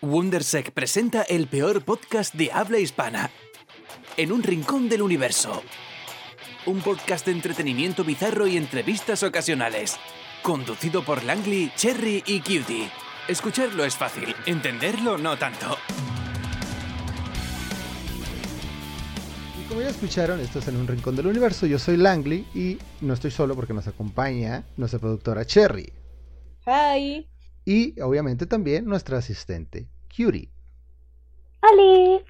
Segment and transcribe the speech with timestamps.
[0.00, 3.30] Wondersec presenta el peor podcast de habla hispana.
[4.16, 5.62] En un rincón del universo.
[6.66, 9.96] Un podcast de entretenimiento bizarro y entrevistas ocasionales.
[10.42, 12.88] Conducido por Langley, Cherry y Cutie.
[13.26, 15.76] Escucharlo es fácil, entenderlo no tanto.
[19.60, 21.66] Y como ya escucharon, esto es En un Rincón del Universo.
[21.66, 25.92] Yo soy Langley y no estoy solo porque nos acompaña nuestra productora Cherry.
[26.66, 27.26] Hi.
[27.68, 30.48] Y obviamente también nuestra asistente Cutie.
[31.60, 32.24] ¡Holi!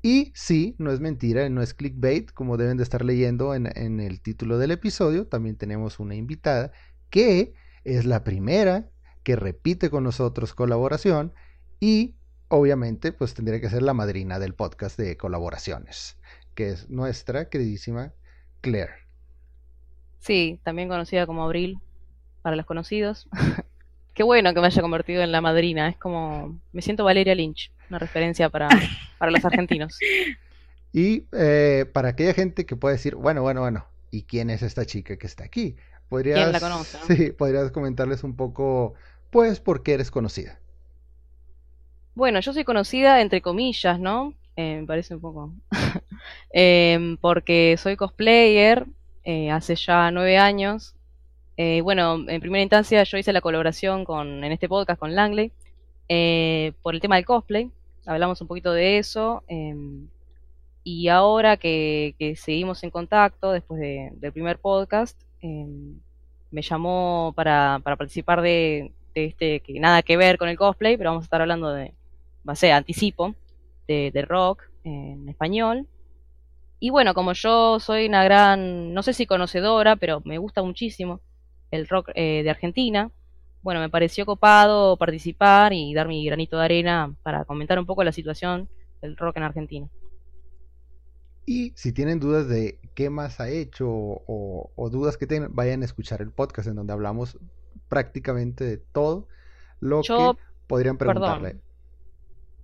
[0.00, 4.00] Y sí, no es mentira, no es clickbait, como deben de estar leyendo en, en
[4.00, 5.26] el título del episodio.
[5.26, 6.72] También tenemos una invitada
[7.10, 7.52] que
[7.84, 8.88] es la primera
[9.22, 11.34] que repite con nosotros colaboración
[11.78, 12.14] y
[12.48, 16.16] obviamente pues tendría que ser la madrina del podcast de colaboraciones,
[16.54, 18.14] que es nuestra queridísima
[18.62, 18.94] Claire.
[20.20, 21.80] Sí, también conocida como Abril
[22.40, 23.28] para los conocidos.
[24.14, 25.88] Qué bueno que me haya convertido en la madrina.
[25.88, 26.58] Es como.
[26.72, 27.72] Me siento Valeria Lynch.
[27.88, 28.68] Una referencia para,
[29.18, 29.98] para los argentinos.
[30.92, 34.84] Y eh, para aquella gente que puede decir, bueno, bueno, bueno, ¿y quién es esta
[34.86, 35.76] chica que está aquí?
[36.08, 36.98] ¿Podrías, ¿Quién la conoce?
[36.98, 37.04] no?
[37.16, 38.94] Sí, podrías comentarles un poco,
[39.30, 40.60] pues, por qué eres conocida.
[42.14, 44.34] Bueno, yo soy conocida entre comillas, ¿no?
[44.56, 45.54] Eh, me parece un poco.
[46.52, 48.86] Em, porque soy cosplayer
[49.24, 50.94] eh, hace ya nueve años.
[51.62, 55.52] Eh, bueno, en primera instancia yo hice la colaboración con, en este podcast con Langley
[56.08, 57.70] eh, por el tema del cosplay.
[58.06, 59.42] Hablamos un poquito de eso.
[59.46, 60.08] em,
[60.84, 66.00] y ahora que, seguimos en contacto después de- del primer podcast, em,
[66.50, 71.24] me llamó para, participar de, este que nada que ver con el cosplay, pero vamos
[71.24, 71.92] a estar hablando de,
[72.48, 73.34] va a ser anticipo,
[73.86, 75.86] de rock en español.
[76.80, 81.20] Y bueno, como yo soy una gran, no sé si conocedora, pero me gusta muchísimo
[81.70, 83.10] el rock eh, de Argentina,
[83.62, 88.04] bueno, me pareció copado participar y dar mi granito de arena para comentar un poco
[88.04, 88.68] la situación
[89.02, 89.88] del rock en Argentina.
[91.46, 95.82] Y si tienen dudas de qué más ha hecho o, o dudas que tengan, vayan
[95.82, 97.38] a escuchar el podcast en donde hablamos
[97.88, 99.28] prácticamente de todo
[99.80, 101.50] lo Yo, que podrían preguntarle.
[101.50, 101.62] perdón,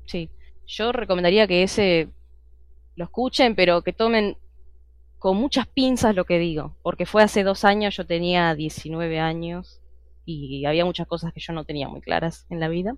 [0.06, 0.31] sí,
[0.66, 2.12] yo recomendaría que ese
[2.97, 4.39] lo escuchen, pero que tomen
[5.27, 9.81] con muchas pinzas lo que digo, porque fue hace dos años, yo tenía 19 años
[10.25, 12.95] y había muchas cosas que yo no tenía muy claras en la vida.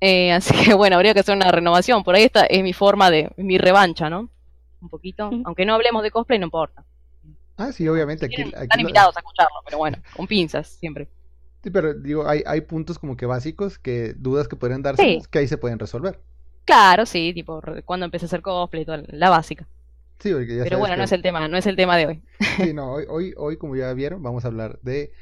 [0.00, 2.02] Eh, así que bueno, habría que hacer una renovación.
[2.02, 4.30] Por ahí esta es mi forma de, mi revancha, ¿no?
[4.82, 5.30] Un poquito.
[5.44, 6.84] Aunque no hablemos de cosplay, no importa.
[7.56, 8.26] Ah, sí, obviamente.
[8.26, 11.08] Aquí, están lo- invitados a escucharlo, pero bueno, con pinzas siempre.
[11.62, 15.22] Sí, pero digo, hay, hay puntos como que básicos, que dudas que podrían darse, Sí.
[15.30, 16.18] que ahí se pueden resolver.
[16.64, 19.68] Claro, sí, tipo cuando empecé a hacer cosplay, y toda la básica.
[20.24, 22.22] Sí, porque ya Pero bueno, no es el tema, no es el tema de hoy.
[22.56, 25.12] Sí, no, hoy, hoy, hoy, como ya vieron, vamos a hablar de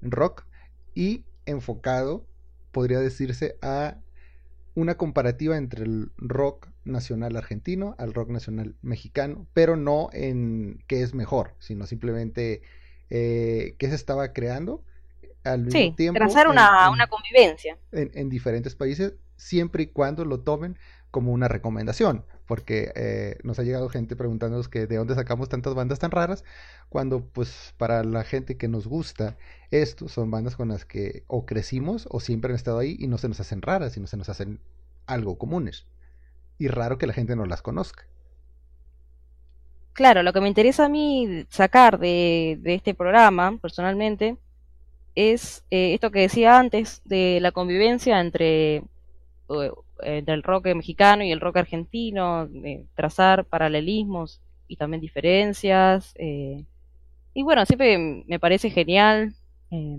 [0.00, 0.44] rock
[0.94, 2.26] y enfocado,
[2.72, 3.98] podría decirse, a
[4.74, 11.02] una comparativa entre el rock nacional argentino al rock nacional mexicano, pero no en qué
[11.02, 12.62] es mejor, sino simplemente
[13.10, 14.84] eh, qué se estaba creando
[15.44, 17.78] al mismo Sí, tiempo trazar una, en- una convivencia.
[17.92, 20.78] en, en diferentes países, siempre y cuando lo tomen
[21.10, 25.74] como una recomendación, porque eh, nos ha llegado gente preguntándonos que de dónde sacamos tantas
[25.74, 26.44] bandas tan raras,
[26.88, 29.36] cuando pues para la gente que nos gusta
[29.70, 33.18] esto son bandas con las que o crecimos o siempre han estado ahí y no
[33.18, 34.60] se nos hacen raras, sino se nos hacen
[35.06, 35.86] algo comunes.
[36.58, 38.04] Y raro que la gente no las conozca.
[39.92, 44.36] Claro, lo que me interesa a mí sacar de, de este programa, personalmente,
[45.14, 48.82] es eh, esto que decía antes de la convivencia entre,
[50.02, 52.48] entre el rock mexicano y el rock argentino,
[52.94, 56.14] trazar paralelismos y también diferencias.
[56.16, 56.64] eh,
[57.34, 59.34] y bueno, siempre me parece genial,
[59.70, 59.98] eh,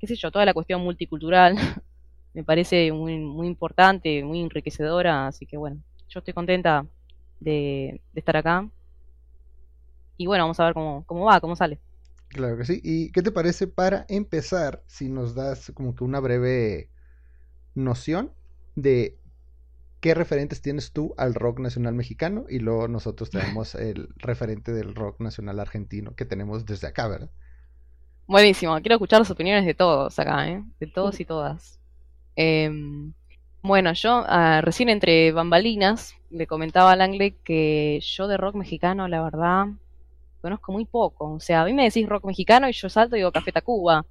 [0.00, 1.56] qué sé yo, toda la cuestión multicultural
[2.34, 6.86] me parece muy, muy importante, muy enriquecedora, así que bueno, yo estoy contenta
[7.40, 8.68] de, de estar acá.
[10.16, 11.80] Y bueno, vamos a ver cómo, cómo va, cómo sale.
[12.28, 12.80] Claro que sí.
[12.82, 16.90] ¿Y qué te parece para empezar si nos das como que una breve
[17.74, 18.32] noción
[18.74, 19.18] de
[20.00, 24.94] qué referentes tienes tú al rock nacional mexicano y luego nosotros tenemos el referente del
[24.94, 27.30] rock nacional argentino que tenemos desde acá, ¿verdad?
[28.26, 30.62] Buenísimo, quiero escuchar las opiniones de todos acá, ¿eh?
[30.80, 31.78] De todos y todas.
[32.36, 33.12] Em,
[33.62, 39.08] bueno, yo ah, recién entre bambalinas le comentaba a Langley que yo de rock mexicano,
[39.08, 39.66] la verdad,
[40.40, 41.32] conozco muy poco.
[41.32, 44.04] O sea, a mí me decís rock mexicano y yo salto y digo Café Tacuba.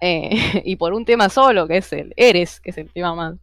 [0.00, 0.30] Eh,
[0.64, 3.36] y por un tema solo, que es el Eres, que es el tema más,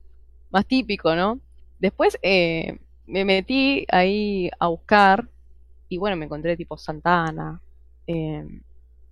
[0.51, 1.39] más típico, ¿no?
[1.79, 5.27] Después eh, me metí ahí a buscar
[5.89, 7.61] y bueno, me encontré tipo Santana,
[8.07, 8.61] em,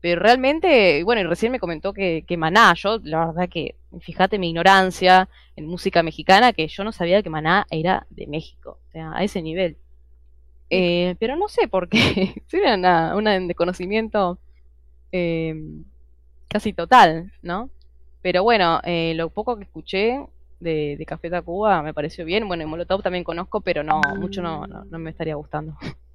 [0.02, 4.40] Pero realmente, bueno, y recién me comentó que, que Maná, yo la verdad que, fíjate
[4.40, 8.92] mi ignorancia en música mexicana, que yo no sabía que Maná era de México, o
[8.92, 9.78] sea, a ese nivel.
[10.70, 14.40] Eh, pero no sé por qué, era una, una desconocimiento
[15.12, 15.56] eh,
[16.48, 17.70] casi total, ¿no?
[18.22, 20.26] Pero bueno, eh, lo poco que escuché
[20.60, 22.48] de, de Café Tacuba me pareció bien.
[22.48, 25.78] Bueno, en Molotov también conozco, pero no, mucho no, no, no me estaría gustando.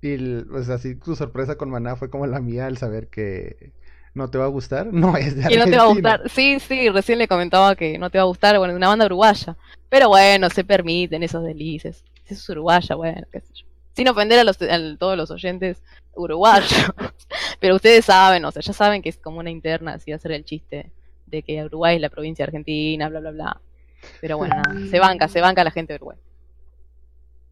[0.00, 3.72] Y el- pues así tu sorpresa con Maná fue como la mía al saber que
[4.14, 4.92] no te va a gustar.
[4.92, 5.88] No es de Que no te va a Argentina.
[5.88, 6.28] gustar.
[6.30, 9.06] Sí, sí, recién le comentaba que no te va a gustar, bueno, de una banda
[9.06, 9.56] uruguaya.
[9.88, 12.04] Pero bueno, se permiten esos delices.
[12.24, 13.66] Si es uruguaya, bueno, qué sé yo.
[13.94, 15.82] Sin ofender a, los, a todos los oyentes
[16.14, 16.72] uruguayos.
[17.60, 20.44] Pero ustedes saben, o sea, ya saben que es como una interna, así hacer el
[20.44, 20.92] chiste
[21.26, 23.60] de que Uruguay es la provincia de Argentina, bla, bla, bla.
[24.20, 26.18] Pero bueno, nada, se banca, se banca la gente de Uruguay.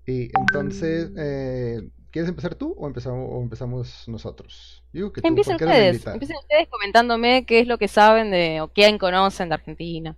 [0.07, 4.85] Y entonces, eh, ¿quieres empezar tú o empezamos, o empezamos nosotros?
[4.93, 8.61] Digo que tú, Empiecen la ustedes, empiecen ustedes comentándome qué es lo que saben de,
[8.61, 10.17] o quién conocen de Argentina.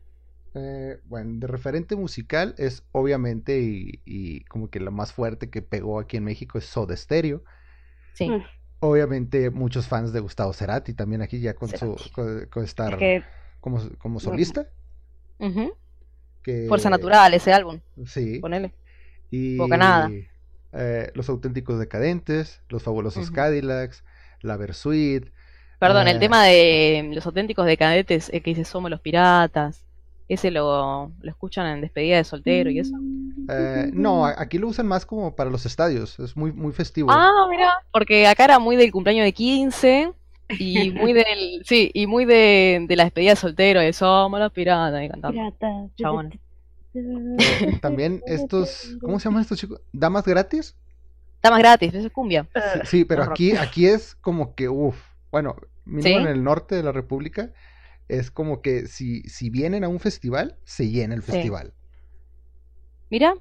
[0.54, 5.60] Eh, bueno, de referente musical es obviamente y, y como que lo más fuerte que
[5.62, 7.42] pegó aquí en México es Soda Stereo.
[8.14, 8.28] Sí.
[8.28, 8.42] Mm.
[8.80, 12.98] Obviamente muchos fans de Gustavo Cerati también aquí ya con su con, con estar Es
[12.98, 13.22] que
[13.66, 14.68] como, como solista.
[16.44, 18.38] Que, Fuerza Natural, ese álbum, Sí.
[18.38, 18.72] ponele.
[19.32, 20.08] Y Bocanada.
[20.72, 23.32] eh, Los Auténticos Decadentes, Los Fabulosos.
[23.32, 24.04] Cadillacs,
[24.40, 25.26] La Versuit.
[25.80, 26.20] Perdón, el Eh.
[26.20, 29.82] tema de los auténticos decadetes eh, que dice Somos los piratas.
[30.28, 32.94] Ese lo, lo escuchan en despedida de soltero y eso.
[33.48, 37.10] eh, no, aquí lo usan más como para los estadios, es muy, muy festivo.
[37.10, 40.12] Ah, mira, porque acá era muy del cumpleaños de 15
[40.48, 44.52] y muy del, sí, y muy de, de la despedida de soltero, de Somos los
[44.52, 45.40] piratas y cantando.
[45.96, 46.38] Chabones.
[46.94, 49.80] Eh, también estos, ¿cómo se llaman estos chicos?
[49.92, 50.76] ¿Damas gratis?
[51.42, 52.48] Más gratis, eso es cumbia.
[52.54, 54.96] Sí, sí, pero aquí, aquí es como que, uff,
[55.30, 56.22] bueno, mínimo ¿Sí?
[56.24, 57.52] en el norte de la República,
[58.08, 61.32] es como que si, si vienen a un festival, se llena el Sí.
[61.32, 61.72] festival.
[63.10, 63.34] Mira,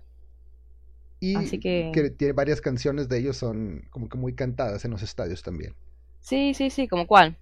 [1.19, 5.01] Y Así que- tiene varias canciones de ellos son como que muy cantadas en los
[5.01, 5.73] estadios también.
[6.25, 7.35] Sí, sí, sí, como cuál.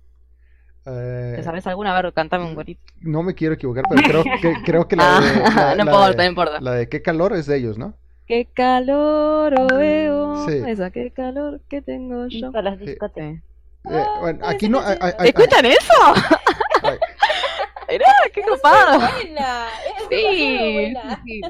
[0.85, 1.97] Eh, ¿Te sabes alguna?
[1.97, 2.81] A ver, cantame un gorito.
[2.99, 5.91] no me quiero equivocar, pero creo que, creo que la de, Ah, la- no la
[5.91, 6.59] importa, no de- importa.
[6.61, 7.93] la de qué calor es de ellos, ¿no?
[8.27, 10.61] Qué calor oh, veo, Sí.
[10.67, 12.51] esa qué calor que tengo yo.
[12.51, 13.41] Para las discotecas.
[13.85, 13.89] Sí.
[13.93, 14.79] Eh, bueno, aquí no...
[14.81, 15.93] hay- hay- hay- ¿Escuchan eso?
[17.89, 19.07] Mirá, qué copado.
[20.09, 21.21] Sí, buena.
[21.25, 21.41] sí.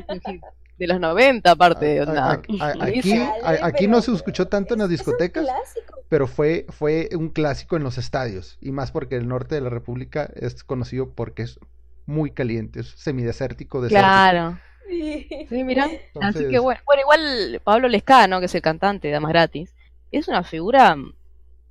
[0.77, 2.24] De los 90 aparte, a- onda.
[2.25, 3.21] a- a- aquí,
[3.62, 5.93] aquí no se escuchó tanto en las Es un discotecas, clásico.
[6.13, 8.60] Pero fue, fue un clásico en los estadios.
[8.62, 11.60] Y más porque el norte de la República es conocido porque es
[12.06, 14.07] muy caliente, es semidesértico, desértico.
[14.07, 14.60] Claro.
[14.88, 15.27] Sí.
[15.50, 15.89] Mira.
[16.21, 16.81] Así que bueno.
[16.86, 19.74] Bueno, igual Pablo Lescano, que es el cantante de Damas Gratis,
[20.12, 20.95] es una figura.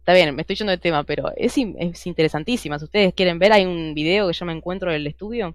[0.00, 2.81] Está bien, me estoy yendo del tema, pero es, es interesantísima.
[2.81, 5.55] Si ustedes quieren ver, hay un video que yo me encuentro en el estudio.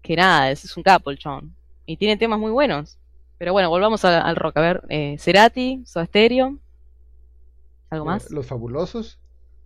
[0.00, 1.52] Que nada, es, es un capo el chon.
[1.86, 2.98] Y tiene temas muy buenos.
[3.36, 4.58] Pero bueno, volvamos a- al rock.
[4.58, 6.56] A ver, eh, Cerati, Soda Stereo.
[7.90, 8.30] ¿Algo Eh, más?
[8.30, 9.20] Los fabulosos.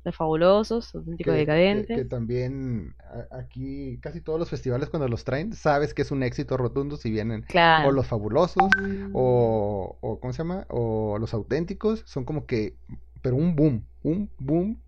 [0.05, 1.87] Los fabulosos, auténticos decadentes.
[1.87, 2.95] que- que también
[3.31, 7.11] aquí casi todos los festivales cuando los traen, sabes que es un éxito rotundo si
[7.11, 7.89] vienen Claro.
[7.89, 8.77] o los fabulosos
[9.13, 10.67] o, o ¿cómo se llama?
[10.71, 12.77] O los auténticos, son como que,
[13.23, 14.83] pero un boom, un boom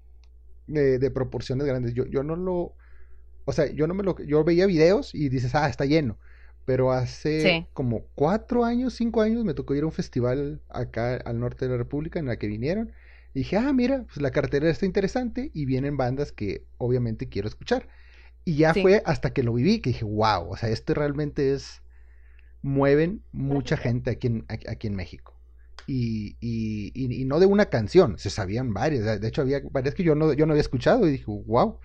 [0.66, 1.94] de, de proporciones grandes.
[1.94, 2.76] Yo, yo no lo,
[3.44, 6.18] o sea, yo no me lo, yo veía videos y dices, ah, está lleno.
[6.64, 7.66] Pero hace Sí.
[7.72, 11.72] como cuatro años, cinco años, me tocó ir a un festival acá al norte de
[11.72, 12.92] la República en la que vinieron.
[13.34, 17.48] Y dije, ah, mira, pues la cartera está interesante y vienen bandas que obviamente quiero
[17.48, 17.88] escuchar.
[18.44, 18.82] Y ya Sí.
[18.82, 21.82] fue hasta que lo viví que dije, wow, o sea, esto realmente es,
[22.62, 25.38] mueven mucha gente aquí en, aquí en México.
[25.86, 29.20] Y, y, y- y no de una canción, se sabían varias.
[29.20, 31.80] De hecho, había varias que yo no, yo no había escuchado y dije, wow.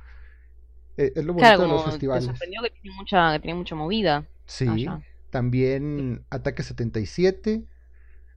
[0.98, 2.26] Eh, es lo bonito Claro, de los festivales.
[2.26, 5.02] sorprendió que tiene mucha, que tiene mucha movida Sí, allá.
[5.30, 7.66] también Ataque 77,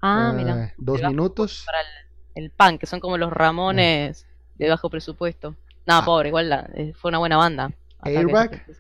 [0.03, 0.75] Ah, ah, mira.
[0.77, 1.67] dos de bajo minutos.
[1.67, 1.87] para el,
[2.35, 5.57] el punk, que son como los Ramones de bajo presupuesto.
[5.87, 6.05] No, Ah.
[6.05, 7.73] pobre, igual la- eh, fue una buena banda.
[8.01, 8.51] Airbag.
[8.51, 8.79] 76.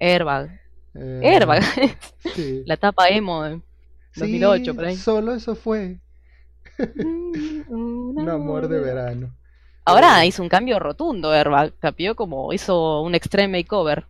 [0.00, 0.60] Airbag.
[0.94, 1.62] eh, Airbag.
[2.34, 2.62] sí.
[2.66, 3.60] la tapa emo de
[4.16, 4.96] 2008, Sí, por ahí.
[4.96, 5.98] Solo eso fue
[7.68, 9.34] un amor de verano.
[9.84, 11.72] Ahora Eh, hizo un cambio rotundo Airbag.
[11.78, 14.06] Cambió como hizo un extreme makeover.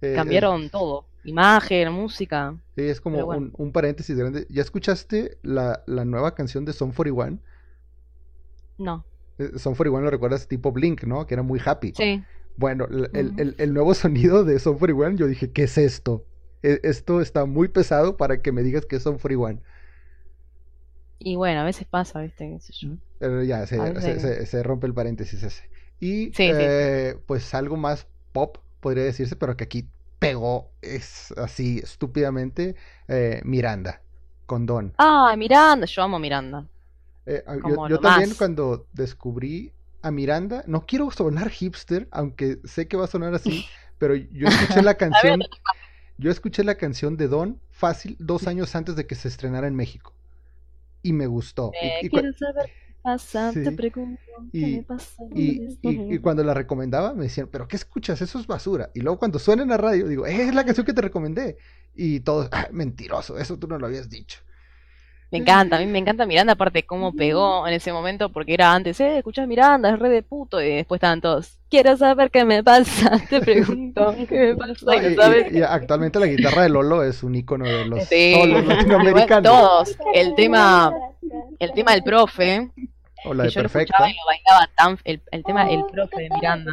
[0.00, 1.04] eh, Cambiaron todo.
[1.24, 2.54] Imagen, música.
[2.74, 3.42] sí, es como pero bueno.
[3.42, 4.46] un, un paréntesis grande.
[4.48, 7.38] ¿Ya escuchaste la, la nueva canción de Son 41?
[8.80, 9.04] No.
[9.38, 11.26] Eh, Son 41 lo recuerdas tipo Blink, ¿no?
[11.26, 11.92] Que era muy happy.
[11.96, 12.22] Sí.
[12.56, 16.24] Bueno, el, nuevo sonido de Son 41, yo dije, ¿qué es esto?
[16.62, 19.60] E- Esto está muy pesado para que me digas que es Son 41.
[21.18, 22.48] Y bueno, a veces pasa, ¿viste?
[22.48, 22.88] ¿Qué sé yo?
[23.18, 25.62] Pero ya, se, rompe el paréntesis ese.
[26.00, 26.42] Y Sí, sí.
[26.48, 29.86] eh, pues algo más pop, podría decirse, pero que aquí
[30.18, 32.74] pegó es así estúpidamente
[33.08, 34.00] eh, Miranda,
[34.46, 34.94] con Don.
[34.96, 36.64] Ah, Miranda, yo amo Miranda.
[37.30, 39.72] Eh, a- yo también cuando descubrí
[40.02, 43.64] a Miranda, no quiero sonar hipster, aunque sé que va a sonar así,
[43.98, 45.40] pero yo escuché la canción,
[46.18, 49.74] yo escuché la canción de Don fácil dos años antes de que se estrenara en
[49.76, 50.12] México.
[51.02, 51.70] Y me gustó.
[51.80, 53.62] Y- Eh, y saber qué pasa, Sí.
[53.64, 54.20] te pregunto
[54.52, 55.22] qué Y- me pasa.
[55.34, 58.20] Y, y- y cuando la recomendaba me decían, pero ¿qué escuchas?
[58.20, 58.90] Eso es basura.
[58.94, 61.56] Y luego cuando suena en la radio digo, "Eh, es la canción que te recomendé.
[61.94, 64.40] Y todos, "Ah, mentiroso, eso tú no lo habías dicho.
[65.32, 68.72] Me encanta, a mí me encanta Miranda, aparte cómo pegó en ese momento, porque era
[68.74, 72.44] antes, eh, escuchás Miranda, es re de puto, y después estaban todos, quiero saber qué
[72.44, 75.52] me pasa, te pregunto qué me pasa, y no y, sabes.
[75.52, 78.34] y- y actualmente la guitarra de Lolo es un icono de los Sí.
[78.34, 79.44] solos latinoamericanos.
[79.44, 80.92] todos, el tema,
[81.60, 82.68] el tema del profe,
[83.24, 84.10] O la de yo lo Perfecta.
[84.10, 86.72] y lo bailaba tan, el, el tema El profe de Miranda,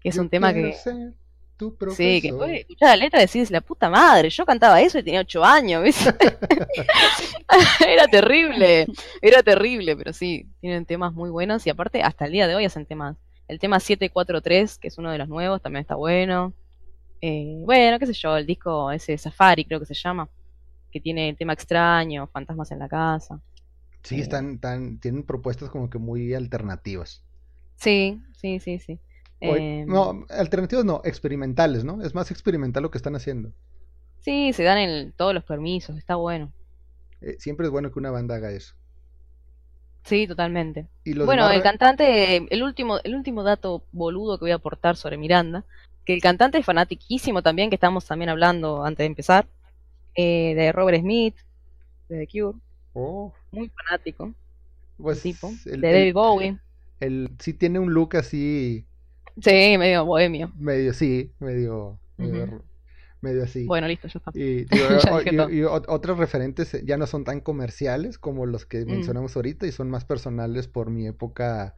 [0.00, 1.14] que es un tema que, ser
[1.58, 4.98] tu sí, que después escuchar la letra y decís, la puta madre, yo cantaba eso
[4.98, 5.96] y tenía ocho años, ¿ves?
[7.86, 8.86] Era terrible,
[9.20, 12.64] era terrible, pero sí, tienen temas muy buenos y aparte hasta el día de hoy
[12.64, 13.16] hacen temas.
[13.48, 16.52] El tema 743, que es uno de los nuevos, también está bueno.
[17.22, 20.28] Eh, bueno, qué sé yo, el disco ese Safari creo que se llama,
[20.92, 23.40] que tiene el tema extraño, fantasmas en la casa.
[24.02, 27.22] Sí, están, tan, tienen propuestas como que muy alternativas.
[27.76, 28.98] Sí, sí, sí, sí.
[29.40, 32.02] Eh, no, alternativas no, experimentales, ¿no?
[32.02, 33.52] Es más experimental lo que están haciendo.
[34.20, 36.52] Sí, se dan el- todos los permisos, está bueno.
[37.20, 38.74] Eh, siempre es bueno que una banda haga eso.
[40.04, 40.88] Sí, totalmente.
[41.04, 44.96] Y Bueno, demás el cantante, el último, el último dato boludo que voy a aportar
[44.96, 45.64] sobre Miranda,
[46.04, 49.46] que el cantante es fanatiquísimo también, que estamos también hablando antes de empezar,
[50.16, 51.36] eh, de Robert Smith,
[52.08, 52.58] de The Cure,
[52.94, 54.34] Oh, muy fanático,
[54.96, 56.58] pues el tipo, el- de David Bowie,
[57.00, 58.87] el- sí tiene un look así,
[59.42, 60.52] sí, medio bohemio.
[60.54, 63.66] medio, sí, medio, medio, así.
[63.66, 64.32] Bueno, listo, ya está.
[64.34, 64.64] Y,
[65.46, 68.90] digo, otros referentes eh, ya no son tan comerciales como los que Mm.
[68.90, 71.74] mencionamos ahorita y son más personales por mi época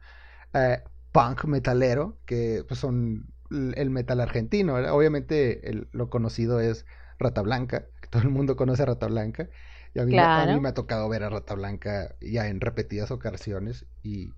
[0.53, 4.75] eh, punk metalero, que pues, son el metal argentino.
[4.75, 4.93] ¿verdad?
[4.95, 6.85] Obviamente el- lo conocido es
[7.19, 9.49] Rata Blanca, que todo el mundo conoce a Rata Blanca.
[9.93, 10.61] Y a mí, me- a mí Claro.
[10.61, 14.35] me ha tocado ver a Rata Blanca ya en repetidas ocasiones y,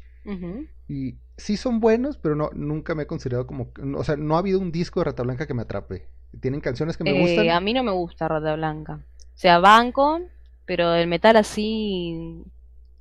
[0.87, 4.39] Y sí son buenos, pero no, nunca me he considerado como, o sea, no ha
[4.39, 6.09] habido un disco de Rata Blanca que me atrape.
[6.41, 7.51] Tienen canciones que me Eh, gustan.
[7.51, 8.93] a mí no me gusta Rata Blanca.
[8.95, 10.19] O sea, banco,
[10.65, 12.43] pero el metal así,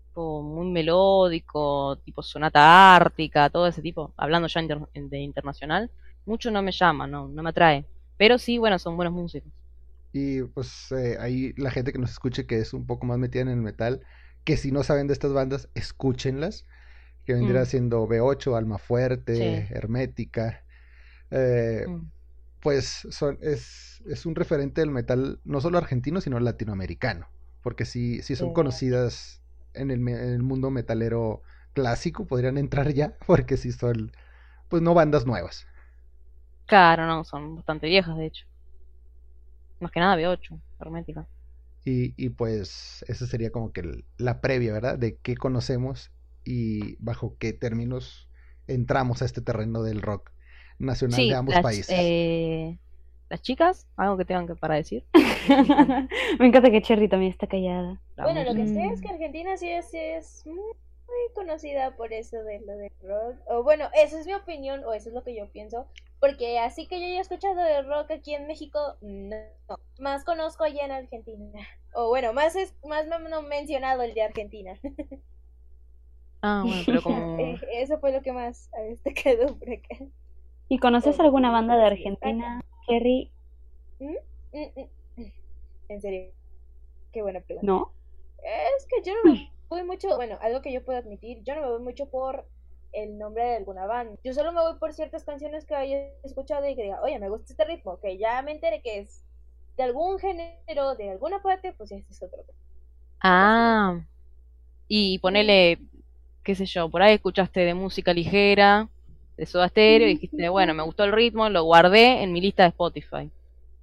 [0.09, 5.91] tipo, muy melódico, tipo sonata ártica, todo ese tipo, hablando ya inter- de internacional,
[6.27, 7.85] mucho no me llama, no, no me atrae.
[8.17, 9.53] Pero sí, bueno, son buenos músicos.
[10.13, 13.43] Y pues eh, ahí la gente que nos escuche que es un poco más metida
[13.43, 14.03] en el metal,
[14.45, 16.67] que si no saben de estas bandas, escúchenlas,
[17.25, 17.67] que vendría Mm.
[17.67, 19.69] siendo B8, Alma Fuerte, Sí.
[19.71, 20.65] Hermética.
[21.31, 22.11] eh, Mm.
[22.61, 27.29] pues son, es, es un referente del metal no solo argentino, sino latinoamericano,
[27.63, 28.53] porque si, si son Sí.
[28.53, 29.43] conocidas
[29.75, 31.43] en el, me- en el mundo metalero
[31.75, 34.13] clásico, podrían entrar ya, porque si son,
[34.69, 35.67] pues no bandas nuevas.
[36.67, 38.47] Claro, no, son bastante viejas, de hecho.
[39.81, 41.29] Más que nada B8, hermética.
[41.85, 44.99] Y, y pues esa sería como que la previa, ¿verdad?
[44.99, 46.13] De qué conocemos
[46.45, 48.29] y bajo qué términos
[48.67, 50.31] entramos a este terreno del rock
[50.79, 51.95] nacional Sí, de ambos las, países.
[51.97, 52.79] eh,
[53.29, 55.05] las chicas, algo que tengan que para decir.
[56.39, 58.01] Me encanta que Cherry también está callada.
[58.17, 62.13] La Bueno, lo que sé es que Argentina sí es, sí es muy conocida por
[62.13, 63.37] eso de lo de rock.
[63.47, 65.87] O bueno, esa es mi opinión, o eso es lo que yo pienso.
[66.21, 69.37] Porque así que yo haya escuchado de rock aquí en México, no.
[69.99, 71.61] Más conozco allá en Argentina.
[71.95, 74.79] O bueno, más es más me han mencionado el de Argentina.
[76.43, 77.39] Ah, bueno, pero como...
[77.39, 79.97] Eh, Eso fue lo que más a ver, te quedó por acá.
[80.69, 83.31] ¿Y conoces Oh, alguna banda de Argentina, Cherry?
[84.01, 84.17] Mm,
[84.53, 84.81] mm,
[85.17, 85.33] mm.
[85.89, 86.33] En serio.
[87.13, 87.67] Qué buena pregunta.
[87.67, 87.93] No.
[88.43, 89.39] Es que yo no me
[89.71, 92.49] voy mucho, bueno, algo que yo puedo admitir, yo no me voy mucho por
[92.93, 94.19] el nombre de alguna banda.
[94.25, 97.29] Yo solo me voy por ciertas canciones que haya escuchado y que diga, oye, me
[97.31, 99.25] gusta este ritmo, que ya me enteré que es
[99.77, 102.45] de algún género, de alguna parte, pues este es otro.
[103.23, 104.01] Ah,
[104.89, 105.81] y ponele,
[106.43, 108.89] qué sé yo, por ahí escuchaste de música ligera,
[109.37, 112.65] de Soda Stereo, y dijiste, bueno, me gustó el ritmo, lo guardé en mi lista
[112.65, 113.31] de Spotify.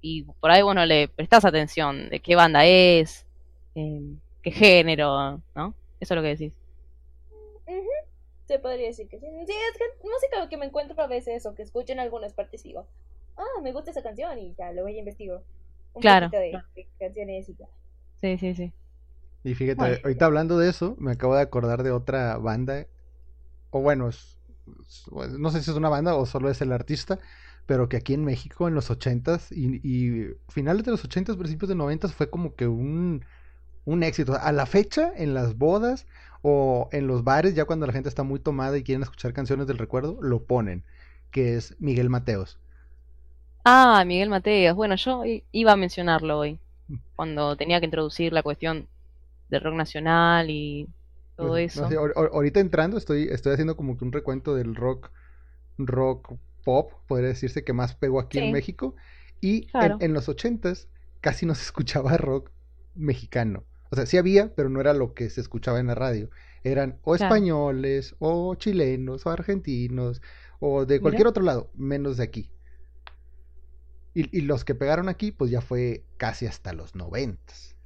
[0.00, 3.26] Y por ahí, bueno, le prestás atención de qué banda es,
[3.74, 4.00] eh,
[4.42, 5.74] qué género, ¿no?
[6.00, 6.52] Eso es lo que decís.
[8.46, 9.26] Se podría decir que sí.
[9.46, 12.64] Sí, es que música que me encuentro a veces o que escucho en algunas partes
[12.64, 12.86] y digo,
[13.36, 15.42] ah, me gusta esa canción y ya, luego ya investigo
[15.94, 16.66] un Claro, poquito de, claro.
[16.74, 17.66] de canciones y ya.
[18.20, 18.72] Sí, sí, sí.
[19.42, 20.00] Y fíjate, Bueno.
[20.04, 22.86] ahorita hablando de eso, me acabo de acordar de otra banda,
[23.70, 24.38] o bueno, es-
[25.24, 27.18] es- no sé si es una banda o solo es el artista,
[27.66, 31.68] pero que aquí en México en los 80s y, y finales de los 80s, principios
[31.70, 33.24] de 90s fue como que un,
[33.84, 34.34] un éxito.
[34.40, 36.06] A la fecha, en las bodas
[36.42, 39.66] o en los bares, ya cuando la gente está muy tomada y quieren escuchar canciones
[39.68, 40.84] del recuerdo, lo ponen,
[41.32, 42.60] que es Miguel Mateos.
[43.64, 44.76] Ah, Miguel Mateos.
[44.76, 46.58] Bueno, yo iba a mencionarlo hoy,
[47.16, 48.89] cuando tenía que introducir la cuestión
[49.50, 50.88] del rock nacional y
[51.36, 51.86] todo no eso.
[51.86, 55.10] sé, ahorita entrando estoy, estoy haciendo como que un recuento del rock,
[55.78, 58.50] rock pop, podría decirse, que más pegó aquí en.
[58.50, 58.96] México.
[59.40, 59.98] Y en, Claro.
[60.00, 60.88] en los ochentas
[61.20, 62.50] casi no se escuchaba rock
[62.94, 63.64] mexicano.
[63.90, 66.30] O sea, sí había, pero no era lo que se escuchaba en la radio.
[66.64, 67.20] Eran o Claro.
[67.26, 70.22] españoles, o chilenos, o argentinos,
[70.60, 71.02] o de Mira.
[71.02, 72.52] cualquier otro lado, menos de aquí.
[74.14, 77.76] Y, y los que pegaron aquí, pues ya fue casi hasta los noventas.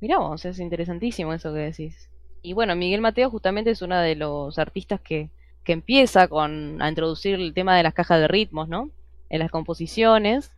[0.00, 2.08] Mirá vos, es interesantísimo eso que decís.
[2.42, 5.30] Y bueno, Miguel Mateo justamente es uno de los artistas que,
[5.64, 8.90] que empieza con, a introducir el tema de las cajas de ritmos, ¿no?
[9.30, 10.52] En las composiciones.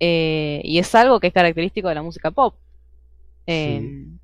[0.00, 2.54] eh, y es algo que es característico de la música pop.
[3.46, 3.80] Eh,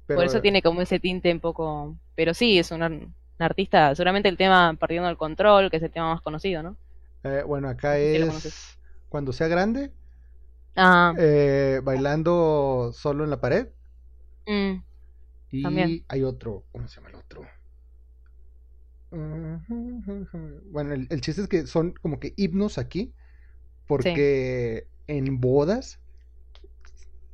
[0.07, 1.97] pero- Por eso tiene como ese tinte un poco...
[2.17, 5.83] Pero sí, es un, ar- un artista, seguramente el tema Partiendo del Control, que es
[5.83, 6.77] el tema más conocido, ¿no?
[7.25, 8.79] Eh, bueno, acá es
[9.09, 9.93] cuando sea grande,
[10.77, 13.69] Ah, eh, bailando solo en la pared.
[14.51, 14.83] Mm,
[15.53, 16.05] Y También.
[16.09, 17.43] hay otro, ¿cómo se llama el otro?
[20.71, 23.15] Bueno, el, el chiste es que son como que himnos aquí,
[23.87, 26.01] porque en bodas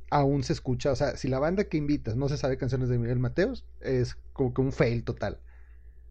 [0.09, 2.97] aún se escucha, o sea, si la banda que invitas no se sabe canciones de
[2.97, 5.41] Miguel Mateos, es como que un fail total.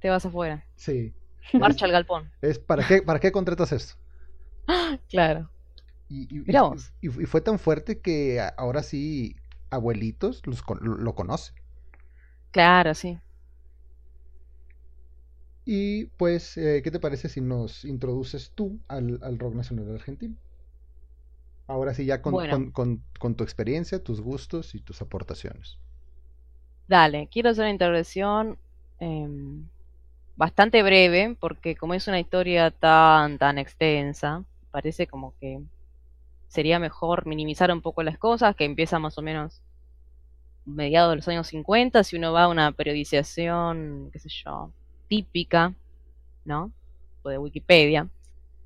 [0.00, 0.64] te vas afuera.
[0.76, 1.14] Sí.
[1.52, 2.30] Marcha al galpón.
[2.40, 3.94] Es, ¿para qué, para qué contratas esto?
[5.08, 5.50] Claro.
[6.08, 6.28] Y,
[7.00, 9.36] y- fue tan fuerte que ahora sí
[9.70, 11.54] abuelitos los lo, conocen.
[12.50, 13.20] Claro, sí.
[15.66, 20.36] Y pues, eh, ¿qué te parece si nos introduces tú al, al rock nacional argentino?
[21.68, 22.48] Ahora sí, ya con, Bueno.
[22.48, 25.78] con- con- con tu experiencia, tus gustos y tus aportaciones.
[26.88, 28.58] Dale, quiero hacer una intervención
[28.98, 29.68] em,
[30.36, 35.60] bastante breve, porque como es una historia tan, tan extensa, parece como que
[36.48, 39.62] sería mejor minimizar un poco las cosas, que empieza más o menos
[40.64, 44.70] mediados de los años 50, si uno va a una periodización, qué sé yo,
[45.08, 45.74] típica,
[46.44, 46.72] ¿no?
[47.22, 48.08] O de Wikipedia.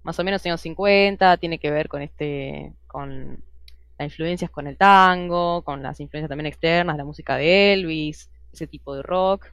[0.03, 3.43] Más o menos años 50, tiene que ver con este, con
[3.99, 8.67] las influencias con el tango, con las influencias también externas, la música de Elvis, ese
[8.67, 9.49] tipo de rock.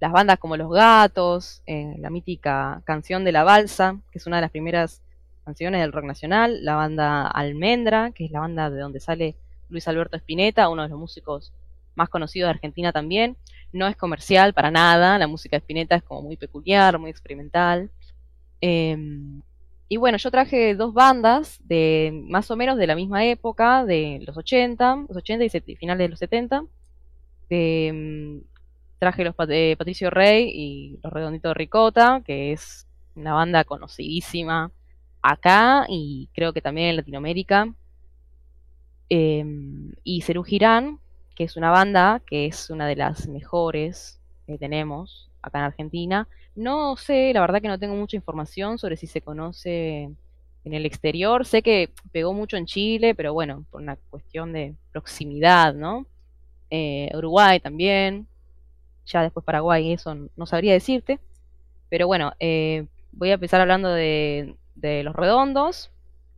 [0.00, 4.36] Las bandas como Los Gatos, eh, la mítica canción de la balsa, que es una
[4.36, 5.02] de las primeras
[5.50, 9.34] canciones del rock nacional, la banda Almendra, que es la banda de donde sale
[9.68, 11.52] Luis Alberto Spinetta, uno de los músicos
[11.96, 13.36] más conocidos de Argentina también.
[13.72, 17.90] No es comercial para nada, la música de Spinetta es como muy peculiar, muy experimental.
[18.60, 19.42] Em,
[19.88, 24.22] y bueno, yo traje dos bandas de más o menos de la misma época, de
[24.24, 26.64] los 80, los 80 y finales de los 70.
[27.48, 28.50] De, mm,
[29.00, 32.86] traje los de Patricio Rey y los Redonditos de Ricota, que es
[33.16, 34.70] una banda conocidísima
[35.22, 37.72] acá y creo que también en Latinoamérica.
[39.08, 41.00] Em, y Cerú Girán,
[41.34, 46.28] que es una banda que es una de las mejores que tenemos acá en Argentina.
[46.54, 50.10] No sé, la verdad que no tengo mucha información sobre si se conoce
[50.64, 51.46] en el exterior.
[51.46, 56.06] Sé que pegó mucho en Chile, pero bueno, por una cuestión de proximidad, ¿no?
[56.70, 58.26] Eh, Uruguay también.
[59.06, 61.18] Ya después Paraguay, eso no sabría decirte.
[61.88, 65.90] Pero bueno, eh, voy a empezar hablando de, de los redondos.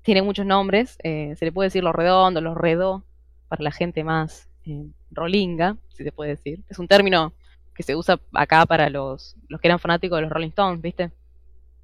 [0.02, 0.98] Tiene muchos nombres.
[1.02, 3.04] eh, se le puede decir los redondos, los redó,
[3.48, 6.62] para la gente más eh, rolinga, si se puede decir.
[6.68, 7.32] Es un término
[7.74, 11.10] que se usa acá para los, los que eran fanáticos de los Rolling Stones, ¿viste?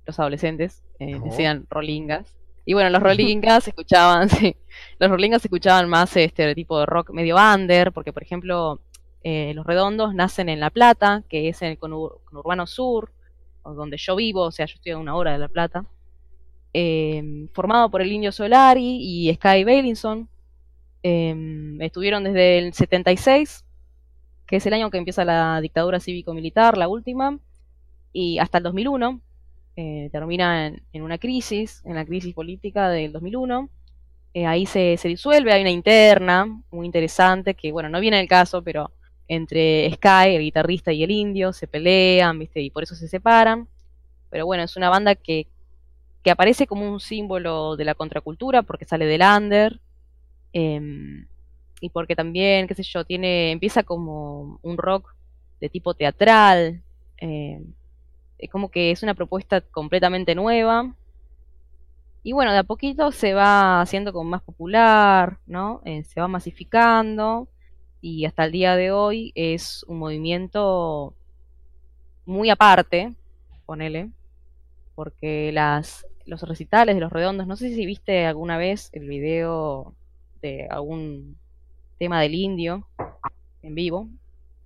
[0.07, 1.25] Los adolescentes eh, Oh.
[1.25, 2.35] decían rolingas.
[2.65, 4.57] Y bueno, los rolingas escuchaban, sí,
[4.99, 8.81] los rolingas escuchaban más este tipo de rock medio under, porque por ejemplo,
[9.23, 13.13] eh, los redondos nacen en La Plata, que es en el conur- conurbano sur,
[13.65, 15.85] donde yo vivo, o sea, yo estoy a una hora de La Plata,
[16.75, 20.29] eh, formado por el Indio Solari y Sky Bailinson.
[21.03, 23.65] Eh, estuvieron desde el 76,
[24.47, 27.39] que es el año que empieza la dictadura cívico-militar, la última,
[28.13, 29.21] y hasta el 2001.
[29.77, 33.71] eh, termina en, en una crisis, en la crisis política del 2001.
[34.35, 38.29] Eh, ahí se, se disuelve, hay una interna muy interesante, que bueno, no viene el
[38.29, 38.93] caso, pero
[39.29, 42.61] entre Sky, el guitarrista, y el indio se pelean, ¿viste?
[42.61, 43.69] Y por eso se separan.
[44.31, 45.49] Pero bueno, es una banda que,
[46.23, 49.81] que aparece como un símbolo de la contracultura porque sale del under.
[50.53, 51.27] em,
[51.81, 55.15] y porque también, qué sé yo, tiene, empieza como un rock
[55.61, 56.83] de tipo teatral,
[57.21, 57.63] eh,
[58.39, 60.95] es como que es una propuesta completamente nueva.
[62.23, 65.81] Y bueno, de a poquito se va haciendo como más popular, ¿no?
[65.85, 67.49] Eh, se va masificando
[68.01, 71.15] y hasta el día de hoy es un movimiento
[72.27, 73.15] muy aparte,
[73.67, 74.11] ponele,
[74.99, 79.95] porque las, los recitales de los redondos, no sé si viste alguna vez el video
[80.43, 81.39] de algún
[82.01, 82.85] tema del indio
[83.63, 84.09] en vivo,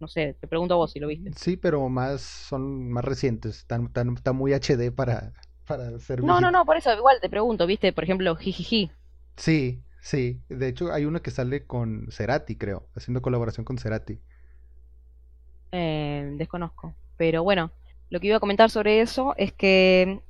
[0.01, 1.33] no sé, te pregunto a vos si lo viste.
[1.37, 5.35] Sí, pero más son más recientes, están, están, está muy HD para,
[5.66, 8.90] para ser No, no, no, por eso igual te pregunto, viste, por ejemplo, Jijiji.
[9.37, 10.40] Sí, sí.
[10.49, 14.18] De hecho, hay uno que sale con Cerati, creo, haciendo colaboración con Cerati.
[15.73, 16.95] Eh, desconozco.
[17.18, 17.71] Pero bueno,
[18.12, 20.20] lo que iba a comentar sobre eso es que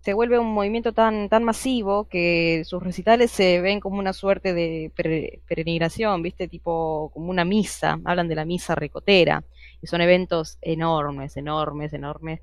[0.00, 4.54] se vuelve un movimiento tan, tan masivo que sus recitales se ven como una suerte
[4.54, 6.48] de pere- peregrinación, ¿viste?
[6.48, 9.44] Tipo como una misa, hablan de la misa ricotera,
[9.80, 12.40] y son eventos enormes, enormes, enormes.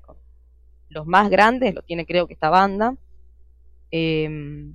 [0.90, 2.96] Los más grandes lo tiene creo que esta banda.
[3.90, 4.74] Em,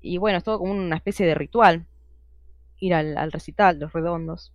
[0.00, 1.86] y bueno, es todo como una especie de ritual,
[2.80, 4.52] ir al, al recital, los redondos.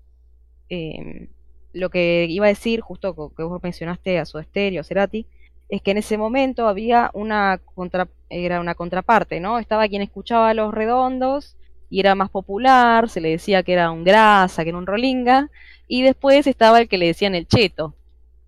[0.69, 1.29] Em,
[1.73, 5.25] lo que iba a decir, justo que vos mencionaste a Soda Stereo, Cerati,
[5.69, 9.59] es que en ese momento había una contra, una contraparte, ¿no?
[9.59, 11.55] Estaba quien escuchaba los redondos
[11.89, 15.49] y era más popular, se le decía que era un grasa, que era un rolinga,
[15.87, 17.95] y después estaba el que le decían el cheto,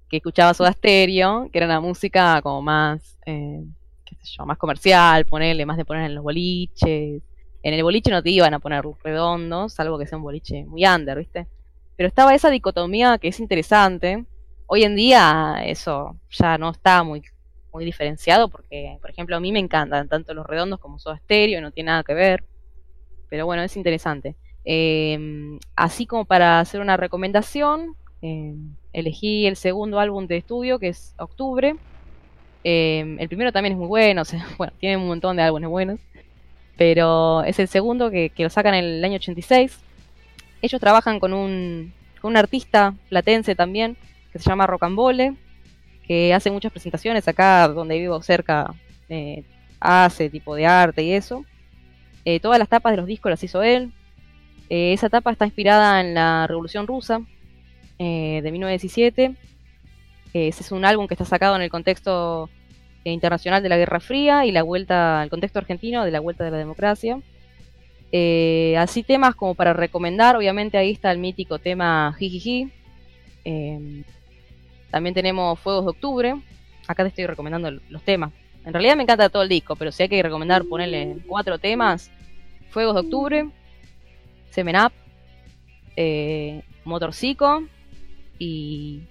[0.10, 3.64] que escuchaba Soda Stereo, que era una música como más, eh,
[4.06, 7.22] qué sé yo, más comercial, ponerle, más de poner en los boliches.
[7.64, 10.86] En el boliche no te iban a poner redondos, salvo que sea un boliche muy
[10.86, 11.48] under, ¿viste?
[11.98, 14.26] Pero estaba esa dicotomía que es interesante.
[14.68, 17.22] Hoy en día eso ya no está muy,
[17.74, 21.62] muy diferenciado porque, por ejemplo, a mí me encantan tanto los redondos como Soda Stereo,
[21.62, 22.44] no tiene nada que ver.
[23.30, 24.36] Pero bueno, es interesante.
[24.66, 28.56] Eh, así como para hacer una recomendación, eh,
[28.94, 31.76] elegí el segundo álbum de estudio, que es Octubre.
[32.64, 34.24] Eh, el primero también es muy bueno,
[34.58, 36.00] bueno, tiene un montón de álbumes buenos.
[36.78, 39.80] Pero es el segundo que, que lo sacan en el año 86.
[40.66, 43.98] Ellos trabajan con un, con un artista platense también,
[44.34, 45.36] que se llama Rocambole,
[46.08, 48.74] que hace muchas presentaciones acá donde vivo cerca,
[49.08, 49.44] eh,
[49.80, 51.46] hace tipo de arte y eso.
[52.26, 53.94] Eh, todas las tapas de los discos las hizo él.
[54.72, 57.22] Eh, esa tapa está inspirada en la Revolución Rusa
[58.00, 59.36] de 1917.
[60.34, 62.50] Eh, ese es un álbum que está sacado en el contexto
[63.04, 66.50] internacional de la Guerra Fría y la vuelta, el contexto argentino de la vuelta de
[66.50, 67.20] la democracia.
[68.18, 72.72] Eh, así temas como para recomendar, obviamente ahí está el mítico tema Jijiji.
[73.44, 74.04] Eh,
[74.90, 76.36] también tenemos Fuegos de Octubre.
[76.88, 78.32] Acá te estoy recomendando los temas.
[78.66, 82.10] En realidad me encanta todo el disco, pero si hay que recomendar ponerle cuatro temas,
[82.70, 83.50] Fuegos de Octubre,
[84.50, 84.94] Semen Up,
[85.98, 87.66] eh, Motorcico
[88.40, 89.02] y,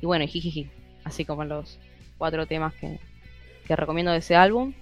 [0.00, 0.70] y bueno, Jijiji.
[1.04, 1.78] Así como los
[2.16, 2.98] cuatro temas que,
[3.66, 4.72] que recomiendo de ese álbum.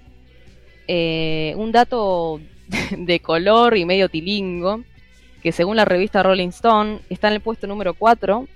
[0.87, 2.40] Eh, un dato
[2.96, 4.83] de color y medio tilingo,
[5.42, 8.48] que según la revista Rolling Stone está en el puesto número 4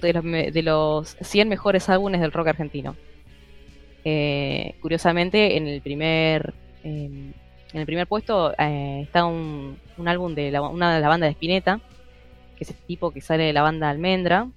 [0.00, 2.96] de los, de los 100 mejores álbumes del rock argentino.
[4.04, 7.32] Eh, curiosamente, en el primer eh,
[7.72, 11.26] en el primer puesto eh, está un, un álbum de la, una de la banda
[11.26, 11.80] de Spinetta,
[12.56, 14.48] que es este tipo que sale de la banda Almendra,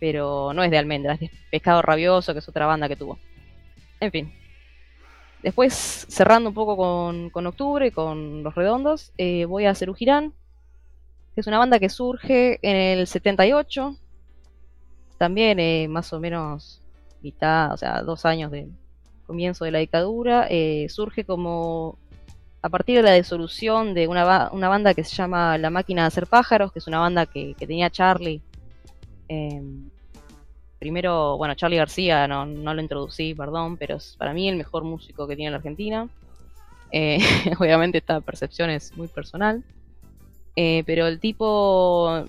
[0.00, 3.18] pero no es de Almendra, es de Pescado Rabioso, que es otra banda que tuvo.
[4.00, 4.32] En fin.
[5.42, 10.32] Después, cerrando un poco con, con Octubre, con Los Redondos, eh, voy a Cerú Girán,
[11.34, 13.96] que es una banda que surge en el 78,
[15.16, 16.82] también eh, más o menos
[17.22, 18.68] mitad, o sea, dos años de
[19.26, 21.98] comienzo de la dictadura, eh, surge como
[22.60, 26.08] a partir de la disolución de una, una banda que se llama La Máquina de
[26.08, 28.42] Hacer Pájaros, que es una banda que, que tenía Charlie.
[30.78, 34.84] Primero, bueno, Charlie García no, no lo introducí, perdón, pero es para mí el mejor
[34.84, 36.08] músico que tiene la Argentina.
[36.90, 37.18] Eh,
[37.58, 39.62] obviamente esta percepción es muy personal.
[40.56, 42.24] Eh, pero el tipo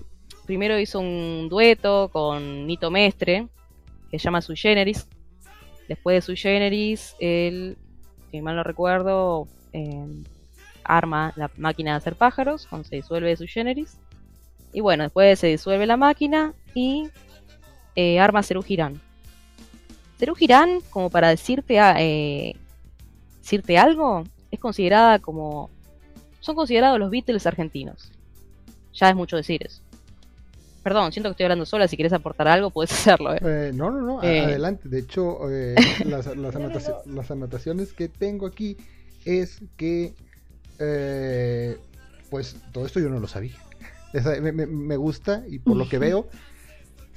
[0.46, 3.48] primero hizo un dueto con Nito Mestre,
[4.10, 5.06] que se llama Sui Generis.
[5.88, 7.76] Después de Sui Generis, él,
[8.30, 10.06] si mal no recuerdo, eh,
[10.84, 13.98] arma la máquina de hacer pájaros cuando se disuelve Sui Generis.
[14.72, 17.08] Y bueno, después se disuelve la máquina y
[17.96, 19.00] eh, arma Cerú Girán.
[20.18, 22.54] Cerú Girán, como para decirte, a- eh,
[23.40, 25.70] decirte algo, es considerada como.
[26.40, 28.12] Son considerados los Beatles argentinos.
[28.94, 29.82] Ya es mucho decir eso.
[30.82, 31.86] Perdón, siento que estoy hablando sola.
[31.88, 33.34] Si quieres aportar algo, puedes hacerlo.
[33.34, 33.38] ¿eh?
[33.42, 34.40] Eh, no, no, no, Eh.
[34.40, 34.88] adelante.
[34.88, 35.74] De hecho, eh,
[36.06, 37.14] las, las No, no, anotaci- no.
[37.14, 38.76] las anotaciones que tengo aquí
[39.26, 40.14] es que
[40.78, 41.76] eh,
[42.30, 43.56] pues todo esto yo no lo sabía.
[44.42, 46.28] Me gusta y por lo que veo,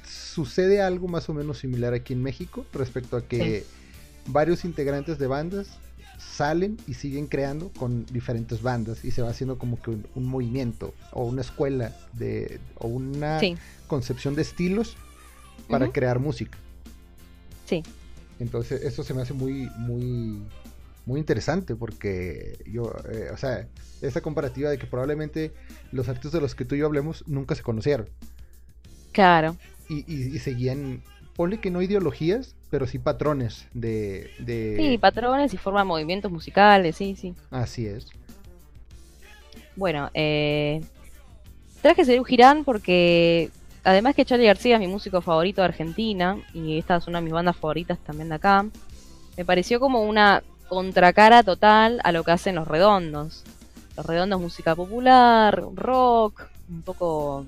[0.06, 3.64] sucede algo más o menos similar aquí en México respecto a que
[4.26, 5.78] varios integrantes de bandas
[6.18, 10.26] salen y siguen creando con diferentes bandas y se va haciendo como que un, un
[10.26, 14.96] movimiento o una escuela de o una Sí, concepción de estilos
[15.68, 16.58] para crear música.
[17.66, 17.82] Sí.
[18.38, 20.42] Entonces, eso se me hace muy, muy,
[21.06, 23.68] muy interesante porque yo, eh, o sea,
[24.00, 25.52] esa comparativa de que probablemente
[25.92, 28.08] los artistas de los que tú y yo hablemos nunca se conocieron
[29.12, 29.56] claro.
[29.88, 31.02] Y, y- y seguían,
[31.36, 34.76] ponle que no ideologías, pero sí patrones de, de...
[34.78, 37.34] Sí, patrones y forman movimientos musicales, sí, sí.
[37.50, 38.06] Así es.
[39.76, 40.80] Bueno, eh,
[41.82, 43.50] traje Serú Girán porque
[43.82, 47.24] además que Charlie García es mi músico favorito de Argentina y esta es una de
[47.24, 48.66] mis bandas favoritas también de acá,
[49.36, 53.42] me pareció como una contracara total a lo que hacen los redondos.
[53.96, 57.46] Los redondos música popular, rock, un poco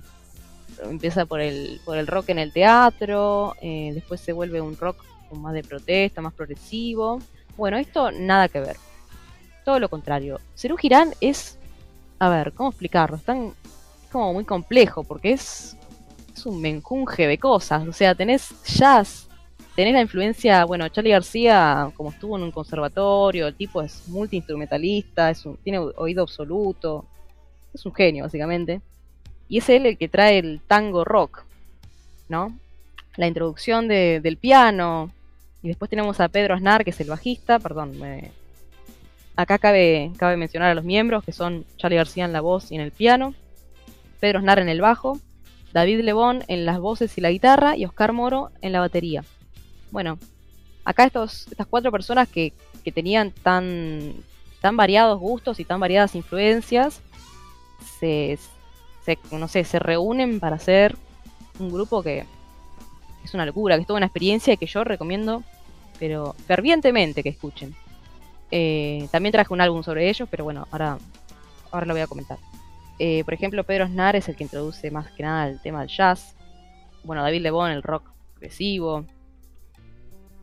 [0.85, 5.05] empieza por el, por el rock en el teatro, eh, después se vuelve un rock
[5.33, 7.21] más de protesta, más progresivo.
[7.57, 8.77] Bueno, esto nada que ver.
[9.65, 10.41] Todo lo contrario.
[10.55, 11.59] Serú Girán es
[12.19, 13.17] a ver, ¿cómo explicarlo?
[13.17, 13.53] Es tan
[14.11, 15.77] como muy complejo porque es,
[16.35, 17.87] es un menjunje de cosas.
[17.87, 19.29] O sea, tenés jazz,
[19.75, 25.31] tenés la influencia, bueno, Charlie García, como estuvo en un conservatorio, el tipo es multiinstrumentalista,
[25.31, 27.05] es tiene oído absoluto,
[27.75, 28.81] es un genio, básicamente.
[29.48, 31.44] Y es él el que trae el tango rock,
[32.28, 32.56] ¿no?
[33.16, 35.11] La introducción de- del piano.
[35.62, 38.30] Y después tenemos a Pedro Aznar, que es el bajista, perdón, me,
[39.38, 42.74] Acá cabe, cabe mencionar a los miembros, que son Charlie García en la voz y
[42.76, 43.35] en el piano,
[44.18, 45.20] Pedro Snar en el bajo,
[45.74, 49.24] David Lebón en las voces y la guitarra y Oscar Moro en la batería.
[49.90, 50.18] Bueno,
[50.87, 54.14] acá estos, estas cuatro personas que, que tenían tan,
[54.62, 57.02] tan variados gustos y tan variadas influencias,
[58.00, 58.38] se,
[59.31, 60.97] no sé, se reúnen para hacer
[61.59, 62.25] un grupo que
[63.25, 65.42] es una locura, que es toda una experiencia y que yo recomiendo,
[65.99, 67.75] pero fervientemente que escuchen.
[68.51, 70.99] Eh, también traje un álbum sobre ellos, pero bueno, ahora,
[71.71, 72.38] ahora lo voy a comentar.
[72.99, 75.88] Eh, por ejemplo, Pedro Snar es el que introduce más que nada el tema del
[75.88, 76.35] jazz.
[77.05, 79.05] Bueno, David Lebón el rock progresivo.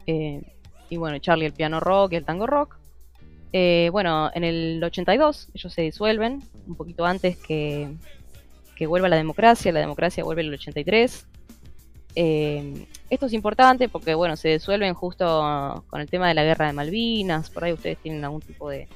[0.06, 0.41] Eh,
[0.89, 2.78] y bueno, Charlie el piano rock y el tango rock.
[3.91, 7.95] Bueno, en el 82 ellos se disuelven, un poquito antes que,
[8.75, 9.71] que vuelva la democracia.
[9.71, 11.25] La democracia vuelve en el 83.
[12.15, 16.67] Eh, esto es importante porque, bueno, se disuelven justo con el tema de la guerra
[16.67, 17.49] de Malvinas.
[17.49, 18.88] Por ahí ustedes tienen algún tipo de,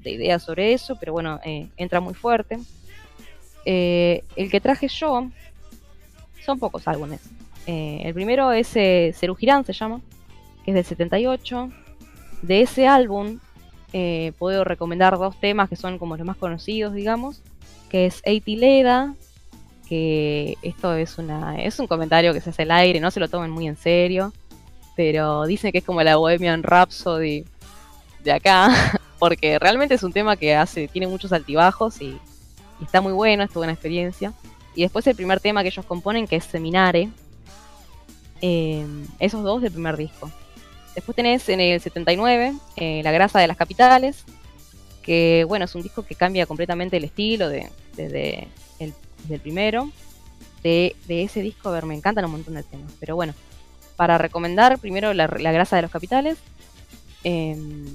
[0.00, 2.58] de idea sobre eso, pero bueno, eh, entra muy fuerte.
[3.64, 5.28] Eh, el que traje yo
[6.44, 7.20] son pocos álbumes.
[7.66, 10.00] Eh, el primero es eh, Serú Girán, se llama,
[10.64, 11.70] que es del 78.
[12.42, 13.38] De ese álbum
[14.38, 17.42] puedo recomendar dos temas que son como los más conocidos, digamos,
[17.92, 19.14] que es Eiti Leda,
[19.86, 23.28] que esto es una es un comentario que se hace al aire, no se lo
[23.28, 24.32] tomen muy en serio,
[24.96, 27.44] pero dicen que es como la Bohemian Rhapsody
[28.24, 28.70] de acá,
[29.18, 32.18] porque realmente es un tema que hace tiene muchos altibajos y,
[32.82, 34.32] está muy bueno, es una experiencia.
[34.74, 37.10] Y después el primer tema que ellos componen, que es Seminare,
[38.40, 38.86] eh,
[39.18, 40.30] esos dos del primer disco.
[40.94, 44.24] Después tenés en el 79 eh, La grasa de las capitales,
[45.02, 48.94] que bueno, es un disco que cambia completamente el estilo de, desde el,
[49.28, 49.90] del primero.
[50.62, 52.92] De, de ese disco, a ver, me encantan un montón de temas.
[53.00, 53.34] Pero bueno,
[53.96, 56.38] para recomendar primero La, la grasa de los capitales,
[57.24, 57.86] em,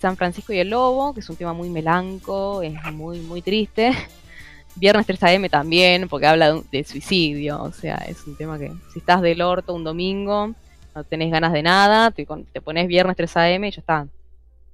[0.00, 3.92] San Francisco y el Lobo, que es un tema muy melanco, es muy, muy triste.
[4.76, 9.00] Viernes 3 AM también, porque habla de, suicidio, o sea, es un tema que si
[9.00, 10.54] estás del orto un domingo,
[10.94, 12.24] no tenés ganas de nada, te
[12.60, 14.06] pones Viernes 3 AM y ya está.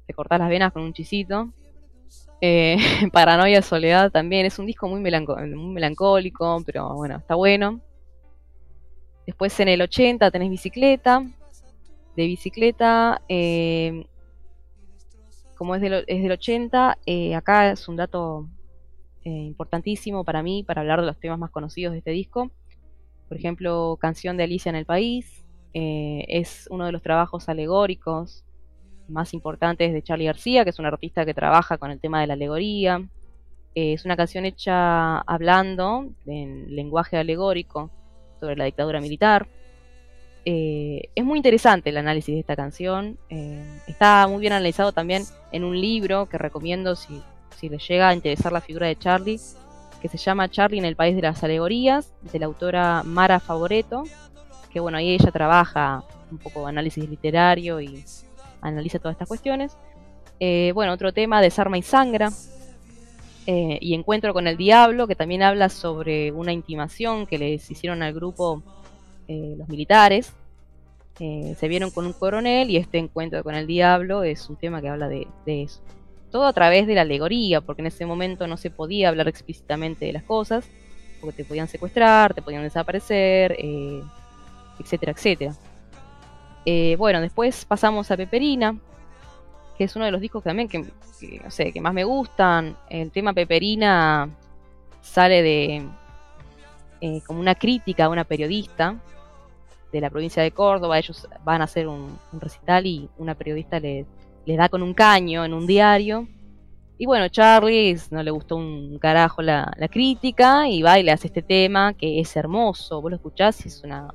[0.06, 1.48] Te cortás las venas con un chisito.
[2.40, 2.76] Eh,
[3.12, 7.80] Paranoia Soledad también, es un disco muy, melancólico, pero bueno, está bueno.
[9.26, 11.26] Después en el 80 tenés Bicicleta.
[12.14, 14.06] De Bicicleta, eh,
[15.54, 18.48] como es del, es del 80, eh, acá es un dato
[19.24, 22.50] eh, importantísimo para mí, para hablar de los temas más conocidos de este disco.
[23.28, 25.42] Por ejemplo, Canción de Alicia en el País,
[25.78, 28.45] es uno de los trabajos alegóricos
[29.08, 32.26] más importantes de Charlie García, que es un artista que trabaja con el tema de
[32.26, 33.02] la alegoría.
[33.74, 37.90] Eh, es una canción hecha hablando en lenguaje alegórico
[38.40, 39.46] sobre la dictadura militar.
[40.44, 43.18] Eh, es muy interesante el análisis de esta canción.
[43.30, 47.20] eh, está muy bien analizado también en un libro que recomiendo si,
[47.56, 49.40] si les llega a interesar la figura de Charlie,
[50.00, 54.04] que se llama Charlie en el País de las Alegorías, de la autora Mara Favoreto,
[54.72, 58.04] que bueno, ahí ella trabaja un poco análisis literario y
[58.60, 59.76] analiza todas estas cuestiones.
[60.40, 62.30] Eh, bueno, otro tema, Desarma y Sangra,
[63.46, 68.02] eh, y Encuentro con el Diablo, que también habla sobre una intimación que les hicieron
[68.02, 68.62] al grupo
[69.28, 70.32] eh, los militares.
[71.20, 74.82] Eh, se vieron con un coronel y este encuentro con el diablo es un tema
[74.82, 75.80] que habla de, eso.
[76.30, 80.06] Todo a través de la alegoría, porque en ese momento no se podía hablar explícitamente
[80.06, 80.68] de las cosas,
[81.20, 83.56] porque te podían secuestrar, te podían desaparecer,
[84.78, 85.54] etcétera, etcétera.
[86.68, 88.76] Eh, bueno, después pasamos a Peperina,
[89.78, 92.76] que es uno de los discos que también que, no sé, que más me gustan.
[92.90, 94.28] El tema Peperina
[95.00, 95.88] sale de
[97.00, 99.00] eh, como una crítica a una periodista
[99.92, 100.98] de la provincia de Córdoba.
[100.98, 104.04] Ellos van a hacer un, recital y una periodista le,
[104.44, 106.26] le da con un caño en un diario.
[106.98, 111.12] Y bueno, Charlie no le gustó un carajo la, la, crítica y va y le
[111.12, 113.00] hace este tema que es hermoso.
[113.00, 114.08] Vos lo escuchás y es una.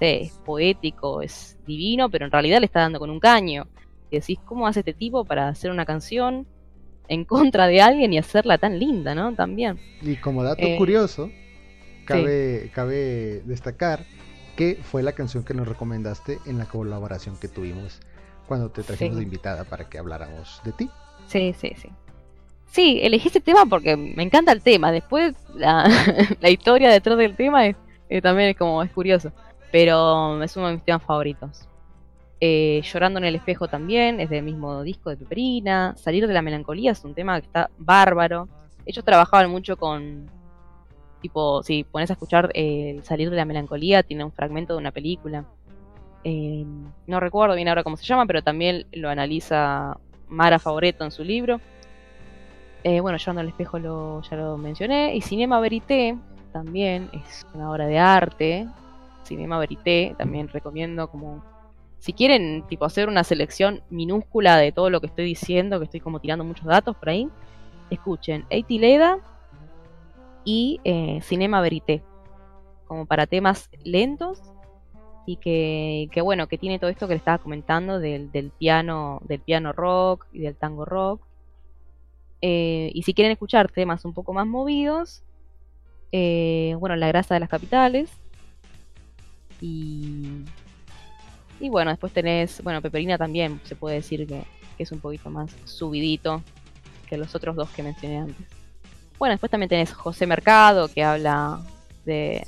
[0.00, 3.68] Sé, es poético, es divino, pero en realidad le está dando con un caño.
[4.10, 6.48] Y decís, ¿cómo hace este tipo para hacer una canción
[7.06, 9.34] en contra de alguien y hacerla tan linda, ¿no?
[9.34, 9.78] También.
[10.02, 11.30] Y como dato eh, curioso,
[12.06, 12.68] cabe, sí.
[12.70, 14.04] cabe destacar
[14.56, 18.00] que fue la canción que nos recomendaste en la colaboración que tuvimos
[18.46, 19.20] cuando te trajimos sí.
[19.20, 20.90] de invitada para que habláramos de ti.
[21.26, 21.88] Sí, sí, sí.
[22.66, 24.92] Sí, elegí este tema porque me encanta el tema.
[24.92, 25.88] Después la,
[26.40, 27.76] la historia detrás del tema es,
[28.08, 29.32] eh, también es como es curioso.
[29.72, 31.68] Pero es uno de mis temas favoritos.
[32.40, 35.94] Eh, Llorando en el espejo también, es del mismo disco de Peperina.
[35.96, 38.48] Salir de la melancolía es un tema que está bárbaro.
[38.86, 40.28] Ellos trabajaban mucho con.
[41.20, 44.90] Tipo, si pones a escuchar eh, Salir de la melancolía, tiene un fragmento de una
[44.90, 45.44] película.
[46.24, 46.64] Eh,
[47.06, 51.22] no recuerdo bien ahora cómo se llama, pero también lo analiza Mara Favoreto en su
[51.22, 51.60] libro.
[52.84, 55.14] Eh, bueno, Llorando en el espejo lo, ya lo mencioné.
[55.14, 56.16] Y Cinema Verité
[56.54, 58.66] también es una obra de arte.
[59.30, 61.44] Cinema Verité también recomiendo como
[62.00, 66.00] si quieren tipo hacer una selección minúscula de todo lo que estoy diciendo, que estoy
[66.00, 67.28] como tirando muchos datos por ahí,
[67.90, 69.18] escuchen Eitileda
[70.44, 72.02] y eh, Cinema Verité,
[72.86, 74.42] como para temas lentos
[75.26, 79.20] y que, que, bueno, que tiene todo esto que le estaba comentando del, del piano,
[79.26, 81.22] del piano rock y del tango rock.
[82.42, 85.22] Eh, y si quieren escuchar temas un poco más movidos,
[86.12, 88.10] eh, bueno, La grasa de las capitales.
[89.60, 90.44] Y
[91.60, 94.42] y bueno, después tenés, bueno, Peperina también se puede decir que,
[94.78, 96.42] es un poquito más subidito
[97.06, 98.46] que los otros dos que mencioné antes.
[99.18, 101.60] Bueno, después también tenés José Mercado, que habla
[102.06, 102.46] de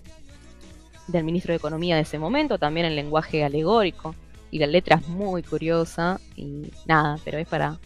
[1.08, 4.14] del ministro de Economía de ese momento, también en lenguaje alegórico.
[4.50, 7.78] Y la letra es muy curiosa y nada, pero es para.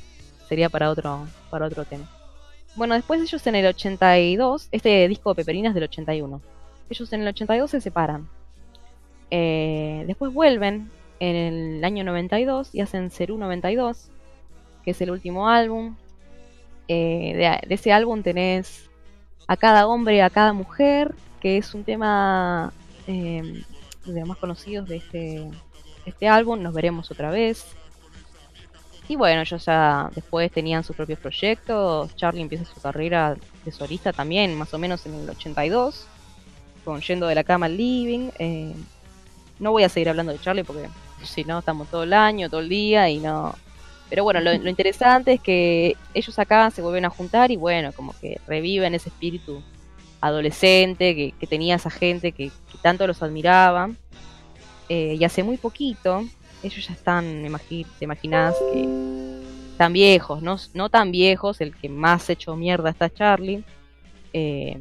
[0.48, 2.08] sería para otro, para otro tema.
[2.76, 6.40] Bueno, después ellos en el 82, este disco de Peperina es del 81.
[6.88, 8.28] Ellos en el 82 se separan.
[9.30, 14.10] Eh, después vuelven en el año 92 y hacen Cerú 92,
[14.84, 15.96] que es el último álbum.
[16.88, 18.88] Eh, de, ese álbum tenés
[19.48, 22.72] a cada hombre, a cada mujer, que es un tema
[23.06, 23.62] eh,
[24.04, 25.48] de los más conocidos de este,
[26.04, 26.62] este álbum.
[26.62, 27.66] Nos veremos otra vez.
[29.08, 32.14] Y bueno, ellos ya después tenían sus propios proyectos.
[32.16, 36.08] Charlie empieza su carrera de solista también, más o menos en el 82,
[36.84, 38.30] con Yendo de la Cama al Living.
[39.58, 40.88] No voy a seguir hablando de Charlie porque
[41.22, 43.54] si no estamos todo el año, todo el día y no.
[44.08, 48.14] Pero bueno, lo, interesante es que ellos acá se vuelven a juntar y bueno, como
[48.20, 49.62] que reviven ese espíritu
[50.20, 52.50] adolescente que, tenía esa gente que,
[52.82, 53.90] tanto los admiraba.
[54.88, 56.24] Eh, y hace muy poquito,
[56.62, 57.42] ellos ya están,
[57.98, 58.88] te imaginas que
[59.72, 60.56] están viejos, ¿no?
[60.74, 63.64] no tan viejos, el que más hecho mierda está Charlie.
[64.32, 64.80] Eh,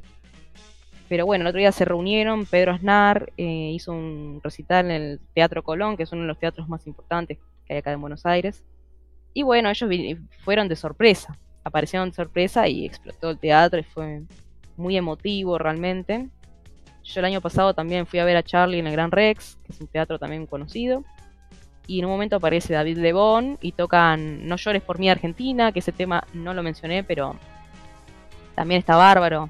[1.08, 5.20] pero bueno, el otro día se reunieron, Pedro Aznar eh, hizo un recital en el
[5.34, 8.26] Teatro Colón, que es uno de los teatros más importantes que hay acá en Buenos
[8.26, 8.64] Aires.
[9.34, 9.90] Y bueno, ellos
[10.44, 14.24] fueron de sorpresa, aparecieron de sorpresa y explotó el teatro y fue
[14.78, 16.30] muy emotivo realmente.
[17.04, 19.74] Yo el año pasado también fui a ver a Charlie en el Gran Rex, que
[19.74, 21.04] es un teatro también conocido.
[21.86, 25.80] Y en un momento aparece David Lebón y tocan No llores por mí Argentina, que
[25.80, 27.36] ese tema no lo mencioné, pero
[28.56, 29.50] también está bárbaro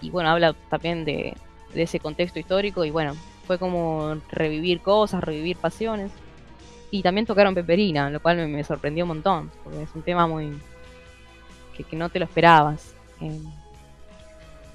[0.00, 1.34] y bueno, habla también de,
[1.74, 3.14] de, ese contexto histórico y bueno,
[3.46, 6.10] fue como revivir cosas, revivir pasiones.
[6.90, 10.56] Y también tocaron Peperina, lo cual me, sorprendió un montón, porque es un tema muy...
[11.76, 12.94] que, que no te lo esperabas.
[13.20, 13.40] Eh,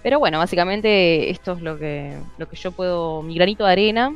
[0.04, 4.16] pero bueno, básicamente esto es lo que, lo que yo puedo, mi granito de arena,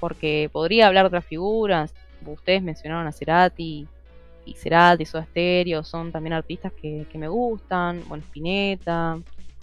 [0.00, 1.94] porque podría hablar de otras figuras,
[2.26, 3.86] ustedes mencionaron a Cerati,
[4.44, 9.18] y Cerati, Soda Stereo, son también artistas que, que me gustan, bueno, Spinetta,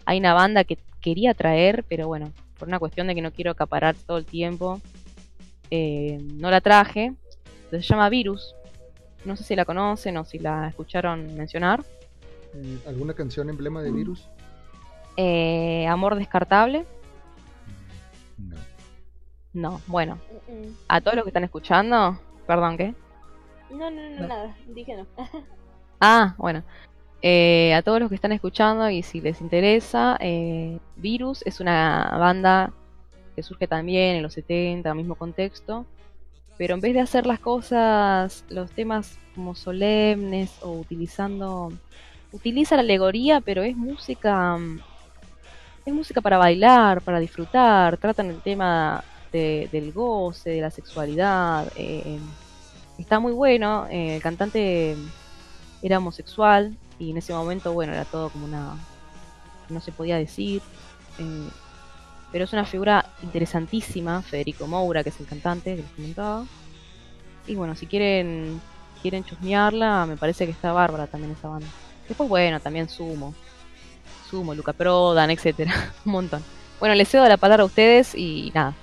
[0.10, 3.51] hay una banda que quería traer, pero bueno, por una cuestión de que no quiero
[3.51, 4.82] acaparar todo el tiempo,
[5.70, 7.14] eh, no la traje.
[7.70, 8.55] Se llama Virus.
[9.24, 11.84] No sé si la conocen o si la escucharon mencionar.
[12.55, 14.28] Mm, ¿Alguna canción emblema de virus?
[15.16, 16.86] Eh, Amor descartable.
[18.39, 18.57] No.
[19.53, 20.18] No, bueno.
[20.47, 20.76] Mm, mm.
[20.88, 22.95] A todos los que están escuchando, perdón, ¿qué?
[23.70, 24.28] No, no, no, No.
[24.28, 24.57] nada.
[24.70, 25.05] Dije no.
[26.01, 26.64] Ah, bueno.
[27.22, 32.15] Eh, a todos los que están escuchando y si les interesa, eh, Virus es una
[32.17, 32.72] banda
[33.36, 35.86] que surge también en los 70, mismo contexto,
[36.57, 41.74] pero en vez de hacer las cosas, los temas como solemnes o utilizando,
[42.32, 44.80] utiliza la alegoría, pero es música, mm,
[45.86, 49.03] es música para bailar, para disfrutar, tratan el tema
[49.34, 52.17] de- del goce, de la sexualidad, eh,
[52.97, 54.95] está muy bueno, eh, el cantante
[55.82, 58.76] era homosexual y en ese momento, bueno, era todo como una...
[59.70, 60.62] no se podía decir.
[61.18, 61.50] eh,
[62.32, 66.45] pero es una figura interesantísima, Federico Moura, que es el cantante que les comentaba.
[67.47, 68.62] Y bueno, si quieren
[69.02, 71.66] quieren chusmearla, me parece que está bárbara también esa banda.
[72.08, 73.34] Después, bueno, también Sumo.
[74.30, 75.74] Sumo, Luca Prodan, etcétera
[76.06, 76.43] Un montón.
[76.80, 78.76] Bueno, les cedo la palabra a ustedes y nada.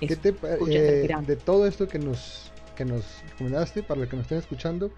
[0.00, 0.16] ¿Qué Eso.
[0.20, 4.16] te pa- Escuchen eh, de todo esto que nos, que nos recomendaste, para los que
[4.16, 4.90] nos estén escuchando,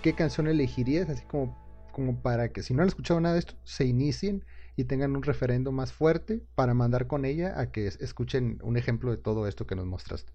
[0.00, 1.08] ¿qué canción elegirías?
[1.10, 1.58] Así como,
[1.92, 4.44] como para que si no han escuchado nada de esto, se inicien
[4.76, 8.76] y tengan un referendo más fuerte para mandar con ella a que es- escuchen un
[8.76, 10.32] ejemplo de todo esto que nos mostraste.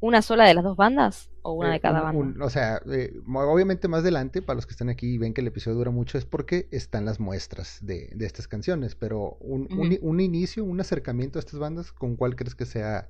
[0.00, 1.30] ¿Una sola de las dos bandas?
[1.40, 2.36] ¿O una Eh, de cada un- banda?
[2.36, 5.42] un- o sea, eh, obviamente más adelante, para los que están aquí y ven que
[5.42, 8.96] el episodio dura mucho, es porque están las muestras de, de estas canciones.
[8.96, 9.68] Pero un,
[10.02, 13.08] un inicio, un acercamiento a estas bandas, ¿con cuál crees que sea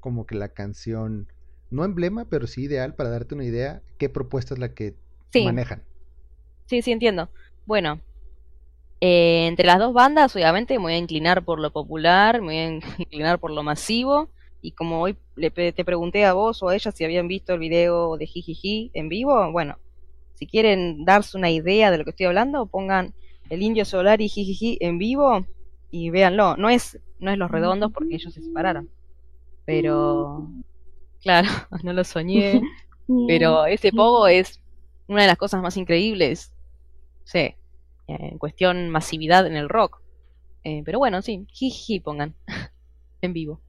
[0.00, 1.28] como que la canción,
[1.70, 4.94] no emblema, pero sí ideal para darte una idea qué propuesta es la que
[5.32, 5.44] Sí.
[5.44, 5.82] manejan?
[6.66, 7.28] Sí, sí, entiendo.
[7.64, 8.00] Bueno,
[9.00, 12.56] eh, entre las dos bandas, obviamente, me voy a inclinar por lo popular, me voy
[12.56, 14.30] a inclinar por lo masivo.
[14.62, 17.60] Y como hoy le te pregunté a vos o a ella si habían visto el
[17.60, 19.78] video de Jijiji en vivo, bueno,
[20.34, 23.14] si quieren darse una idea de lo que estoy hablando, pongan
[23.48, 25.46] el Indio Solar y Jijiji en vivo
[25.90, 26.56] y véanlo.
[26.56, 28.88] No es, no es Los Redondos porque ellos se separaron.
[29.64, 30.48] Pero,
[31.26, 31.48] claro,
[31.82, 32.62] no lo soñé.
[33.28, 34.60] Pero ese pogo es
[35.06, 36.52] una de las cosas más increíbles,
[37.22, 37.54] sí,
[38.08, 40.00] en cuestión masividad en el rock.
[40.64, 42.34] Eh, pero bueno, sí, jiji pongan
[43.22, 43.60] en vivo.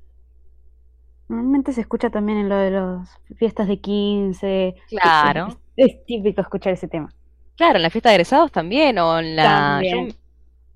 [1.30, 4.76] Normalmente se escucha también en lo de las fiestas de 15.
[4.88, 5.50] Claro.
[5.76, 7.14] Es, es típico escuchar ese tema.
[7.56, 9.82] Claro, en la fiesta de egresados también, o en la...
[9.84, 10.16] yo, También.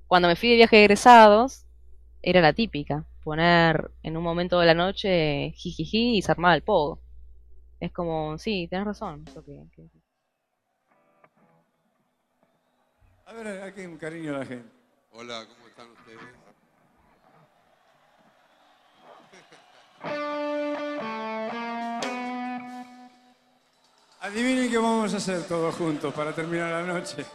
[0.06, 1.66] cuando me fui de viaje de egresados,
[2.22, 6.63] era la típica, poner en un momento de la noche jijiji y se armaba el
[6.63, 6.99] pogo.
[7.80, 9.24] Es como, sí, tenés razón.
[9.28, 9.89] eso que- que-
[13.26, 14.69] A ver, aquí un cariño a la gente.
[15.11, 16.19] Hola, ¿cómo están ustedes?
[24.22, 27.26] Adivinen qué vamos a hacer todos juntos para terminar la noche.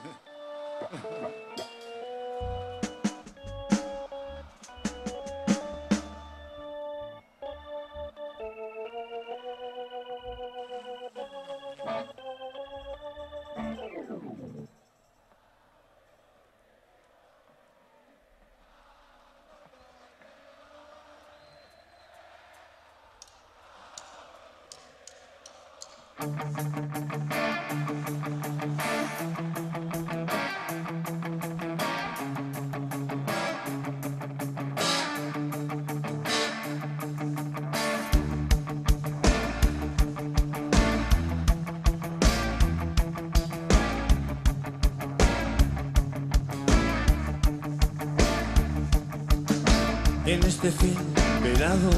[50.26, 50.96] En este fin
[51.42, 51.90] velado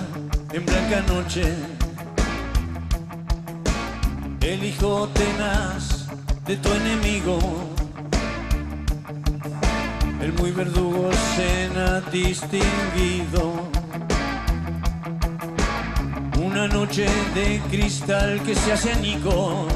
[0.53, 1.78] en blanca noche.
[4.49, 6.07] El hijo tenaz
[6.47, 7.39] de tu enemigo,
[10.23, 13.43] el muy verdugo cena distinguido.
[16.43, 19.67] Una noche de cristal que se hace añicos.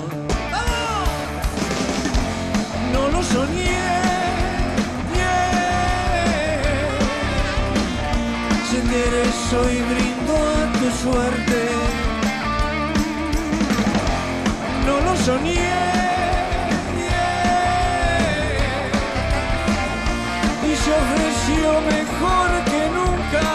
[2.95, 3.77] No lo soñé.
[5.15, 5.53] yeah.
[8.71, 11.82] Se enderezó y brindo a tu suerte.
[15.17, 16.03] Soñé.
[20.69, 23.47] Y se ofreció mejor que nunca.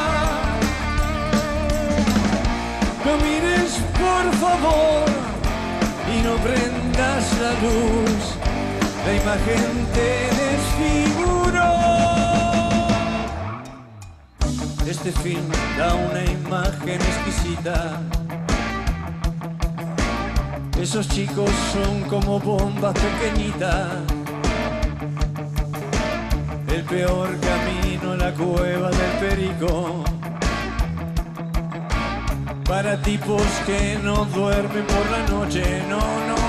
[3.06, 5.06] No mires por favor
[6.14, 8.24] y no prendas la luz.
[9.06, 10.10] La imagen te
[10.42, 11.28] desfiguró.
[14.86, 18.17] Este film da una imagen exquisita.
[20.90, 23.90] Esos chicos son como bombas pequeñitas.
[26.74, 30.06] El peor camino, la cueva del perico.
[32.64, 36.47] Para tipos que no duermen por la noche, no, no.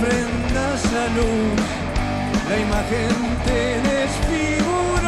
[0.00, 1.60] Prendas la luz.
[2.48, 4.99] La imagen te desfiguró.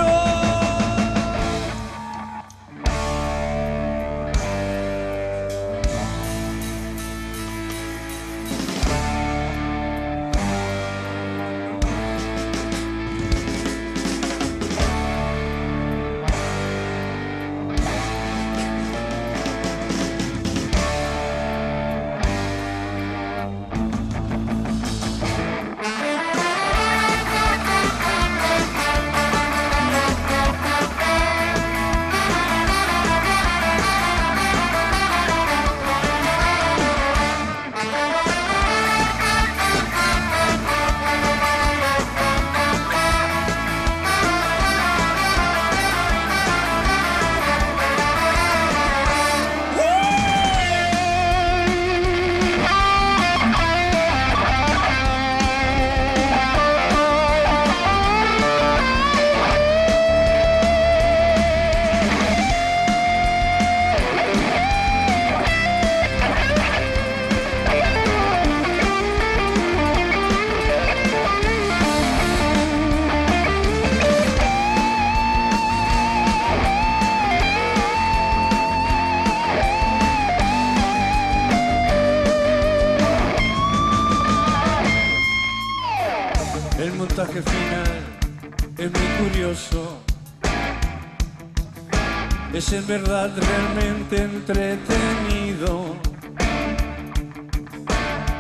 [92.65, 95.97] Es en verdad realmente entretenido.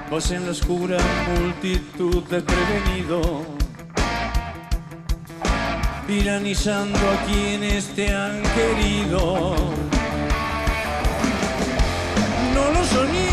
[0.08, 0.96] Vos en la oscura
[1.36, 3.44] multitud desprevenido.
[6.06, 9.56] Tiranizando a quienes te han querido.
[12.54, 13.28] No lo soñé.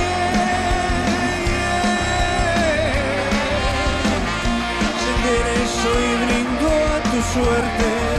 [4.99, 6.15] Se enderezó y
[6.67, 8.18] a tu suerte.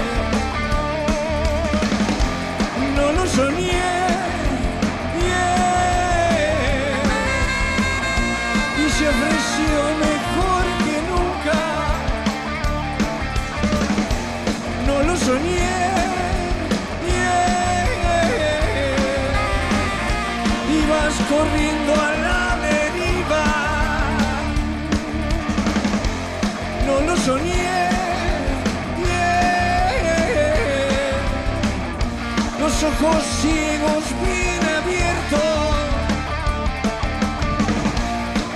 [33.02, 35.40] Ojos ciegos bien abiertos.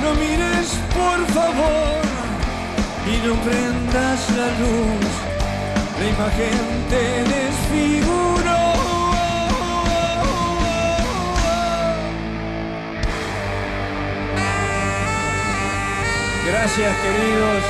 [0.03, 2.03] No mires por favor
[3.07, 5.12] y no prendas la luz.
[5.99, 8.64] La imagen te desfiguró.
[16.47, 17.62] Gracias queridos,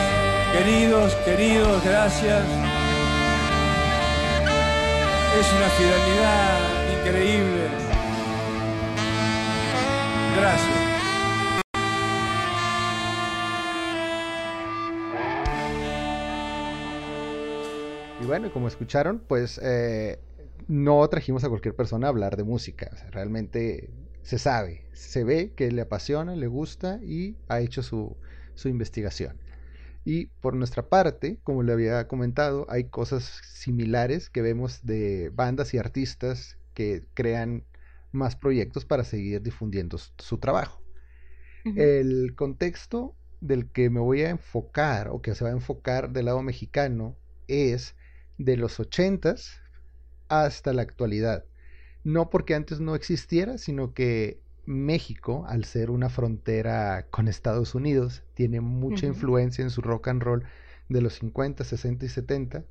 [0.52, 2.63] queridos, queridos, gracias.
[5.41, 7.68] Es una fidelidad increíble.
[10.37, 10.95] Gracias.
[18.22, 20.20] Y bueno, como escucharon, pues eh,
[20.68, 22.91] no trajimos a cualquier persona a hablar de música.
[23.11, 23.91] Realmente
[24.22, 28.16] se sabe, se ve que le apasiona, le gusta y ha hecho su,
[28.55, 29.37] su investigación.
[30.05, 35.72] Y por nuestra parte, como le había comentado, hay cosas similares que vemos de bandas
[35.72, 37.64] y artistas que crean
[38.12, 40.80] más proyectos para seguir difundiendo su trabajo.
[41.64, 46.26] El contexto del que me voy a enfocar o que se va a enfocar del
[46.26, 47.16] lado mexicano
[47.48, 47.96] es
[48.36, 49.61] de los 80s
[50.28, 51.46] hasta la actualidad.
[52.02, 58.22] No porque antes no existiera, sino que México, al ser una frontera con Estados Unidos,
[58.34, 60.44] tiene mucha influencia en su rock and roll
[60.88, 62.64] de los 50, 60 y 70,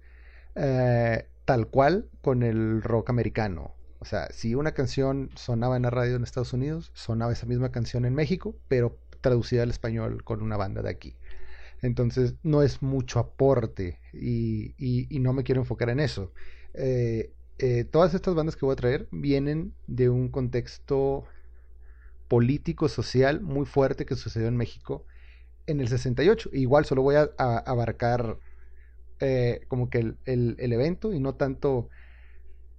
[0.56, 3.76] eh, tal cual con el rock americano.
[4.00, 7.72] O sea, si una canción sonaba en la radio en Estados Unidos, sonaba esa misma
[7.72, 11.16] canción en México, pero traducida al español con una banda de aquí.
[11.82, 16.32] Entonces no es mucho aporte y, y- y no me quiero enfocar en eso.
[16.74, 21.24] eh, eh, todas estas bandas que voy a traer vienen de un contexto
[22.28, 25.06] político, social muy fuerte que sucedió en México
[25.68, 26.50] en el 68.
[26.54, 28.40] Igual solo voy a, abarcar
[29.20, 31.90] eh, como que el, el- evento y no tanto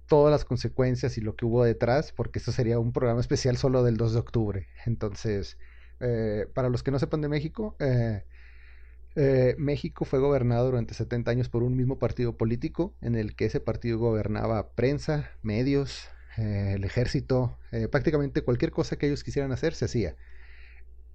[0.07, 3.83] todas las consecuencias y lo que hubo detrás, porque eso sería un programa especial solo
[3.83, 4.67] del 2 de octubre.
[4.85, 5.57] Entonces,
[5.99, 7.75] eh, para los que no sepan de México,
[9.15, 13.45] eh, México fue gobernado durante 70 años por un mismo partido político, en el que
[13.45, 19.51] ese partido gobernaba prensa, medios, eh, el ejército, eh, prácticamente cualquier cosa que ellos quisieran
[19.51, 20.15] hacer se hacía.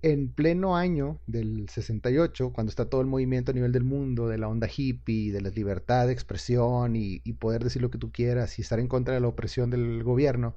[0.02, 4.38] En pleno año del 68, cuando está todo el movimiento a nivel del mundo, de
[4.38, 8.58] la onda hippie, de la libertad de expresión y, poder decir lo que tú quieras
[8.58, 10.56] y estar en contra de la opresión del gobierno,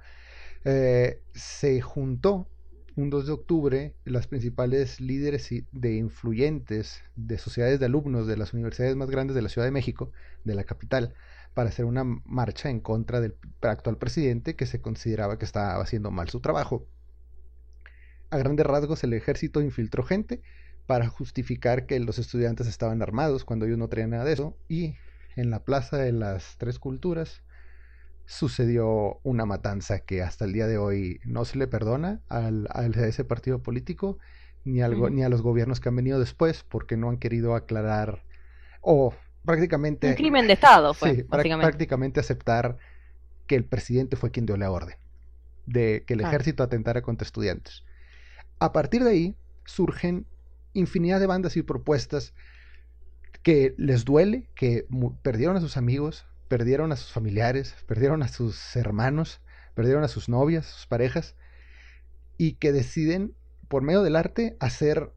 [0.63, 2.47] eh, se juntó
[2.95, 8.53] un 2 de octubre las principales líderes de influyentes de sociedades de alumnos de las
[8.53, 10.11] universidades más grandes de la Ciudad de México,
[10.45, 11.13] de la capital,
[11.53, 16.11] para hacer una marcha en contra del actual presidente que se consideraba que estaba haciendo
[16.11, 16.87] mal su trabajo.
[18.29, 20.41] A grandes rasgos el ejército infiltró gente
[20.85, 24.95] para justificar que los estudiantes estaban armados cuando ellos no traían nada de eso y
[25.35, 27.43] en la Plaza de las Tres Culturas
[28.25, 32.85] sucedió una matanza que hasta el día de hoy no se le perdona al, a
[32.85, 34.17] ese partido político
[34.63, 38.23] ni, al ni a los gobiernos que han venido después porque no han querido aclarar
[38.81, 39.13] o
[39.45, 41.67] prácticamente Un crimen de Estado fue, sí, básicamente.
[41.67, 42.77] prácticamente aceptar
[43.47, 44.95] que el presidente fue quien dio la orden
[45.65, 47.83] de que el ejército atentara contra estudiantes.
[48.59, 49.35] A partir de ahí
[49.65, 50.25] surgen
[50.73, 52.33] infinidad de bandas y propuestas
[53.43, 54.87] que les duele, que
[55.21, 59.41] perdieron a sus amigos, perdieron a sus familiares, perdieron a sus hermanos,
[59.75, 61.35] perdieron a sus novias, sus parejas,
[62.37, 63.33] y que deciden,
[63.67, 65.11] por medio del arte, hacer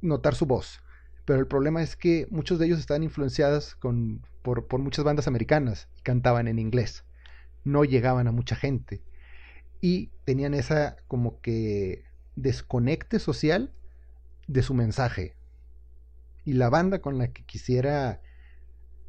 [0.00, 0.82] notar su voz.
[1.26, 5.26] Pero el problema es que muchos de ellos estaban influenciados con, por, por muchas bandas
[5.26, 7.04] americanas y cantaban en inglés.
[7.64, 9.02] No llegaban a mucha gente.
[9.80, 12.04] Y tenían esa como que
[12.36, 13.74] desconecte social
[14.46, 15.34] de su mensaje.
[16.44, 18.20] Y la banda con la que quisiera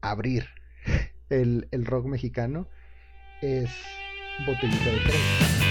[0.02, 0.48] abrir
[1.30, 2.68] el, el rock mexicano
[3.44, 3.70] es
[4.48, 5.67] Botellita de Jerez.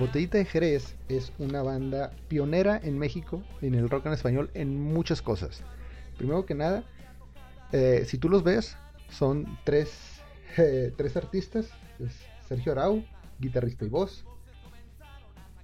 [0.00, 4.80] Botellita de Jerez es una banda pionera en México, en el rock en español, en
[4.80, 5.62] muchas cosas.
[6.16, 6.84] Primero que nada,
[7.72, 8.76] eh, si tú los ves,
[9.10, 10.22] son tres,
[10.56, 11.70] eh, tres artistas.
[11.98, 12.12] Es
[12.48, 13.04] Sergio Arau,
[13.38, 14.24] guitarrista y voz.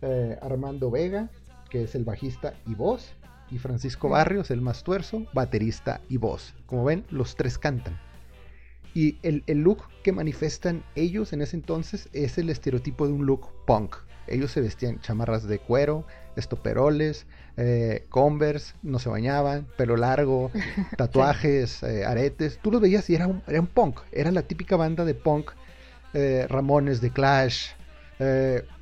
[0.03, 1.31] eh, Armando Vega,
[1.71, 3.15] que es el bajista y voz.
[3.51, 6.55] Y Francisco Barrios, el más tuerzo, baterista y voz.
[6.67, 7.99] Como ven, los tres cantan.
[8.95, 13.25] Y el, el look que manifiestan ellos en ese entonces es el estereotipo de un
[13.27, 13.97] look punk.
[14.29, 16.07] Ellos se vestían chamarras de cuero,
[16.37, 20.51] estoperoles, eh, converse, no se bañaban, pelo largo,
[20.97, 22.59] tatuajes, eh, aretes.
[22.63, 24.01] Tú los veías y era un, era un punk.
[24.13, 25.51] Era la típica banda de punk.
[26.15, 27.71] eh, Ramones de Clash.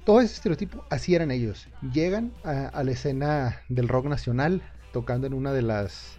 [0.05, 1.67] todo ese estereotipo, así eran ellos.
[1.93, 6.19] Llegan a, a la escena del rock nacional, tocando en una de las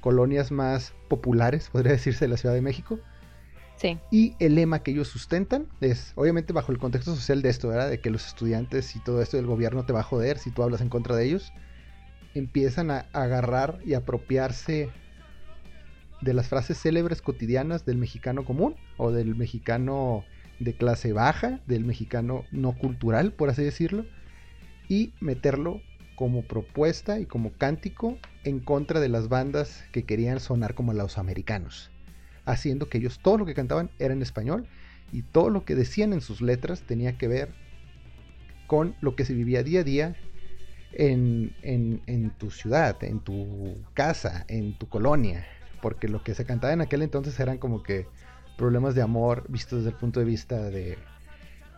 [0.00, 2.98] colonias más populares, podría decirse, de la Ciudad de México.
[4.10, 7.90] Y el lema que ellos sustentan es, obviamente bajo el contexto social de esto, ¿verdad?
[7.90, 10.62] De que los estudiantes y todo esto del gobierno te va a joder si tú
[10.62, 11.52] hablas en contra de ellos.
[12.34, 14.90] Empiezan a agarrar y apropiarse
[16.20, 20.24] de las frases célebres cotidianas del mexicano común o del mexicano
[20.58, 24.06] de clase baja, del mexicano no cultural, por así decirlo,
[24.88, 25.82] y meterlo
[26.16, 31.18] como propuesta y como cántico en contra de las bandas que querían sonar como los
[31.18, 31.90] americanos
[32.46, 34.66] haciendo que ellos todo lo que cantaban era en español
[35.12, 37.50] y todo lo que decían en sus letras tenía que ver
[38.66, 40.16] con lo que se vivía día a día
[40.92, 45.46] en, en- en tu ciudad, en tu casa, en tu colonia,
[45.82, 48.06] porque lo que se cantaba en aquel entonces eran como que
[48.56, 50.96] problemas de amor vistos desde el punto de vista de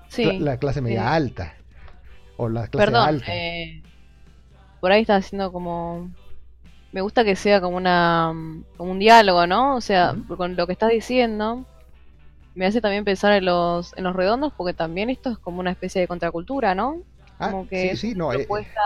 [0.09, 0.39] Sí.
[0.39, 1.55] la clase media alta
[2.37, 3.35] o la clase Perdón, alta.
[3.35, 3.83] eh,
[4.81, 6.11] por ahí está haciendo como...
[6.99, 8.33] Me gusta que sea como una
[8.77, 9.77] como un diálogo, ¿no?
[9.77, 11.65] O sea, con lo que estás diciendo,
[12.55, 15.73] me hace también pensar en los, en los redondos, porque también esto es como una
[15.73, 17.03] especie de contracultura, ¿no?
[17.39, 18.81] Ah, como que sí, es sí, no, eh, propuesta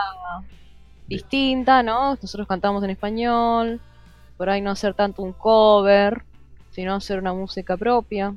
[1.06, 2.16] distinta, ¿no?
[2.20, 3.80] Nosotros cantamos en español,
[4.36, 6.24] por ahí no hacer tanto un cover,
[6.70, 8.34] sino hacer una música propia.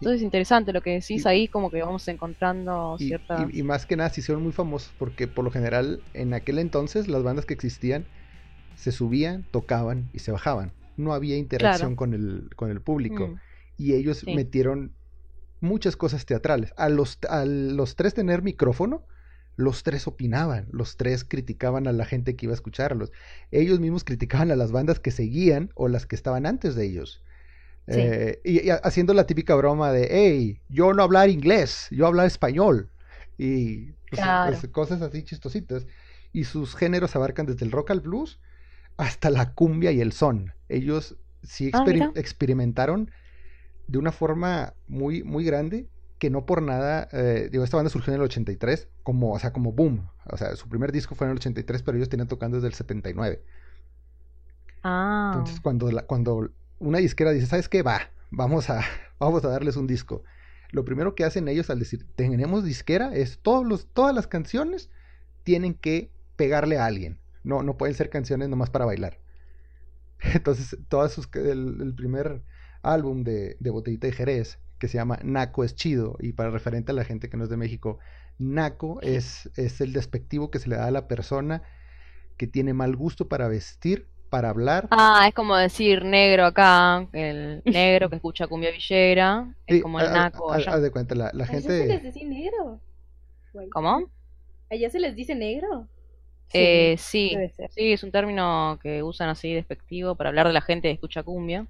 [0.00, 3.52] Entonces es interesante lo que decís y- ahí, como que vamos encontrando Y, ciertas...
[3.52, 6.58] y- y más que nada se hicieron muy famosos porque por lo general en aquel
[6.58, 8.04] entonces las bandas que existían
[8.80, 10.72] se subían, tocaban y se bajaban.
[10.96, 11.96] No había interacción Claro.
[11.96, 13.28] con, el, con el público.
[13.28, 13.34] Mm,
[13.76, 14.34] Y ellos Sí.
[14.34, 14.92] metieron
[15.60, 16.74] muchas cosas teatrales.
[16.76, 19.06] A los, a los tres tener micrófono,
[19.56, 23.10] los tres opinaban, los tres criticaban a la gente que iba a escucharlos.
[23.50, 27.22] Ellos mismos criticaban a las bandas que seguían o las que estaban antes de ellos.
[27.88, 27.94] Sí.
[28.00, 32.26] Eh, y, y haciendo la típica broma de, hey, yo no hablar inglés, yo hablar
[32.26, 32.90] español.
[33.38, 34.56] Y pues, Claro.
[34.60, 35.86] pues, cosas así chistositas.
[36.32, 38.38] Y sus géneros abarcan desde el rock al blues
[38.96, 40.52] hasta la cumbia y el son.
[40.68, 41.84] Ellos sí Ah,
[42.14, 43.10] experimentaron
[43.86, 45.88] de una forma muy, muy grande
[46.18, 49.52] que no por nada, eh, digo, esta banda surgió en el 83 como, o sea,
[49.52, 50.08] como boom.
[50.26, 52.74] O sea, su primer disco fue en el 83, pero ellos tenían tocando desde el
[52.74, 53.42] 79.
[54.82, 55.30] Ah.
[55.30, 57.82] Entonces, cuando, la- cuando una disquera dice, ¿sabes qué?
[57.82, 58.82] Va, vamos a,
[59.18, 60.24] vamos a darles un disco.
[60.70, 64.90] Lo primero que hacen ellos al decir, tenemos disquera, es todos los, todas las canciones
[65.44, 67.20] tienen que pegarle a alguien.
[67.44, 69.18] No, no pueden ser canciones nomás para bailar.
[70.20, 72.42] Entonces, todas sus, el, el primer
[72.82, 76.92] álbum de, de Botellita de Jerez, que se llama Naco es chido, y para referente
[76.92, 77.98] a la gente que no es de México,
[78.38, 81.62] Naco es, es el despectivo que se le da a la persona
[82.38, 84.92] que tiene mal gusto para vestir, para hablar.
[84.92, 90.00] Ah, es como decir negro acá, el negro que escucha cumbia villera, es Sí, como
[90.00, 90.70] el naco haz- allá.
[90.70, 92.02] haz de cuenta, la, la ¿Allá se les gente...
[92.02, 92.80] dice negro?
[93.52, 93.74] Guay.
[93.74, 94.10] ¿Cómo?
[94.70, 95.88] ¿Allá se les dice negro?
[96.52, 97.70] Eh, sí, ser.
[97.70, 101.22] sí, es un término que usan así despectivo para hablar de la gente que escucha
[101.22, 101.66] cumbia.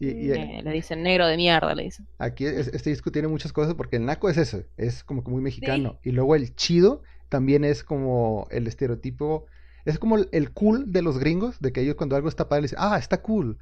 [0.00, 2.06] y- y, Eh, le dicen negro de mierda, le dicen.
[2.18, 5.30] Aquí es- este disco tiene muchas cosas porque el naco es eso, es como que
[5.30, 5.98] muy mexicano.
[6.02, 9.46] Y luego el chido también es como el estereotipo,
[9.84, 12.62] es como el, el cool de los gringos, de que ellos cuando algo está padre
[12.62, 13.58] dicen, ah, está cool.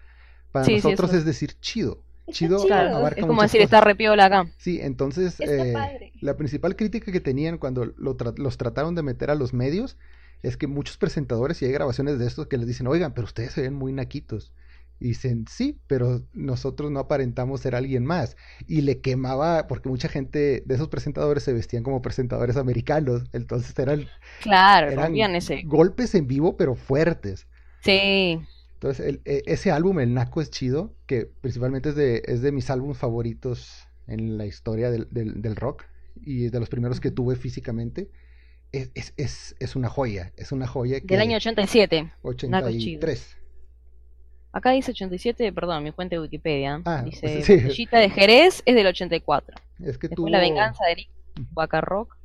[0.53, 2.03] Para Sí, nosotros es decir chido.
[2.31, 2.75] Chido chido.
[2.75, 3.65] abarca Es como decir, cosas.
[3.73, 4.47] está repiola acá.
[4.59, 6.13] Sí, entonces Está eh, padre.
[6.21, 9.97] la principal crítica que tenían cuando lo tra- los trataron de meter a los medios
[10.43, 13.53] es que muchos presentadores, y hay grabaciones de estos que les dicen, oigan, pero ustedes
[13.53, 14.53] se ven muy naquitos.
[14.99, 18.37] Y dicen, sí, pero nosotros no aparentamos ser alguien más.
[18.67, 23.25] Y le quemaba, porque mucha gente de esos presentadores se vestían como presentadores americanos.
[23.33, 24.07] Entonces eran,
[24.41, 25.63] Claro, eran ese.
[25.65, 27.47] golpes en vivo, pero fuertes.
[27.83, 28.41] Sí,
[28.75, 32.53] Entonces, el- e- ese álbum, El Naco es chido, que principalmente es de, es de
[32.53, 33.71] mis álbumes favoritos
[34.07, 35.85] en la historia del, del- del rock
[36.23, 38.11] y de los primeros que tuve físicamente.
[38.77, 42.13] Es, es, es, es una joya, es una joya que del año 87.
[42.49, 42.99] Naco es chido.
[42.99, 43.37] 83.
[44.53, 46.83] Acá dice 87, perdón, mi fuente de Wikipedia.
[46.85, 47.57] Ah, dice, sí.
[47.57, 49.57] Botellita de Jerez es del 84.
[49.81, 51.09] Es que Después tuvo La Venganza de Eric.
[51.53, 52.17] Vaca Rock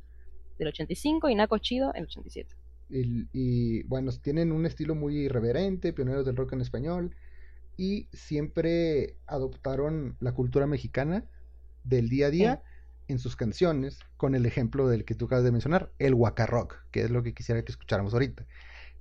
[0.58, 2.54] del 85 y Naco Chido en el 87.
[2.90, 7.14] el- y bueno, tienen un estilo muy irreverente, pioneros del rock en español
[7.76, 11.24] y siempre adoptaron la cultura mexicana
[11.84, 12.62] del día a día
[13.08, 16.14] en sus canciones, con el ejemplo del que tú acabas de mencionar, el
[16.46, 18.46] Rock, que es lo que quisiera que escucháramos ahorita.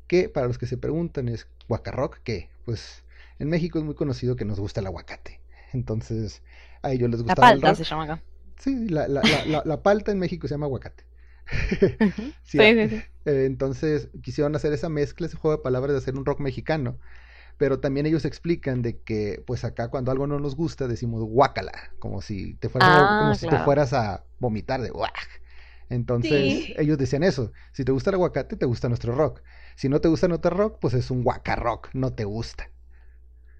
[0.08, 2.50] Que para los que se preguntan es, ¿Rock qué?
[2.66, 3.04] Pues
[3.40, 5.42] en México es muy conocido que nos gusta el aguacate.
[5.74, 6.44] Entonces,
[6.84, 7.78] a ellos les La gustaba el palta rock.
[7.78, 8.24] se llama acá.
[8.58, 11.06] Sí, la, la, la, palta en México se llama aguacate.
[12.44, 13.04] Sí, sí.
[13.26, 17.00] eh, entonces quisieron hacer esa mezcla, ese juego de palabras de hacer un rock mexicano.
[17.62, 21.94] Pero también ellos explican de que, pues acá cuando algo no nos gusta decimos guácala,
[22.00, 25.14] como si te fueras, a, Ah, como si te fueras a vomitar de guac.
[25.88, 26.74] Entonces Sí.
[26.76, 29.44] ellos decían eso, si te gusta el aguacate te gusta nuestro rock.
[29.76, 32.68] Si no te gusta nuestro rock, pues es un rock, no te gusta.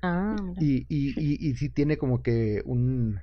[0.02, 3.22] Ah, y, y, y sí tiene como que un...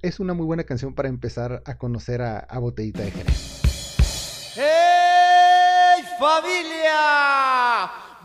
[0.00, 4.54] Es una muy buena canción para empezar a conocer a, a Botellita de Jerez.
[4.56, 7.25] ¡Hey familia!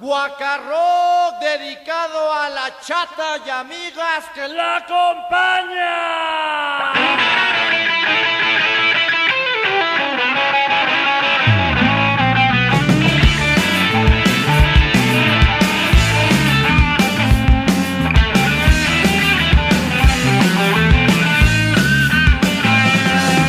[0.02, 5.78] Guacarroc dedicado a la chata y amigas que la acompañan.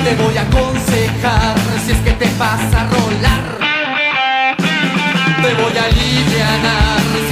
[0.05, 3.42] Te voy a aconsejar si es que te vas a rolar.
[5.43, 7.32] Te voy a alivianar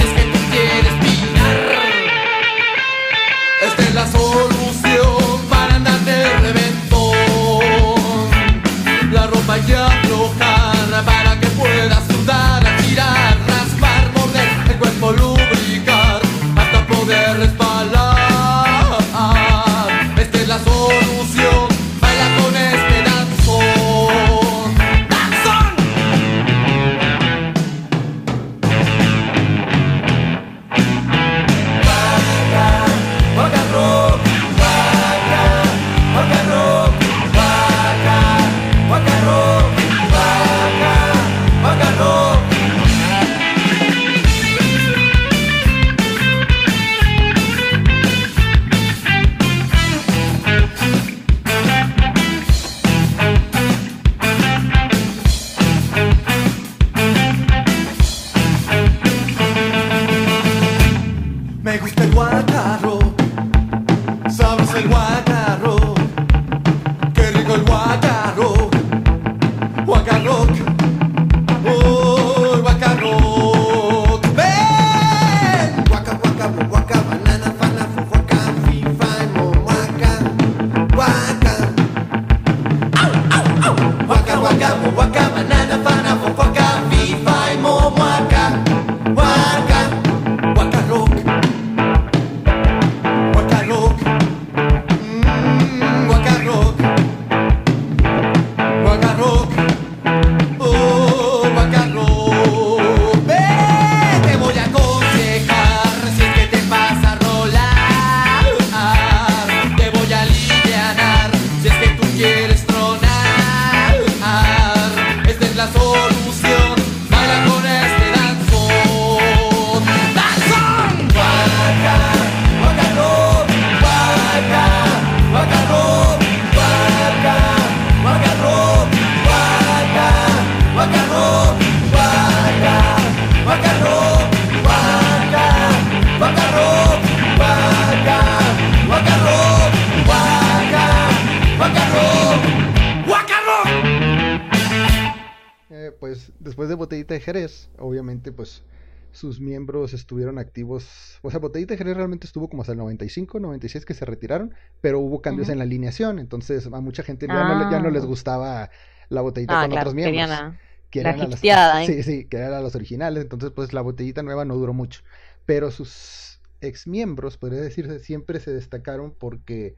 [151.23, 154.53] O sea, Botellita de Jerez realmente estuvo como hasta el 95, 96 que se retiraron,
[154.81, 156.17] pero hubo cambios en la alineación.
[156.19, 158.07] Entonces, a mucha gente ya, no, le- ya no les Ah.
[158.07, 158.69] gustaba
[159.09, 160.57] la botellita Ah, con claro, otros miembros.
[160.89, 161.41] que la eran a las-
[161.83, 161.85] ¿eh?
[161.85, 163.23] Sí, sí, que eran a los originales.
[163.23, 165.01] Entonces, pues la botellita nueva no duró mucho.
[165.45, 169.75] Pero sus ex miembros, podría decirse, siempre se destacaron porque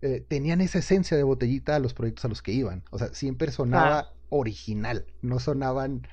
[0.00, 2.84] eh, tenían esa esencia de botellita a los proyectos a los que iban.
[2.90, 6.06] O sea, siempre sonaba original, no sonaban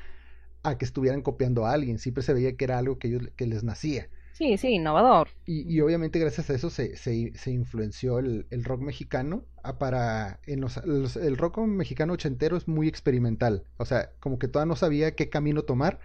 [0.64, 3.46] a que estuvieran copiando a alguien, siempre se veía que era algo que, ellos, que
[3.46, 4.10] les nacía.
[4.36, 5.30] Sí, sí, innovador.
[5.48, 9.78] Y, y obviamente gracias a eso se, se, se influenció el, el rock mexicano a
[9.78, 14.48] para en los, los- el rock mexicano ochentero es muy experimental, o sea, como que
[14.48, 16.00] todavía no sabía qué camino tomar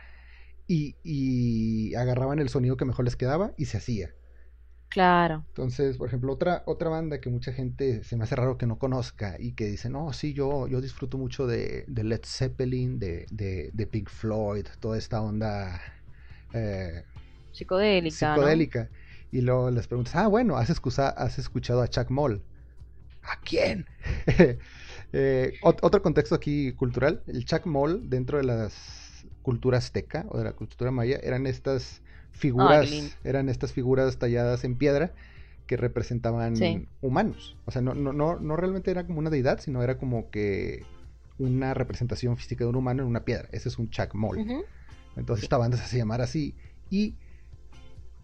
[0.68, 4.14] y, y agarraban el sonido que mejor les quedaba y se hacía.
[4.88, 5.46] Claro.
[5.50, 8.78] Entonces, por ejemplo, otra, otra banda que mucha gente se me hace raro que no
[8.78, 13.26] conozca y que dice, no, sí, yo, yo disfruto mucho de, de Led Zeppelin, de,
[13.30, 15.80] de, de Pink Floyd, toda esta onda
[16.52, 17.04] eh,
[17.52, 18.28] Psicodélica.
[18.30, 18.34] ¿no?
[18.36, 18.90] psicodélica.
[19.32, 22.42] Y luego les preguntas, ah, bueno, ¿has, escusa- has escuchado a Chuck Moll?
[23.22, 23.86] ¿A quién?
[25.12, 30.38] Eh, ot- otro contexto aquí cultural, el Chuck Moll dentro de las culturas azteca o
[30.38, 32.88] de la cultura maya eran estas figuras,
[33.24, 35.12] eran estas figuras talladas en piedra
[35.66, 36.86] que representaban Sí.
[37.00, 37.56] humanos.
[37.64, 40.84] O sea, no, no, no, no realmente era como una deidad, sino era como que
[41.38, 43.48] una representación física de un humano en una piedra.
[43.50, 44.38] Ese es un Chuck Moll.
[44.38, 44.62] Ujú.
[45.16, 46.54] Entonces esta banda se hace llamar así
[46.88, 47.16] y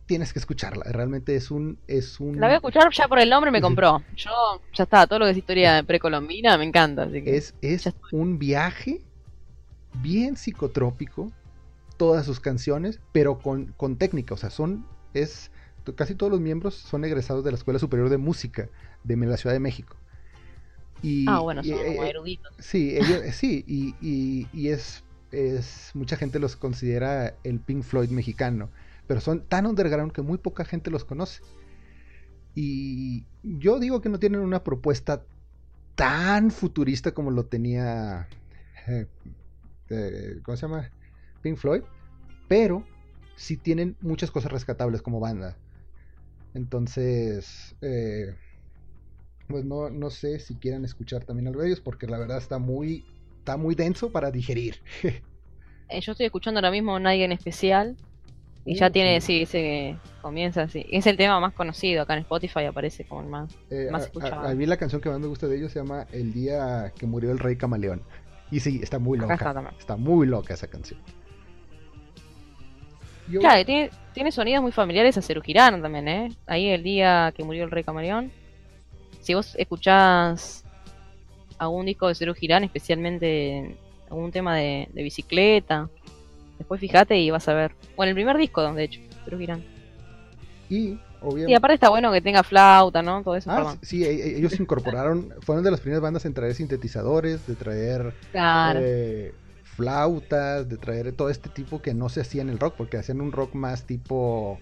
[0.07, 0.85] tienes que escucharla.
[0.85, 4.03] Realmente es un es un La voy a escuchar ya por el nombre me compró.
[4.17, 4.31] Yo
[4.73, 7.05] ya está, todo lo que es historia precolombina me encanta.
[7.05, 7.37] Así que...
[7.37, 9.03] es, es un viaje
[10.03, 11.33] bien psicotrópico
[11.97, 15.51] todas sus canciones, pero con, con técnica, o sea, son es
[15.95, 18.69] casi todos los miembros son egresados de la Escuela Superior de Música
[19.05, 19.97] de la Ciudad de México.
[21.03, 22.53] Y, Ah, bueno, y, son como eh, eruditos.
[22.59, 27.83] Sí, ellos, eh, sí, y, y- y es, es, mucha gente los considera el Pink
[27.83, 28.71] Floyd mexicano,
[29.07, 31.43] pero son tan underground que muy poca gente los conoce.
[32.55, 35.25] Y yo digo que no tienen una propuesta
[35.95, 38.29] tan futurista como lo tenía,
[38.87, 39.07] eh,
[39.91, 40.91] eh, ¿cómo se llama?
[41.43, 41.83] Pink Floyd,
[42.49, 42.85] pero
[43.37, 45.57] sí tienen muchas cosas rescatables como banda.
[46.55, 48.35] Entonces, eh,
[49.47, 53.05] pues no, no sé si quieran escuchar también algo de porque la verdad está muy,
[53.39, 54.77] está muy denso para digerir.
[55.89, 57.97] Eh, yo estoy escuchando ahora mismo Nadie en especial.
[58.69, 59.37] Y ya tiene, sí.
[59.39, 60.85] sí, ese comienza así.
[60.91, 63.57] Es el tema más conocido acá en Spotify, aparece como el más.
[63.71, 64.49] Eh, Más a- a, escuchado.
[64.49, 67.07] a mí la canción que más me gusta de ellos se llama El día que
[67.07, 68.03] murió el rey camaleón.
[68.51, 69.35] Y sí, está muy loca.
[69.79, 71.01] está muy loca esa canción.
[73.29, 76.29] Yo- Claro, tiene, tiene sonidos muy familiares a Cerú Girán también, ¿eh?
[76.47, 78.31] Ahí el día que murió el rey camaleón.
[79.21, 80.65] Si vos escuchás
[81.59, 83.77] algún disco de Cerú Girán, especialmente
[84.09, 85.89] algún tema de, de bicicleta,
[86.59, 87.73] después fíjate y vas a ver.
[87.97, 89.63] Bueno, el primer disco, de hecho, Cerú Girán.
[90.69, 91.53] y obviamente...
[91.53, 93.23] Y aparte está bueno que tenga flauta, ¿no?
[93.23, 97.47] Todo eso, Ah, sí, e- ellos incorporaron, fueron de las primeras bandas en traer sintetizadores,
[97.47, 98.81] de traer Claro.
[98.83, 102.97] eh, flautas, de traer todo este tipo que no se hacía en el rock, porque
[102.97, 104.59] hacían un rock más tipo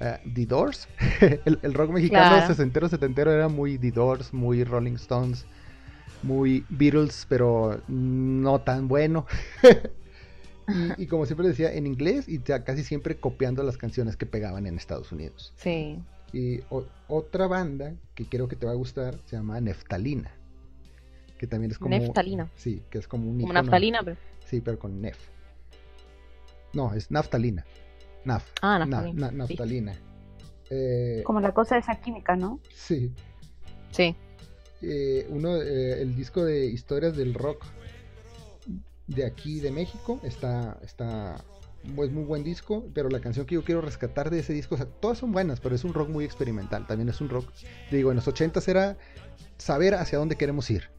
[0.00, 0.88] eh, The Doors.
[1.44, 2.46] el, el rock mexicano Claro.
[2.46, 5.44] sesentero, setentero era muy The Doors, muy Rolling Stones,
[6.22, 9.26] muy Beatles, pero no tan bueno.
[10.68, 14.26] y, y como siempre decía, en inglés y ya casi siempre copiando las canciones que
[14.26, 15.52] pegaban en Estados Unidos.
[15.56, 15.98] Sí.
[16.32, 20.30] Y o- otra banda que creo que te va a gustar se llama Neftalina.
[21.38, 21.90] Que también es como.
[21.90, 22.50] Neftalina.
[22.56, 24.16] Sí, que es como un Como naftalina, pero.
[24.46, 25.18] Sí, pero con nef.
[26.72, 27.64] No, es naftalina.
[28.24, 28.44] Naf.
[28.62, 29.26] Ah, Na- naftalina.
[29.30, 29.98] na- naftalina.
[30.70, 32.60] Eh, Como la cosa de esa química, ¿no?
[32.72, 33.12] sí.
[33.90, 34.16] Sí.
[34.82, 37.64] Eh, uno, eh, el disco de historias del rock
[39.06, 41.44] de aquí de México está, está,
[41.84, 44.78] es muy buen disco, pero la canción que yo quiero rescatar de ese disco, o
[44.78, 47.52] sea, todas son buenas, pero es un rock muy experimental, también es un rock,
[47.90, 48.96] digo, en los 80 era
[49.58, 50.90] saber hacia dónde queremos ir.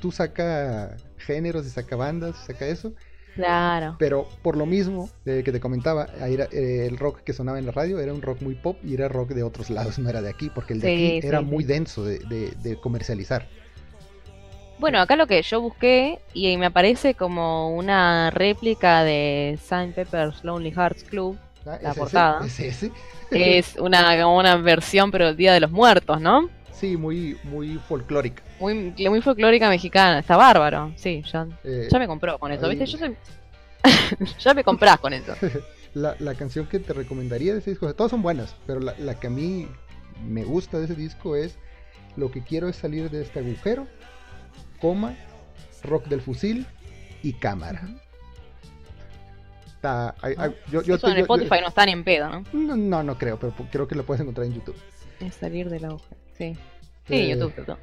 [0.00, 2.94] Tú saca géneros y saca bandas, saca eso,
[3.34, 3.96] Claro.
[3.98, 7.66] pero por lo mismo eh, que te comentaba, era, eh, el rock que sonaba en
[7.66, 10.20] la radio era un rock muy pop y era rock de otros lados, no era
[10.22, 13.48] de aquí, porque el de Sí, aquí era sí, muy denso de, de- de comercializar.
[14.84, 20.44] Bueno, acá lo que yo busqué y me aparece como una réplica de Saint Pepper's
[20.44, 21.38] Lonely Hearts Club.
[21.64, 22.00] Ah, La ¿es ese?
[22.00, 22.44] portada.
[22.46, 22.90] ¿Es ese?
[23.30, 26.50] Es una, como una versión, pero el Día de los Muertos, ¿no?
[26.70, 28.42] Sí, muy, muy folclórica.
[28.60, 30.18] Muy, muy folclórica mexicana.
[30.18, 30.92] Está bárbaro.
[30.96, 32.66] Sí, ya, Eh, ya me compró con eso.
[32.66, 32.84] ahí- ¿Viste?
[32.84, 33.16] Yo soy...
[34.38, 35.32] ya me comprás con eso.
[35.94, 38.80] la, la canción que te recomendaría de ese disco, o sea, todas son buenas, pero
[38.80, 39.66] la, la que a mí
[40.22, 41.56] me gusta de ese disco es
[42.16, 43.86] Lo que quiero es salir de este agujero,
[44.84, 45.14] coma,
[45.82, 46.66] rock del fusil
[47.22, 47.88] y cámara.
[49.76, 52.44] Está- hay- hay- yo- yo eso en yo- Spotify no está ni en pedo, ¿no?
[52.52, 54.76] no, no, no creo, pero creo que lo puedes encontrar en YouTube.
[55.20, 56.04] Es salir de la hoja.
[56.36, 56.54] Sí.
[57.06, 57.78] Sí, Eh, YouTube, YouTube.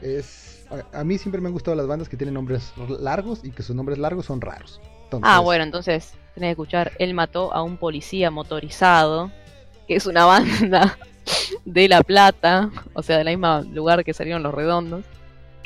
[0.00, 3.50] Es, a, a mí siempre me han gustado las bandas que tienen nombres largos y
[3.50, 4.80] que sus nombres largos son raros.
[5.04, 9.30] Entonces, Ah, bueno, entonces tenés que escuchar Él mató a un policía motorizado,
[9.86, 10.98] que es una banda
[11.66, 15.04] de La Plata, o sea, del mismo lugar que salieron Los Redondos,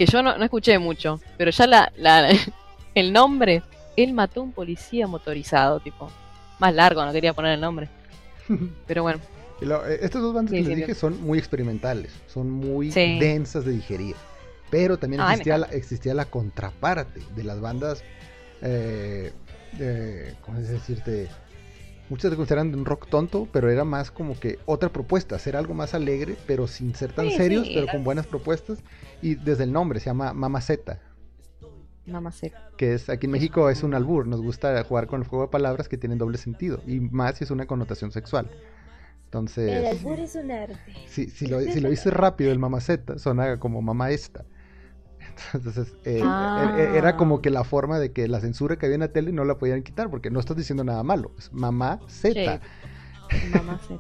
[0.01, 2.31] que yo no, no escuché mucho, pero ya la, la-
[2.95, 3.63] el nombre,
[3.97, 6.11] Él mató a un policía motorizado, tipo,
[6.59, 7.87] más largo, no quería poner el nombre,
[8.87, 9.21] pero bueno,
[9.61, 12.91] lo- eh, estas dos bandas Sí, que sí, les dije son muy experimentales, son muy
[12.91, 13.19] Sí.
[13.19, 14.17] densas de digerir.
[14.71, 18.03] Pero también Ay, existía la, existía la contraparte de las bandas,
[18.63, 19.33] eh,
[20.41, 21.29] ¿cómo es decirte?
[22.11, 25.57] Muchas se consideran de un rock tonto, pero era más como que otra propuesta, hacer
[25.57, 28.81] algo más alegre, pero sin ser tan Sí, serios, sí, pero era- con buenas propuestas.
[29.23, 31.01] Y desde el nombre se llama Mama Z,
[32.07, 32.59] mamá seca.
[32.77, 34.27] que es aquí en México es un albur.
[34.27, 37.45] Nos gusta jugar con el juego de palabras que tienen doble sentido, y más si
[37.45, 38.51] es una connotación sexual.
[38.51, 40.77] El Entonces, albur es un arte.
[41.07, 44.45] si, si lo, si lo dices rápido, el mamaceta suena como mamá esta.
[45.55, 46.73] Entonces, eh, Ah.
[46.77, 49.13] e- e- era como que la forma de que la censura que había en la
[49.13, 52.61] tele no la podían quitar, porque no estás diciendo nada malo, es mamá Z.
[53.53, 53.81] Mamá.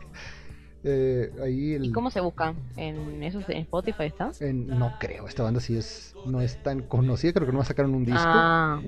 [0.83, 2.55] Eh, ahí el, ¿Y cómo se busca?
[2.78, 4.31] ¿En eso en Spotify está?
[4.41, 7.95] en- no creo, esta banda sí es, no es tan conocida, creo que no sacaron
[7.95, 8.81] un disco, Ah,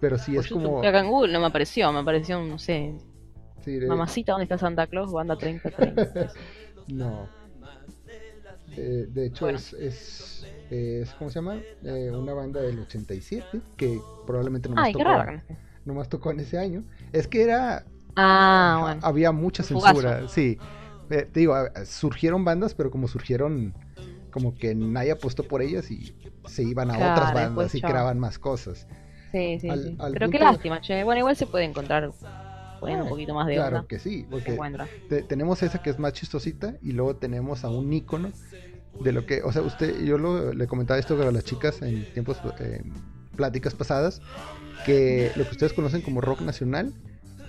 [0.00, 0.62] pero sí es YouTube.
[0.62, 0.78] como...
[0.78, 2.94] Acá en Google no me apareció, me apareció, no sé,
[3.64, 5.10] sí, eh, Mamacita, ¿dónde está Santa Claus?
[5.10, 6.32] Banda 3030.
[6.86, 7.28] No.
[8.76, 9.58] Eh, de hecho, Bueno.
[9.58, 10.37] es, es,
[10.70, 11.56] es- ¿Cómo se llama?
[11.82, 15.40] Eh, una banda del 87 que probablemente no Ay, tocó, raro.
[15.84, 16.84] nomás tocó en ese año.
[17.12, 17.84] Es que era.
[18.16, 19.00] Ah, bueno.
[19.04, 19.86] Había mucha fugazo.
[20.00, 20.28] censura.
[20.28, 20.58] Sí.
[21.10, 21.54] Eh, te digo,
[21.84, 23.74] surgieron bandas, pero como surgieron.
[24.30, 26.14] Como que nadie apostó por ellas y
[26.46, 28.86] se iban a Claro, otras bandas después y creaban más cosas.
[29.32, 29.96] Sí, sí, al- sí.
[29.98, 31.02] al Pero qué lástima, che.
[31.02, 32.10] Bueno, igual se puede encontrar
[32.78, 33.88] poniendo un Eh, poquito más de Claro onda.
[33.88, 34.56] que sí, porque
[35.08, 38.30] te- tenemos esa que es más chistosita y luego tenemos a un ícono
[39.02, 42.04] de lo que, o sea, usted, yo lo- le comentaba esto a las chicas en
[42.12, 42.92] tiempos, en
[43.36, 44.20] pláticas pasadas,
[44.84, 46.92] que lo que ustedes conocen como rock nacional,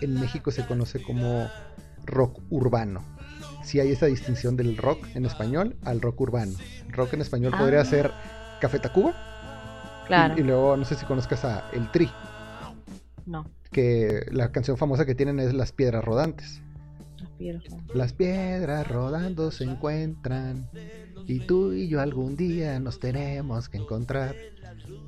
[0.01, 1.47] en México se conoce como
[2.05, 3.01] rock urbano.
[3.63, 6.53] Si hay esa distinción del rock en español al rock urbano.
[6.89, 7.85] Rock en español podría Ah.
[7.85, 8.11] ser
[8.61, 9.13] Café Tacuba
[10.07, 10.35] Claro.
[10.37, 12.09] y, y luego no sé si conozcas a El Tri,
[13.25, 16.61] No, que la canción famosa que tienen es Las Piedras Rodantes.
[17.19, 20.67] las piedras Las piedras rodando se encuentran
[21.27, 24.35] y tú y yo algún día nos tenemos que encontrar.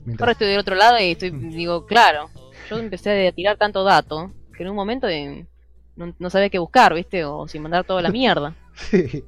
[0.05, 2.29] Mientras- Ahora estoy del otro lado y estoy, digo, claro.
[2.69, 5.45] Yo empecé a tirar tanto dato que en un momento de-
[5.95, 7.25] no, no sabía qué buscar, ¿viste?
[7.25, 8.55] O si mandar toda la mierda.
[8.75, 9.23] Sí.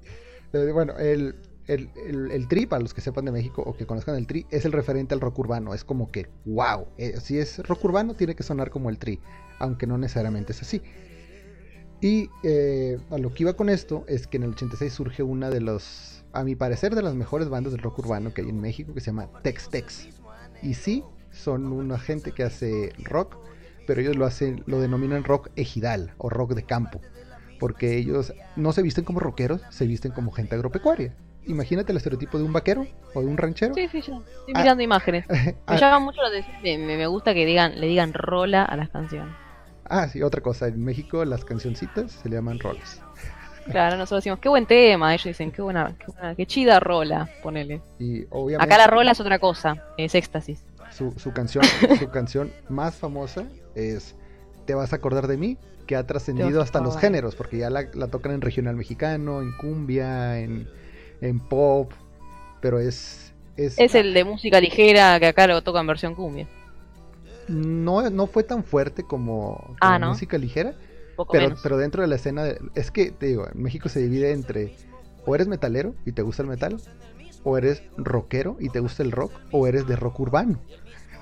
[0.54, 1.36] Eh, Bueno, el,
[1.68, 4.46] el, el, el tri, para los que sepan de México o que conozcan el tri,
[4.52, 5.74] es el referente al rock urbano.
[5.74, 9.20] Es como que, wow, eh, si es rock urbano tiene que sonar como el tri,
[9.60, 10.82] aunque no necesariamente es así.
[12.02, 15.50] Y eh, a lo que iba con esto es que en el 86 surge una
[15.50, 18.60] de los, a mi parecer, de las mejores bandas del rock urbano que hay en
[18.60, 20.08] México, que se llama Tex Tex.
[20.62, 23.38] Y sí, son una gente que hace rock,
[23.88, 27.00] pero ellos lo hacen, lo denominan rock ejidal o rock de campo,
[27.60, 31.16] porque ellos no se visten como rockeros, se visten como gente agropecuaria.
[31.46, 33.74] Imagínate el estereotipo de un vaquero o de un ranchero.
[33.76, 34.60] Sí, sí, yo estoy Ah.
[34.62, 35.26] mirando imágenes.
[35.30, 38.64] Me Ah, llama mucho la atención, me, me- me gusta que digan, le digan rola
[38.64, 39.36] a las canciones.
[39.86, 40.68] ah, sí, otra cosa.
[40.68, 43.02] En México las cancioncitas se le llaman rolas.
[43.70, 45.14] Claro, nosotros decimos, qué buen tema.
[45.14, 47.82] Ellos dicen, qué buena, qué, buena, qué chida rola, ponele.
[48.00, 50.64] Y obviamente Acá la rola es otra cosa, es éxtasis.
[50.92, 51.64] su, su canción,
[52.00, 53.46] su canción más famosa
[53.76, 54.16] es
[54.66, 55.58] Te vas a acordar de mí,
[55.88, 59.52] que ha trascendido hasta los géneros, porque ya la, la tocan en regional mexicano, en
[59.58, 60.68] cumbia, en,
[61.22, 61.92] en pop,
[62.62, 63.34] pero es...
[63.56, 66.48] Es, Es el de música ligera que acá lo toca en versión cumbia.
[67.48, 70.10] no, no fue tan fuerte como, como Ah, ¿no?
[70.10, 70.74] música ligera,
[71.16, 71.60] Poco pero, menos.
[71.62, 74.76] pero dentro de la escena, de- es que te digo, en México se divide entre
[75.26, 76.78] o eres metalero y te gusta el metal,
[77.44, 80.60] o eres rockero y te gusta el rock, o eres de rock urbano.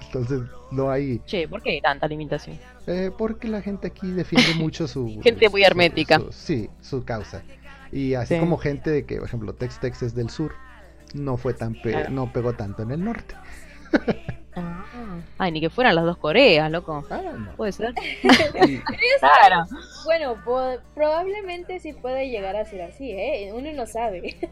[0.06, 2.58] Entonces no hay, Che, ¿por qué tanta limitación?
[2.88, 5.20] eh, porque la gente aquí defiende mucho su...
[5.22, 6.20] Gente muy su- hermética.
[6.20, 7.44] su- sí, su causa.
[7.92, 8.40] Y así Sí.
[8.40, 10.52] como gente de que, por ejemplo, Tex Tex es del sur,
[11.14, 12.10] no fue tan pe- Claro.
[12.12, 13.36] no pegó tanto en el norte.
[14.56, 14.86] Ah.
[15.38, 17.06] Ay, ni que fueran las dos Coreas, loco.
[17.10, 17.56] Ah, no.
[17.56, 17.94] Puede ser.
[18.68, 18.80] Y-
[19.20, 19.66] Claro.
[20.06, 20.36] Bueno,
[20.94, 23.52] probablemente sí puede llegar a ser así, ¿eh?
[23.54, 24.38] Uno no sabe.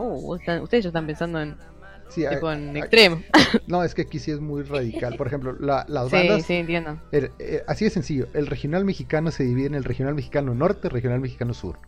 [0.00, 1.56] Uh, están- ustedes ya están pensando en,
[2.08, 3.20] sí, hay- tipo, en hay- extremo.
[3.66, 5.16] no, es que aquí sí es muy radical.
[5.16, 7.00] Por ejemplo, la- las Sí, bandas sí, entiendo.
[7.10, 10.88] El- eh, así de sencillo, el regional mexicano se divide en el regional mexicano norte,
[10.88, 11.78] regional mexicano sur.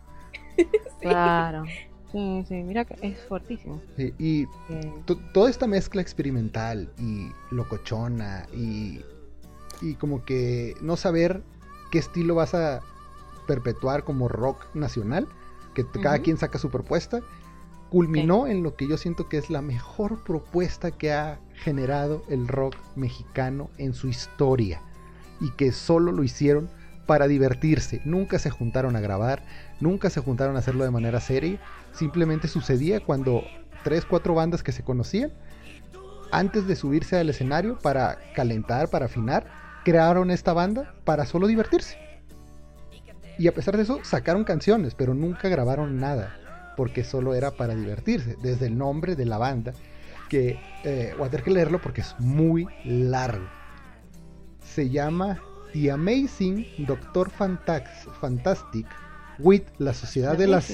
[0.99, 1.63] Claro.
[2.11, 3.81] Sí, sí, mira que es fuertísimo.
[3.95, 4.45] Sí, y
[5.05, 9.01] to- toda esta mezcla experimental y locochona y,
[9.81, 11.41] y como que no saber
[11.91, 12.81] qué estilo vas a
[13.47, 15.27] perpetuar como rock nacional,
[15.73, 17.21] que cada quien saca su propuesta,
[17.89, 22.47] culminó en lo que yo siento que es la mejor propuesta que ha generado el
[22.47, 24.81] rock mexicano en su historia
[25.39, 26.69] y que solo lo hicieron
[27.05, 29.43] para divertirse, nunca se juntaron a grabar,
[29.81, 31.59] nunca se juntaron a hacerlo de manera seria,
[31.93, 33.43] simplemente sucedía cuando
[33.83, 35.31] tres, cuatro bandas que se conocían,
[36.31, 39.45] antes de subirse al escenario para calentar, para afinar,
[39.83, 41.97] crearon esta banda para solo divertirse.
[43.37, 47.75] Y a pesar de eso, sacaron canciones, pero nunca grabaron nada, porque solo era para
[47.75, 49.73] divertirse, desde el nombre de la banda,
[50.29, 53.47] que eh, voy a tener que leerlo porque es muy largo.
[54.63, 55.39] Se llama
[55.73, 58.87] The Amazing Doctor Fantastic
[59.39, 60.71] with la Sociedad de las.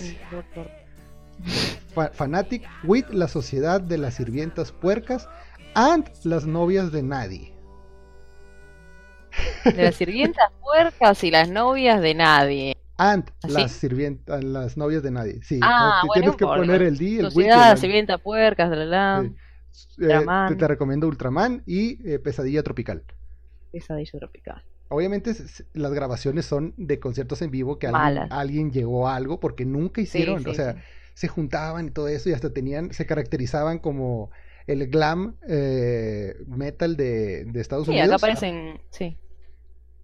[1.94, 5.28] Fa- Fanatic with la Sociedad de las Sirvientas Puercas
[5.74, 7.54] and las novias de nadie.
[9.66, 12.74] De las sirvientas puercas y las novias de nadie.
[12.98, 13.54] And ¿Así?
[13.54, 15.40] las sirvientas, las novias de nadie.
[15.44, 18.70] Sí, Ah, te bueno, tienes que por- poner el D, el Sociedad, el- sirvienta puercas,
[18.72, 19.24] la la.
[19.24, 19.36] sí.
[20.00, 20.50] Eh, Ultraman.
[20.50, 23.04] te, te recomiendo Ultraman y eh, Pesadilla Tropical.
[23.72, 24.64] Pesadilla tropical.
[24.90, 25.36] Obviamente
[25.74, 30.44] las grabaciones son de conciertos en vivo que alguien, llegó a algo porque nunca hicieron,
[30.44, 30.80] sí, o sea, sí.
[31.18, 34.32] Se juntaban y todo eso y hasta tenían, se caracterizaban como
[34.68, 38.06] el glam eh, metal de, de Estados Sí, Unidos.
[38.06, 39.18] acá aparecen, sí,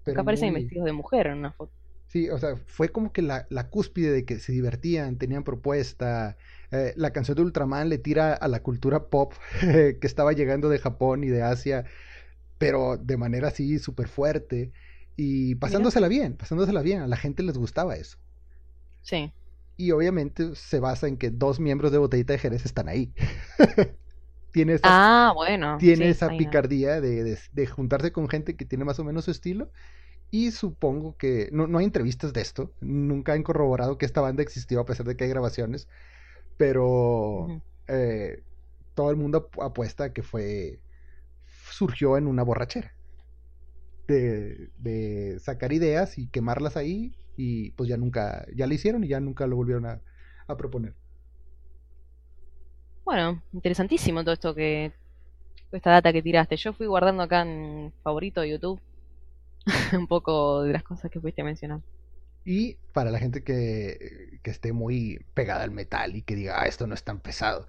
[0.03, 1.73] pero acá aparecen muy- vestidos de mujer en una foto.
[2.07, 6.37] Sí, o sea, fue como que la, la cúspide de que se divertían, tenían propuesta.
[6.71, 10.77] eh, la canción de Ultraman le tira a la cultura pop que estaba llegando de
[10.79, 11.85] Japón y de Asia,
[12.59, 14.73] pero de manera así súper fuerte.
[15.17, 18.17] Y pasándosela bien, pasándosela bien, a la gente les gustaba eso.
[19.01, 19.31] Sí.
[19.77, 23.13] Y obviamente se basa en que dos miembros de Botellita de Jerez están ahí.
[24.51, 25.77] tiene esa, Ah, bueno.
[25.77, 29.25] tiene sí, esa picardía de, de- de juntarse con gente que tiene más o menos
[29.25, 29.71] su estilo.
[30.31, 32.75] Y supongo que no, no hay entrevistas de esto.
[32.81, 35.87] Nunca han corroborado que esta banda existió a pesar de que hay grabaciones.
[36.57, 37.55] Pero
[37.87, 38.43] eh,
[38.95, 40.81] todo el mundo apu- apuesta que fue.
[41.71, 42.95] surgió en una borrachera.
[44.07, 47.15] De, de sacar ideas y quemarlas ahí.
[47.37, 48.45] Y pues ya nunca.
[48.55, 50.01] Ya lo hicieron y ya nunca lo volvieron a,
[50.47, 50.95] a proponer.
[53.05, 54.93] Bueno, interesantísimo todo esto que.
[55.71, 56.57] Esta data que tiraste.
[56.57, 58.81] Yo fui guardando acá en favorito de YouTube
[59.93, 61.85] un poco de las cosas que fuiste mencionando.
[62.45, 66.67] Y para la gente que, que esté muy pegada al metal y que diga, ah,
[66.67, 67.67] esto no es tan pesado.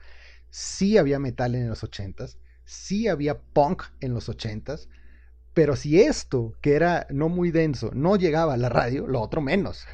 [0.51, 4.89] Sí había metal en los ochentas, sí había punk en los ochentas,
[5.55, 9.40] pero si esto, que era no muy denso, no llegaba a la radio, lo otro
[9.40, 9.86] menos.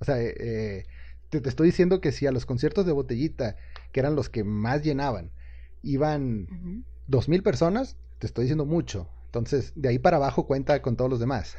[0.00, 0.86] O sea, eh,
[1.30, 3.56] te, te estoy diciendo que si a los conciertos de botellita,
[3.92, 5.30] que eran los que más llenaban,
[5.82, 9.08] iban dos mil personas, te estoy diciendo mucho.
[9.26, 11.56] Entonces, de ahí para abajo cuenta con todos los demás.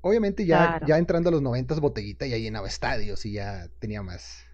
[0.00, 0.86] Obviamente ya, Claro.
[0.86, 4.44] ya entrando a los noventas, Botellita ya llenaba estadios y ya tenía más,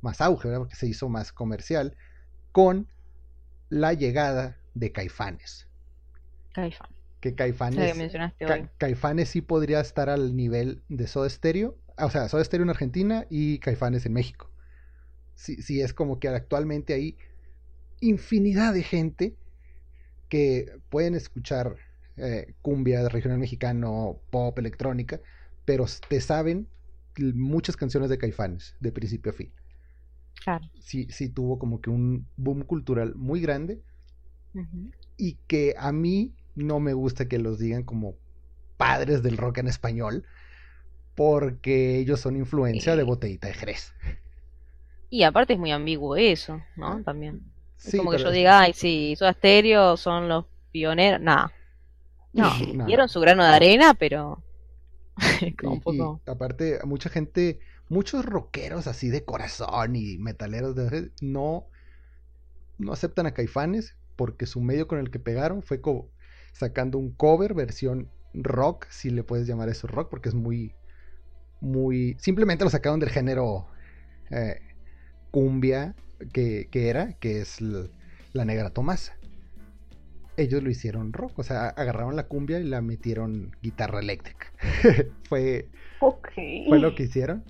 [0.00, 0.60] más auge, ¿verdad?
[0.62, 1.96] Porque se hizo más comercial
[2.52, 2.88] con
[3.70, 5.69] la llegada de Caifanes.
[6.52, 6.88] Caifán.
[7.20, 8.68] Que Caifanes, mencionaste Ca- hoy.
[8.78, 12.70] Caifanes sí podría estar al nivel de Soda Stereo, ah, o sea, Soda Stereo en
[12.70, 14.50] Argentina y Caifanes en México.
[15.34, 17.18] Sí, sí es como que actualmente hay
[18.00, 19.36] infinidad de gente
[20.28, 21.76] que pueden escuchar
[22.16, 25.20] eh, cumbia regional mexicano, pop, electrónica,
[25.64, 26.68] pero te saben
[27.34, 29.52] muchas canciones de Caifanes, de principio a fin.
[30.44, 30.66] Claro.
[30.80, 33.80] Sí, sí tuvo como que un boom cultural muy grande
[35.16, 38.16] y que a mí no me gusta que los digan como
[38.78, 40.26] padres del rock en español
[41.16, 43.94] porque ellos son influencia de botellita de Jerez.
[45.10, 47.02] Y aparte es muy ambiguo eso, ¿no?
[47.04, 47.42] También.
[47.84, 51.20] Es como que yo diga, ay, sí, Soda Stereo son los pioneros.
[51.20, 51.48] Nah.
[52.32, 54.42] No, No, dieron su grano de arena, pero.
[55.58, 61.68] como un y aparte, mucha gente, muchos rockeros así de corazón y metaleros de no,
[62.78, 66.10] no aceptan a Caifanes porque su medio con el que pegaron fue co-
[66.52, 70.74] sacando un cover versión rock, si le puedes llamar eso rock, porque es muy,
[71.60, 73.66] muy, simplemente lo sacaron del género
[74.30, 74.60] eh,
[75.30, 75.94] cumbia
[76.32, 77.58] que, que era, que es
[78.32, 79.16] la negra Tomasa.
[80.36, 84.46] Ellos lo hicieron rock, o sea, agarraron la cumbia y la metieron guitarra eléctrica.
[85.28, 85.68] fue,
[86.00, 86.28] Ok.
[86.68, 87.44] fue lo que hicieron.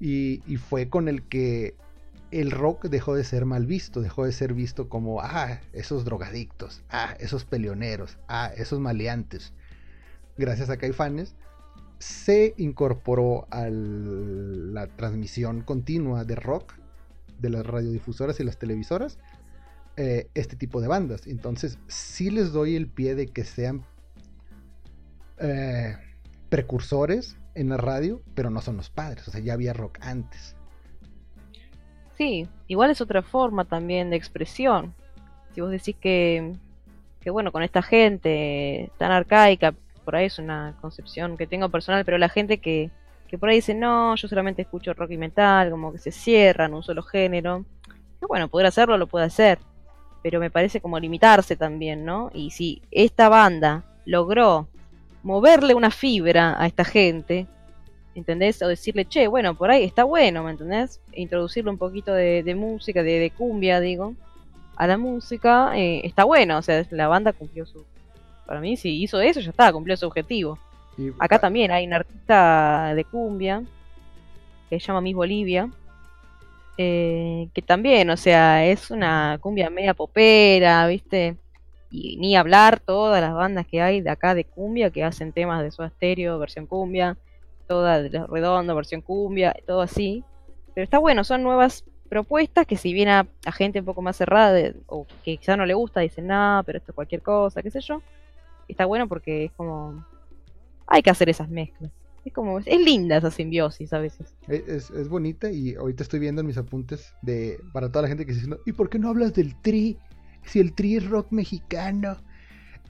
[0.00, 1.74] Y, y fue con el que
[2.32, 6.82] el rock dejó de ser mal visto, dejó de ser visto como, ah, esos drogadictos,
[6.88, 9.52] ah, esos peleoneros, ah, esos maleantes.
[10.36, 11.34] Gracias a Caifanes
[11.98, 16.74] se incorporó a la transmisión continua de rock
[17.38, 19.18] de las radiodifusoras y las televisoras
[19.96, 21.28] eh, este tipo de bandas.
[21.28, 23.84] Entonces, sí les doy el pie de que sean
[25.38, 25.96] eh,
[26.48, 29.28] precursores en la radio, pero no son los padres.
[29.28, 30.56] O sea, ya había rock antes.
[32.16, 34.94] Sí, igual es otra forma también de expresión.
[35.54, 36.54] Si vos decís que,
[37.20, 39.74] que bueno, con esta gente tan arcaica,
[40.04, 42.90] por ahí es una concepción que tengo personal, pero la gente que,
[43.28, 46.74] que por ahí dice, no, yo solamente escucho rock y metal, como que se cierran
[46.74, 47.64] un solo género.
[48.20, 49.58] Y bueno, poder hacerlo lo puede hacer,
[50.22, 52.30] pero me parece como limitarse también, ¿no?
[52.34, 54.68] Y si esta banda logró
[55.22, 57.46] moverle una fibra a esta gente,
[58.14, 58.60] ¿entendés?
[58.62, 61.00] O decirle, che, bueno, por ahí está bueno, ¿me entendés?
[61.12, 64.14] E introducirle un poquito de, de música, de, de cumbia, digo,
[64.76, 67.84] a la música, eh, está bueno, o sea, la banda cumplió su...
[68.46, 70.58] Para mí, si hizo eso, ya está, cumplió su objetivo.
[70.98, 73.62] Y, Acá también hay una artista de cumbia
[74.68, 75.70] que se llama Miss Bolivia,
[76.78, 81.36] eh, que también, o sea, es una cumbia media popera, ¿viste?
[81.90, 85.62] Y ni hablar todas las bandas que hay de acá de cumbia que hacen temas
[85.62, 87.18] de Soda Stereo, versión cumbia,
[87.66, 90.24] toda de los Redondo, versión cumbia, todo así.
[90.74, 94.52] Pero está bueno, son nuevas propuestas que si viene a, gente un poco más cerrada
[94.52, 97.70] de- o que quizá no le gusta, dicen, no, pero esto es cualquier cosa, qué
[97.70, 98.02] sé yo.
[98.68, 100.04] Está bueno porque es como...
[100.86, 101.90] Hay que hacer esas mezclas.
[102.24, 102.58] Es como...
[102.58, 104.34] Es linda esa simbiosis a veces.
[104.48, 108.08] Es, es- es bonita y ahorita estoy viendo en mis apuntes de para toda la
[108.08, 109.98] gente que está diciendo, ¿y por qué no hablas del tri?
[110.44, 112.16] Si el tri es rock mexicano.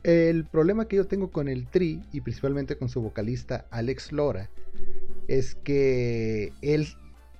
[0.02, 4.50] El problema que yo tengo con el tri y principalmente con su vocalista Alex Lora
[5.28, 6.88] es que él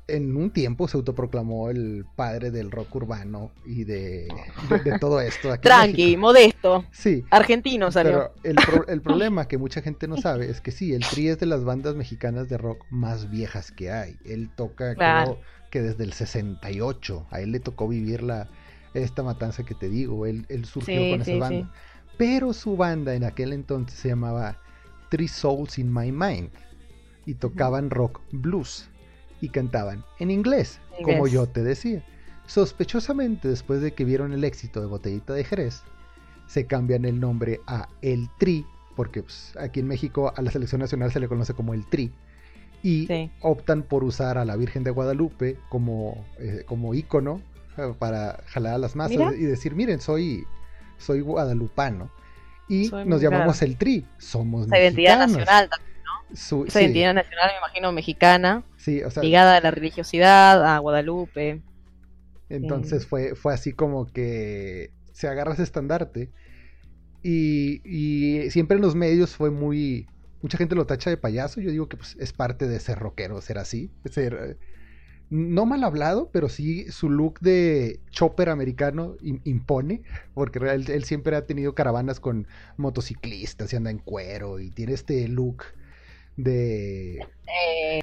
[0.09, 4.29] en un tiempo se autoproclamó el padre del rock urbano y de,
[4.69, 5.51] de- de todo esto.
[5.53, 6.85] aquí Tranqui, modesto.
[6.93, 8.33] Sí, Argentino salió.
[8.43, 11.29] pero el, pro- el problema que mucha gente no sabe es que sí, el Tri
[11.29, 14.17] es de las bandas mexicanas de rock más viejas que hay.
[14.25, 15.35] Él toca Claro.
[15.35, 17.27] creo que desde el 68.
[17.31, 18.49] A él le tocó vivir la,
[18.95, 20.27] esta matanza que te digo.
[20.27, 21.73] Él, él surgió Sí, con esa sí, banda.
[22.23, 24.57] Pero su banda en aquel entonces se llamaba
[25.09, 26.51] Three Souls in My Mind.
[27.27, 28.89] Y tocaban rock blues.
[29.41, 32.05] Y cantaban en inglés, como yo te decía.
[32.47, 35.83] Sospechosamente, después de que vieron el éxito de Botellita de Jerez,
[36.47, 40.81] se cambian el nombre a El Tri, porque pues, aquí en México a la selección
[40.81, 42.13] nacional se le conoce como El Tri,
[42.85, 43.33] y Sí.
[43.41, 47.43] optan por usar a la Virgen de Guadalupe como, eh, como ícono
[47.79, 49.35] eh, para jalar a las masas Mira.
[49.35, 50.45] y decir, miren, soy,
[51.03, 52.11] soy guadalupano.
[52.69, 55.37] Y Soy nos llamamos El Tri, somos Esa identidad mexicanos.
[55.37, 55.93] nacional, también,
[56.35, 60.65] Su- esa sí, identidad nacional me imagino mexicana, sí, o sea, ligada a la religiosidad,
[60.65, 61.61] a Guadalupe.
[62.49, 66.31] Entonces fue, fue así como que se agarra ese estandarte.
[67.23, 70.07] Y, y siempre en los medios fue muy.
[70.43, 71.61] Mucha gente lo tacha de payaso.
[71.61, 73.91] Yo digo que pues, es parte de ser rockero, ser así.
[74.11, 74.59] Ser,
[75.33, 80.03] no mal hablado, pero sí su look de chopper americano im- impone.
[80.35, 82.47] Porque él, siempre ha tenido caravanas con
[82.77, 84.61] motociclistas y anda en cuero.
[84.61, 85.65] Y tiene este look
[86.37, 87.17] de.
[87.19, 88.03] Eh,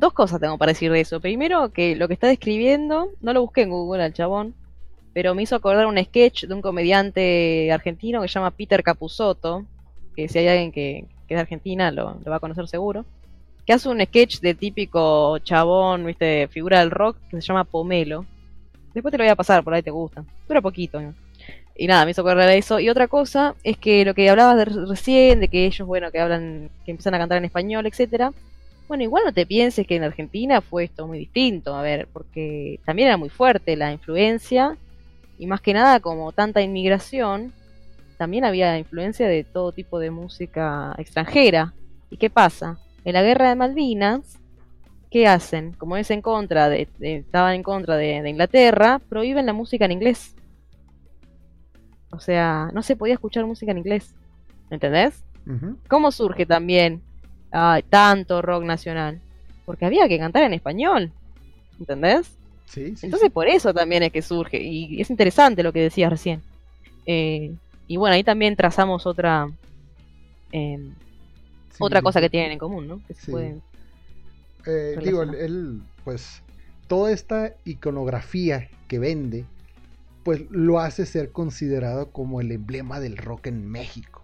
[0.00, 1.20] dos cosas tengo para decir de eso.
[1.20, 4.54] Primero, que lo que está describiendo, no lo busqué en Google al chabón,
[5.12, 9.64] pero me hizo acordar un sketch de un comediante argentino que se llama Peter Capusotto,
[10.16, 13.04] que si hay alguien que, que es de Argentina lo va a conocer seguro,
[13.66, 18.26] que hace un sketch de típico chabón, viste, figura del rock, que se llama Pomelo.
[18.94, 20.24] Después te lo voy a pasar, por ahí te gusta.
[20.48, 21.00] Dura poquito.
[21.00, 21.14] ¿no?
[21.76, 22.78] Y nada, me hizo acordar de eso.
[22.80, 26.10] Y otra cosa es que lo que hablabas de re- recién, de que ellos, bueno,
[26.12, 28.32] que hablan, que empiezan a cantar en español, etcétera,
[28.88, 32.80] Bueno, igual no te pienses que en Argentina fue esto muy distinto, a ver, porque
[32.84, 34.76] también era muy fuerte la influencia
[35.38, 37.54] y más que nada como tanta inmigración,
[38.18, 41.74] también había influencia de todo tipo de música extranjera.
[42.10, 42.78] ¿Y qué pasa?
[43.04, 44.38] En la guerra de Malvinas,
[45.10, 45.72] ¿qué hacen?
[45.72, 49.84] Como es en contra de, de- estaban en contra de, de Inglaterra, prohíben la música
[49.84, 50.34] en inglés.
[52.10, 54.14] O sea, no se podía escuchar música en inglés.
[54.70, 55.22] ¿Entendés?
[55.88, 57.02] ¿Cómo surge también
[57.50, 59.20] ay, tanto rock nacional?
[59.66, 61.12] Porque había que cantar en español.
[61.78, 62.38] ¿Entendés?
[62.66, 63.30] Sí, sí, Entonces sí.
[63.30, 64.62] por eso también es que surge.
[64.62, 66.40] Y es interesante lo que decías recién.
[67.06, 67.52] Eh,
[67.86, 69.48] y bueno, ahí también trazamos otra
[70.52, 70.78] eh,
[71.78, 73.00] otra cosa que tienen en común, ¿no?
[73.06, 73.30] Que se Sí.
[73.30, 73.62] pueden-
[74.66, 76.42] Eh, digo, él, pues,
[76.86, 79.44] toda esta iconografía que vende,
[80.22, 84.22] pues lo hace ser considerado como el emblema del rock en México.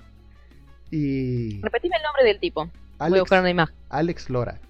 [0.90, 2.64] Y Repetime el nombre del tipo.
[2.64, 3.74] Voy a Alex, buscar una imagen.
[3.90, 4.60] Alex Lora.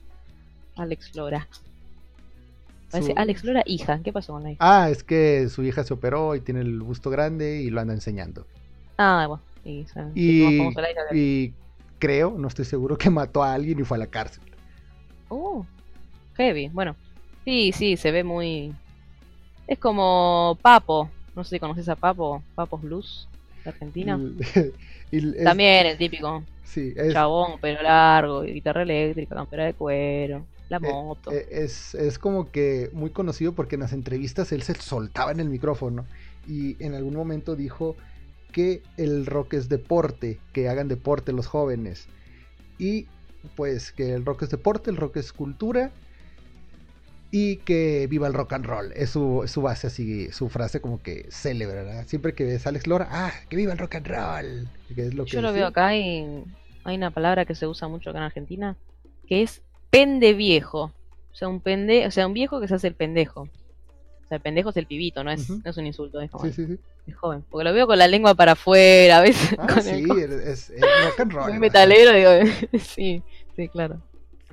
[0.76, 1.48] Alex Lora.
[2.90, 4.00] Parece Su- Alex Lora, hija.
[4.02, 4.58] ¿Qué pasó con la hija?
[4.60, 7.94] Ah, es que su hija se operó y tiene el busto grande y lo anda
[7.94, 8.46] enseñando.
[8.98, 9.42] Ah, bueno.
[9.64, 11.54] Y, o sea, que Y, más famosa la hija que- y
[12.00, 14.42] creo, no estoy seguro, que mató a alguien y fue a la cárcel.
[15.28, 15.64] Oh,
[16.36, 16.68] heavy.
[16.72, 16.96] Bueno,
[17.44, 18.74] sí, sí, se ve muy.
[19.68, 21.08] Es como Papo.
[21.36, 22.42] No sé si conoces a Papo.
[22.56, 23.28] Papos Blues
[23.64, 24.18] de Argentina.
[25.12, 30.46] Y- es- También el típico sí, es, chabón, pelo largo, guitarra eléctrica, campera de cuero,
[30.68, 31.32] la Eh, moto.
[31.32, 35.40] eh, es, es como que muy conocido porque en las entrevistas él se soltaba en
[35.40, 36.04] el micrófono
[36.46, 37.96] y en algún momento dijo
[38.50, 42.08] que el rock es deporte, que hagan deporte los jóvenes.
[42.78, 43.06] Y
[43.56, 45.90] pues que el rock es deporte, el rock es cultura
[47.30, 48.92] y que viva el rock and roll.
[48.94, 52.06] Es su, base así, su frase como que célebre, ¿verdad?
[52.06, 54.68] Siempre que ves a Alex Lora, ah, que viva el rock and roll.
[54.94, 55.62] Que es lo que Yo lo decía.
[55.62, 56.44] veo acá y
[56.84, 58.76] hay una palabra que se usa mucho acá en Argentina,
[59.26, 60.92] que es pende viejo.
[61.32, 63.48] O sea, un pende, o sea, un viejo que se hace el pendejo.
[64.30, 66.44] O sea, el pendejo es el pibito, no es, no es un insulto, es como
[66.44, 66.78] Sí, sí, sí.
[67.08, 67.44] es joven.
[67.50, 69.56] Porque lo veo con la lengua para afuera, a veces.
[69.58, 70.04] Ah, con sí,
[70.44, 71.58] es, es rock and roll.
[71.58, 73.20] metalero, digo, sí,
[73.56, 74.00] sí, claro.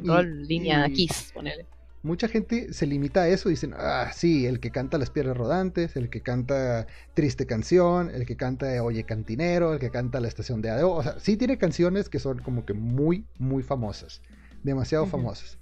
[0.02, 1.68] Y- Roll, línea y- Kiss, ponele.
[2.02, 5.95] Mucha gente se limita a eso, dicen, ah, sí, el que canta Las Piedras Rodantes,
[5.95, 10.62] el que canta Triste Canción, el que canta Oye Cantinero, el que canta La Estación
[10.64, 14.22] de Adeo, o sea, sí tiene canciones que son como que muy, muy famosas,
[14.64, 15.60] demasiado famosas,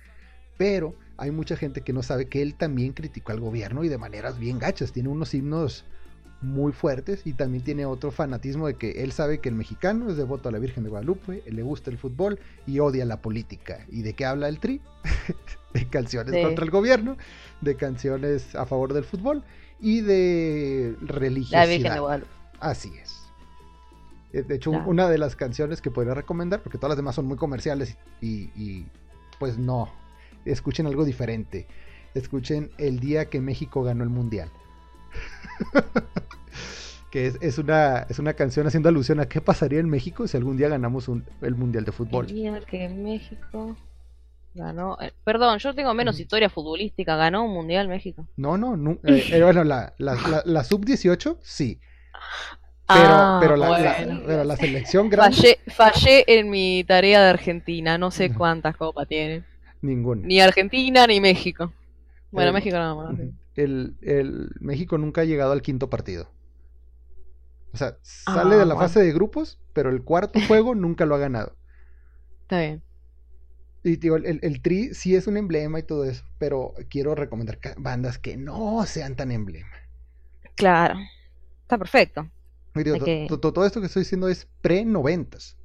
[0.58, 3.98] pero hay mucha gente que no sabe que él también criticó al gobierno y de
[3.98, 5.86] maneras bien gachas, tiene unos himnos
[6.42, 10.18] muy fuertes y también tiene otro fanatismo de que él sabe que el mexicano es
[10.18, 12.38] devoto a la Virgen de Guadalupe, le gusta el fútbol
[12.68, 13.86] y odia la política.
[13.90, 14.82] ¿Y de qué habla el tri?
[15.74, 16.42] de canciones Sí.
[16.44, 17.18] contra el gobierno,
[17.62, 19.44] de canciones a favor del fútbol
[19.80, 21.62] y de religiosidad.
[21.62, 22.32] La Virgen de Guadalupe.
[22.60, 23.22] Así es.
[24.34, 24.90] Eh, De hecho, Claro.
[24.90, 28.50] una de las canciones que podría recomendar, porque todas las demás son muy comerciales y,
[28.56, 28.86] y,
[29.40, 29.90] pues no,
[30.46, 31.68] escuchen algo diferente.
[32.14, 34.50] Escuchen El día que México ganó el Mundial.
[37.12, 40.36] que es, es una, es una canción haciendo alusión a qué pasaría en México si
[40.38, 42.26] algún día ganamos un- el Mundial de Fútbol.
[42.28, 43.76] El día que México
[44.54, 44.98] ganó.
[45.02, 47.16] eh, perdón, yo tengo menos historia futbolística.
[47.16, 48.28] ¿Ganó un mundial México?
[48.38, 51.80] No, no, nu- eh, eh, bueno, la, la, la- la sub-18 sí,
[52.88, 54.22] pero, Ah, pero, la, la- bueno.
[54.26, 57.98] pero la selección grande, Fallé, fallé en mi tarea de Argentina.
[57.98, 58.38] No sé No.
[58.38, 59.44] cuántas copas tiene.
[59.82, 60.30] Ninguna.
[60.30, 61.74] Ni Argentina ni México.
[62.32, 63.18] Bueno, Eh, México nada más.
[63.18, 63.34] sí.
[63.56, 66.30] El, el México nunca ha llegado al quinto partido.
[67.74, 68.76] O sea, sale Ah, de la bueno.
[68.76, 71.56] fase de grupos, pero el cuarto juego nunca lo ha ganado.
[72.44, 72.82] Está bien.
[73.84, 77.60] Y digo, el, el Tri sí es un emblema y todo eso, pero quiero recomendar
[77.78, 79.72] bandas que no sean tan emblema.
[80.56, 80.96] Claro.
[81.64, 82.30] Está perfecto.
[82.76, 83.00] Digo,
[83.40, 85.58] todo esto que estoy diciendo es pre-noventas.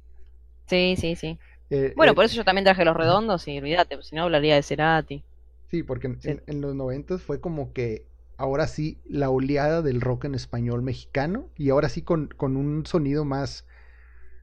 [0.67, 1.39] Sí, sí, sí.
[1.71, 4.23] Eh, Bueno, eh, por eso yo también traje los redondos y olvídate, pues, si no
[4.23, 5.23] hablaría de Cerati.
[5.69, 8.05] Sí, porque en, en- en los noventas fue como que
[8.37, 12.85] ahora sí la oleada del rock en español mexicano y ahora sí con, con un
[12.85, 13.65] sonido más,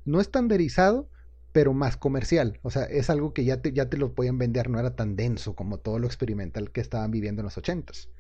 [0.05, 1.11] no estandarizado,
[1.53, 2.61] pero más comercial.
[2.63, 5.17] O sea, es algo que ya te, ya te lo podían vender, no era tan
[5.17, 8.11] denso como todo lo experimental que estaban viviendo en los ochentas.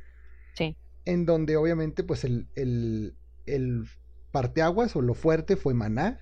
[0.54, 0.76] Sí.
[1.04, 3.16] En donde obviamente pues el, el,
[3.46, 3.84] el
[4.30, 6.20] parteaguas o lo fuerte fue Maná,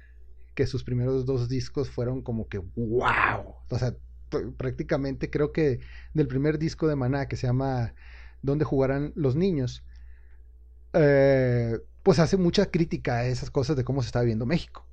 [0.56, 3.56] que sus primeros dos discos fueron como que wow.
[3.70, 3.96] O sea,
[4.58, 5.80] prácticamente creo que
[6.14, 7.94] del primer disco de Maná que se llama
[8.42, 9.84] ¿Dónde jugarán los niños?
[10.92, 14.86] eh, pues hace mucha crítica a esas cosas de cómo se está viviendo México.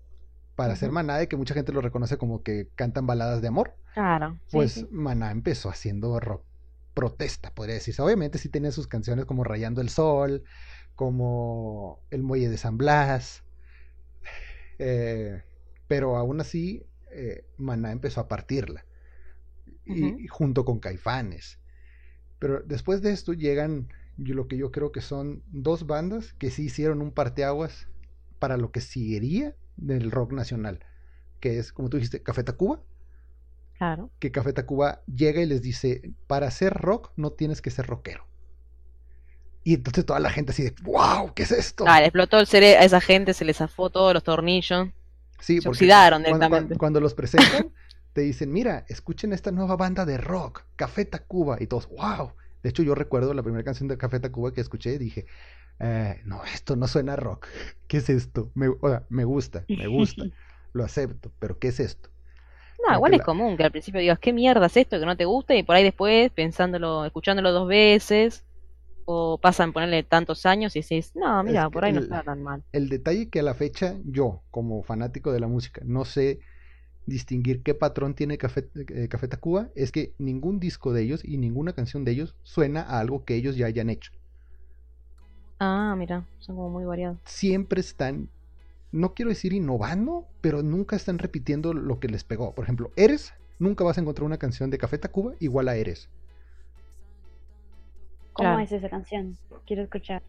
[0.56, 0.96] Para hacer Ujú.
[0.96, 4.40] Maná, de que mucha gente lo reconoce como que cantan baladas de amor, Claro.
[4.48, 4.88] sí, pues sí.
[4.92, 6.46] Maná empezó haciendo rock
[6.94, 8.02] protesta, podría decirse.
[8.04, 10.44] Obviamente sí tenía sus canciones como Rayando el Sol,
[10.96, 13.44] como El Muelle de San Blas,
[14.80, 15.44] eh,
[15.94, 18.84] pero aún así eh, Maná empezó a partirla.
[19.86, 21.60] y, junto con Caifanes.
[22.40, 26.52] Pero después de esto llegan yo- lo que yo creo que son dos bandas que
[26.52, 27.88] sí hicieron un parteaguas
[28.40, 30.80] para lo que seguiría del rock nacional,
[31.42, 32.82] que es, como tú dijiste, Café Tacuba,
[33.78, 34.12] Claro.
[34.20, 38.26] que Café Tacuba llega y les dice, para hacer rock no tienes que ser rockero.
[39.64, 41.86] Y entonces toda la gente así de, wow, ¿qué es esto?
[41.86, 44.90] Ah, le explotó el cerebro a esa gente, se les zafó todos los tornillos.
[45.44, 46.78] Sí, se oxidaron cuando- cuando, directamente.
[46.78, 47.72] cuando los presentan,
[48.14, 52.32] te dicen, mira, escuchen esta nueva banda de rock, Café Tacuba, y todos, wow.
[52.64, 55.26] De hecho, yo recuerdo la primera canción de Café Tacuba que escuché y dije,
[55.80, 57.48] "Eh, no, esto no suena a rock.
[57.88, 58.52] ¿Qué es esto?
[58.56, 60.24] Me, o sea, me gusta, me gusta,
[60.74, 62.10] lo acepto, pero ¿qué es esto?
[62.80, 65.16] No, Como igual es común que al principio digas, ¿qué mierda es esto que no
[65.18, 65.56] te gusta?
[65.56, 68.44] Y por ahí después, pensándolo, escuchándolo dos veces,
[69.06, 72.44] o pasan ponerle tantos años y decís, no, mira, Es por ahí no está tan
[72.44, 72.64] mal.
[72.74, 76.40] El detalle que a la fecha yo, como fanático de la música, no sé
[77.06, 81.38] distinguir qué patrón tiene Café, eh, Café Tacuba, es que ningún disco de ellos y
[81.38, 84.12] ninguna canción de ellos suena a algo que ellos ya hayan hecho.
[85.60, 87.20] Ah, mira, son como muy variados.
[87.26, 88.30] siempre están,
[88.92, 92.56] no quiero decir innovando, pero nunca están repitiendo lo que les pegó.
[92.56, 96.10] Por ejemplo, Eres, nunca vas a encontrar una canción de Café Tacuba igual a Eres.
[98.34, 98.64] ¿Cómo Claro.
[98.64, 99.38] es esa canción?
[99.66, 100.22] Quiero escuchar.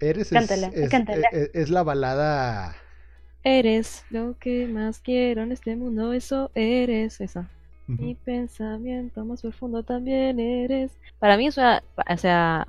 [0.00, 1.28] Eres es, Cántala, es- cántala.
[1.32, 2.74] es- es la balada.
[3.44, 7.48] Eres lo que más quiero en este mundo, eso eres, esa.
[7.88, 8.00] Ujú.
[8.02, 10.92] Mi pensamiento más profundo también eres.
[11.18, 12.66] Para mí es una, o sea,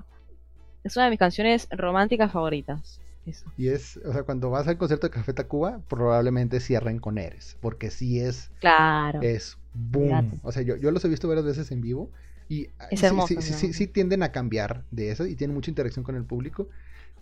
[0.84, 3.00] es una de mis canciones románticas favoritas.
[3.26, 3.46] Eso.
[3.56, 7.56] Y es, o sea, cuando vas al concierto de Café Tacuba, probablemente cierren con Eres,
[7.62, 9.22] porque sí es, Claro.
[9.22, 10.40] es boom.
[10.44, 12.10] O sea, yo, yo los he visto varias veces en vivo
[12.50, 13.58] y Es sí- hermoso, sí, sí, ¿no?
[13.58, 16.68] sí- sí tienden a cambiar de eso y tienen mucha interacción con el público.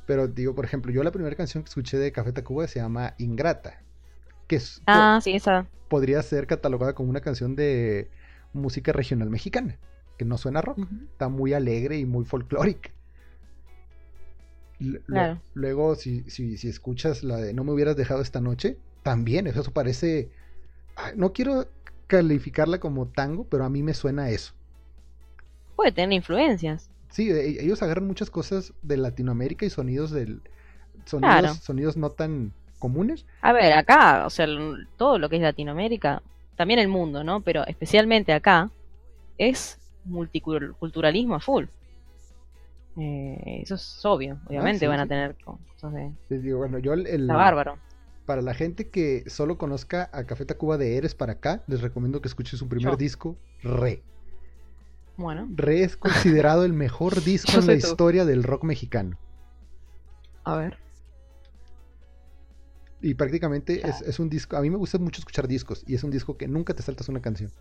[0.07, 3.13] Pero digo, por ejemplo, yo la primera canción que escuché de Café Tacuba se llama
[3.17, 3.81] Ingrata,
[4.47, 5.67] que es, Ah, sí, esa.
[5.89, 8.09] podría ser catalogada como una canción de
[8.53, 9.77] música regional mexicana,
[10.17, 10.79] que no suena rock,
[11.11, 12.89] está muy alegre y muy folclórica.
[15.05, 15.39] Claro.
[15.53, 19.63] Luego, si, si, si escuchas la de No me hubieras dejado esta noche, también eso
[19.71, 20.31] parece...
[21.15, 21.67] No quiero
[22.07, 24.53] calificarla como tango, pero a mí me suena a eso.
[25.81, 26.91] Puede tener influencias.
[27.09, 30.41] Sí, e- ellos agarran muchas cosas de Latinoamérica y sonidos del...
[31.05, 31.53] Sonidos, Claro.
[31.55, 33.25] sonidos no tan comunes.
[33.41, 34.45] A ver, acá, o sea,
[34.95, 36.21] todo lo que es Latinoamérica,
[36.55, 37.41] también el mundo, ¿no?
[37.41, 38.69] Pero especialmente acá,
[39.39, 41.65] es multiculturalismo a full.
[42.97, 46.11] Eh, eso es obvio, obviamente sí, van a tener co- cosas de...
[46.29, 47.79] Les digo, bueno, yo el, el- Está bárbaro.
[48.27, 52.21] Para la gente que solo conozca a Café Tacuba de Eres para acá, les recomiendo
[52.21, 52.97] que escuchen su primer Yo.
[52.97, 54.03] disco, Re.
[55.17, 57.79] Bueno, Re es considerado el mejor disco en la tú.
[57.79, 59.17] historia del rock mexicano.
[60.43, 60.77] a ver.
[63.03, 66.11] Y prácticamente es, un disco, a mí me gusta mucho escuchar discos, y es un
[66.11, 67.51] disco que nunca te saltas una canción.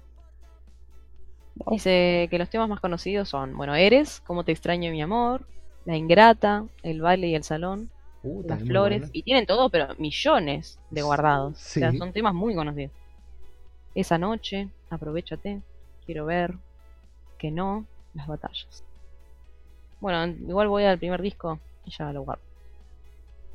[1.71, 5.47] Dice que los temas más conocidos son, bueno, Eres, Cómo te extraño mi amor,
[5.87, 7.91] La Ingrata, El baile y el salón,
[8.23, 11.55] Uh, Las flores, y tienen todo, pero millones de guardados.
[11.55, 12.93] O sea, son temas muy conocidos.
[13.95, 15.63] Esa noche, Aprovechate,
[16.05, 16.59] Quiero ver,
[17.41, 18.85] Que no, Las batallas.
[19.99, 22.43] Bueno, igual voy al primer disco y ya lo guardo.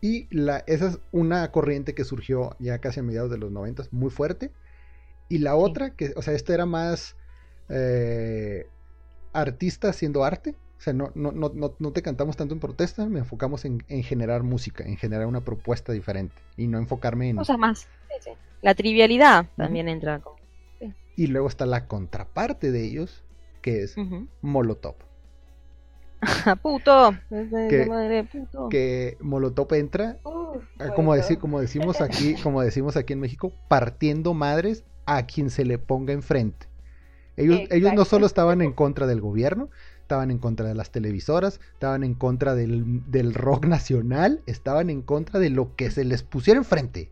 [0.01, 3.93] Y la, esa es una corriente que surgió ya casi a mediados de los noventas,
[3.93, 4.51] muy fuerte.
[5.29, 7.15] Y la otra, que, o sea, esta era más
[7.69, 8.67] eh,
[9.33, 10.55] artista haciendo arte.
[10.77, 13.83] O sea, no, no, no, no, no te cantamos tanto en protesta, me enfocamos en,
[13.87, 16.35] en generar música, en generar una propuesta diferente.
[16.57, 17.37] Y no enfocarme en...
[17.37, 17.79] Cosas más.
[17.79, 18.31] Sí, sí.
[18.63, 20.33] La trivialidad también entra con...
[21.15, 23.23] Y luego está la contraparte de ellos,
[23.65, 24.27] que es Ujú.
[24.43, 24.93] Molotov.
[26.61, 27.09] ¡Puto!
[27.31, 28.69] Es de Que- madre, puto.
[28.69, 30.17] Que Molotov entra
[30.79, 35.49] Ah, como, decir, como decimos aquí, como decimos aquí en México, partiendo madres a quien
[35.49, 36.67] se le ponga enfrente.
[37.37, 39.69] Ellos, ellos no solo estaban en contra del gobierno,
[40.01, 45.01] estaban en contra de las televisoras, estaban en contra del, del rock nacional, estaban en
[45.01, 47.09] contra de lo que se les pusiera enfrente.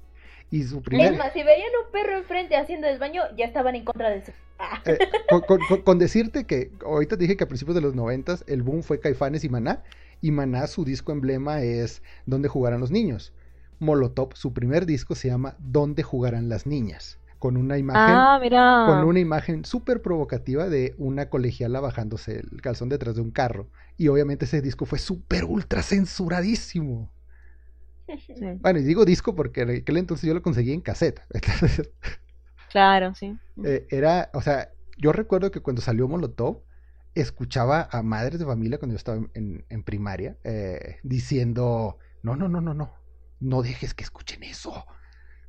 [0.51, 3.75] Y su primer, Es más, si veían un perro enfrente haciendo el baño, ya estaban
[3.75, 4.31] en contra de eso.
[4.85, 7.95] Eh, con, con- con- con decirte que ahorita te dije que a principios de los
[7.95, 9.83] noventas el boom fue Caifanes y Maná,
[10.21, 13.33] y Maná su disco emblema es Donde jugarán los niños.
[13.79, 19.03] Molotov, su primer disco se llama Donde jugarán las niñas, con una imagen, Ah, con
[19.03, 23.69] una imagen súper provocativa de una colegiala bajándose el calzón detrás de un carro.
[23.97, 27.13] Y obviamente ese disco fue súper ultra censuradísimo.
[28.07, 31.21] Sí, Bueno, y digo disco porque en aquel entonces yo lo conseguí en cassette.
[31.33, 31.91] Entonces,
[32.73, 33.39] claro, sí.
[33.63, 36.63] eh, era, o sea, yo recuerdo que cuando salió Molotov,
[37.15, 42.47] escuchaba a madres de familia cuando yo estaba en, en- primaria eh, diciendo, no, no,
[42.49, 42.93] no, no, no,
[43.39, 44.85] no dejes que escuchen eso.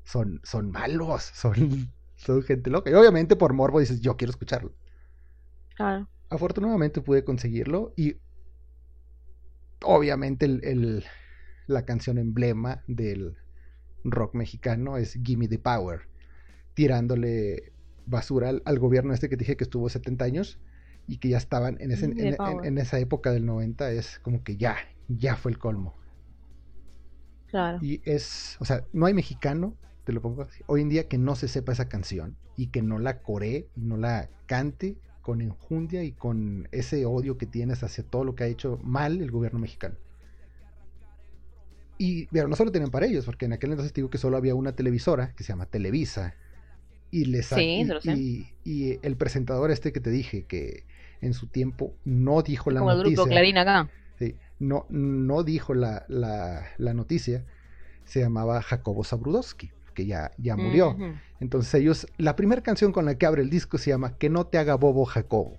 [0.05, 2.91] Son, son malos, son, son gente loca.
[2.91, 4.75] Y obviamente por morbo dices, yo quiero escucharlo.
[5.77, 6.09] Claro.
[6.29, 8.19] Afortunadamente pude conseguirlo y
[9.83, 11.05] obviamente el, el-
[11.67, 13.37] la canción emblema del
[14.05, 16.03] rock mexicano es Gimme the Power,
[16.75, 17.73] tirándole
[18.07, 20.59] basura al, al gobierno este que dije que estuvo 70 años
[21.07, 22.67] y que ya estaban en, ese- the en- en- power.
[22.67, 24.77] en esa época del 90, es como que ya,
[25.09, 25.95] ya fue el colmo.
[27.47, 27.79] Claro.
[27.83, 31.19] Y es, o sea, no hay mexicano, te lo pongo así, hoy en día que
[31.19, 35.41] no se sepa esa canción y que no la coree y no la cante con
[35.41, 39.31] enjundia y con ese odio que tienes hacia todo lo que ha hecho mal el
[39.31, 39.97] gobierno mexicano.
[41.97, 44.37] Y pero no solo tienen para ellos, porque en aquel entonces te digo que solo
[44.37, 46.35] había una televisora que se llama Televisa.
[47.11, 50.85] Y les Sí, y, el presentador este que te dije que
[51.21, 53.17] en su tiempo no dijo la como el noticia.
[53.17, 53.89] grupo Clarín acá.
[54.19, 57.45] Sí, no, no dijo la, la, la noticia,
[58.05, 60.97] se llamaba Jacobo Zabrudowski, que ya, ya murió.
[61.41, 64.47] Entonces ellos, la primera canción con la que abre el disco se llama Que no
[64.47, 65.59] te haga bobo Jacobo.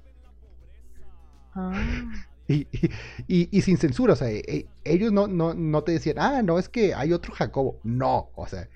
[1.53, 1.71] Ah,
[2.47, 2.91] Y, y,
[3.27, 6.43] y- y sin censura, o sea, e- e- ellos no, no, no te decían, ah,
[6.43, 7.79] no, es que hay otro Jacobo.
[7.83, 8.69] No, o sea,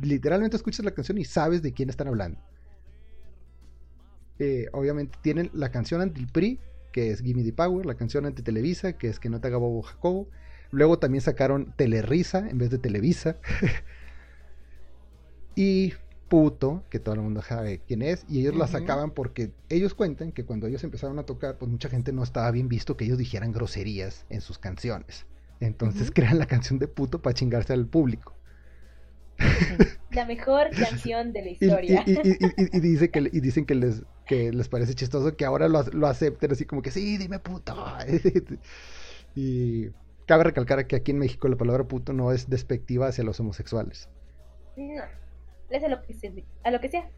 [0.00, 2.40] literalmente escuchas la canción y sabes de quién están hablando.
[4.38, 6.60] Eh, obviamente tienen la canción anti el PRI,
[6.92, 9.56] que es Gimme the Power, la canción anti Televisa, que es Que no te haga
[9.56, 10.28] bobo Jacobo.
[10.70, 13.36] Luego también sacaron Telerisa en vez de Televisa.
[15.56, 15.94] y
[16.28, 20.30] Puto, que todo el mundo sabe quién es, y ellos la sacaban porque ellos cuentan
[20.30, 23.16] que cuando ellos empezaron a tocar, pues mucha gente no estaba bien visto que ellos
[23.16, 25.24] dijeran groserías en sus canciones.
[25.60, 28.37] Entonces crean la canción de Puto para chingarse al público.
[30.10, 32.04] La mejor canción de la historia.
[32.06, 35.36] y- y- y- y- y dice que, y dicen que les, que les parece chistoso
[35.36, 37.74] que ahora lo, lo acepten así como que sí, dime puto.
[39.34, 39.86] y
[40.26, 44.08] cabe recalcar que aquí en México la palabra puto no es despectiva hacia los homosexuales.
[44.76, 45.02] No,
[45.70, 47.10] es a lo que, se- a lo que sea.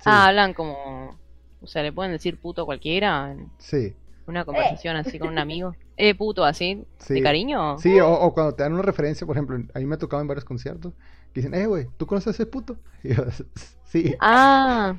[0.00, 1.18] Sí, Ah, hablan como.
[1.60, 3.94] O sea, le pueden decir puto a cualquiera sí,
[4.30, 5.74] una conversación así con un amigo.
[5.96, 6.84] Eh, puto, así.
[6.98, 7.14] sí.
[7.14, 7.78] ¿De cariño?
[7.78, 10.22] Sí, o, o cuando te dan una referencia, por ejemplo, a mí me ha tocado
[10.22, 10.94] en varios conciertos,
[11.32, 12.78] que dicen, eh, güey, ¿tú conoces a ese puto?
[13.02, 13.22] Y yo,
[13.84, 14.96] sí, Ah.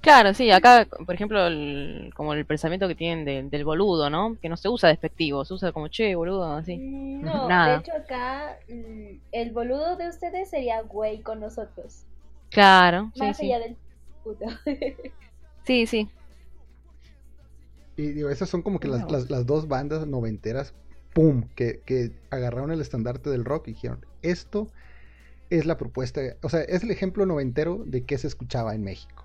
[0.00, 4.36] Claro, sí, acá, por ejemplo, el- como el pensamiento que tienen de- del boludo, ¿no?
[4.42, 6.76] Que no se usa despectivo, se usa como che, boludo, así.
[6.76, 7.74] Mm, No, Nada.
[7.74, 12.02] de hecho acá mm, el boludo de ustedes sería güey con nosotros.
[12.50, 13.46] Claro, sí, Más sí.
[13.52, 13.76] allá del
[14.24, 14.44] puto.
[15.64, 16.08] Sí, sí.
[17.96, 20.74] Y digo, esas son como que las, las, las dos bandas noventeras,
[21.12, 24.70] ¡pum!, que, que agarraron el estandarte del rock y dijeron, esto
[25.50, 29.24] es la propuesta, o sea, es el ejemplo noventero de qué se escuchaba en México.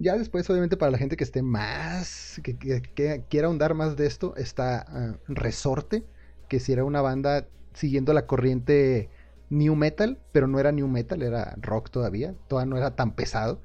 [0.00, 3.96] Ya después, obviamente, para la gente que esté más, que, que- que quiera ahondar más
[3.96, 6.04] de esto, está ah, Resorte,
[6.48, 9.08] que si era una banda siguiendo la corriente
[9.48, 13.60] new metal, pero no era new metal, era rock todavía, todavía no era tan pesado.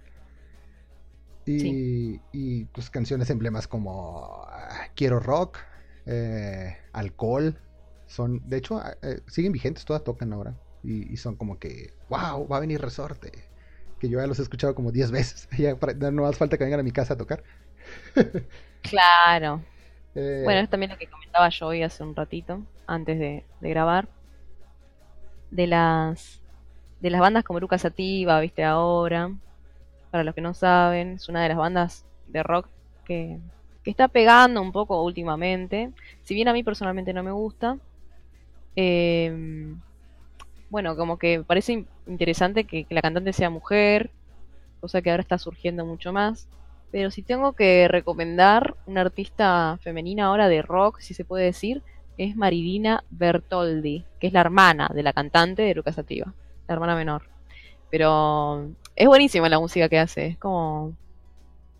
[1.47, 1.79] Y, Sí.
[2.33, 5.59] y, pues canciones emblemas como ah, Quiero Rock,
[6.05, 7.61] eh, Alcohol,
[8.07, 10.59] son, de hecho, ah, eh, siguen vigentes, todas tocan ahora.
[10.83, 13.31] Y, y son como que, wow, va a venir Resorte.
[13.99, 15.49] Que yo ya los he escuchado como 10 veces.
[15.57, 15.75] Ya
[16.11, 17.43] no hace falta que vengan a mi casa a tocar.
[18.81, 19.63] Claro.
[20.15, 23.69] Eh, Bueno, es también lo que comentaba yo hoy hace un ratito, antes de, de
[23.69, 24.09] grabar.
[25.49, 26.41] De las
[26.99, 29.31] de las bandas como Lucas Sativa, viste ahora.
[30.11, 32.69] Para los que no saben, es una de las bandas de rock
[33.05, 33.39] que,
[33.83, 35.91] que está pegando un poco últimamente.
[36.23, 37.77] Si bien a mí personalmente no me gusta.
[38.75, 39.31] eh,
[40.69, 44.11] bueno, como que parece in- interesante que, la cantante sea mujer,
[44.81, 46.49] cosa que ahora está surgiendo mucho más.
[46.91, 51.83] Pero si tengo que recomendar una artista femenina ahora de rock, si se puede decir,
[52.17, 56.35] es Marilina Bertoldi, que es la hermana de la cantante de Lucas Sativa,
[56.67, 57.23] la hermana menor.
[57.89, 60.93] Pero es buenísima la música que hace, es como...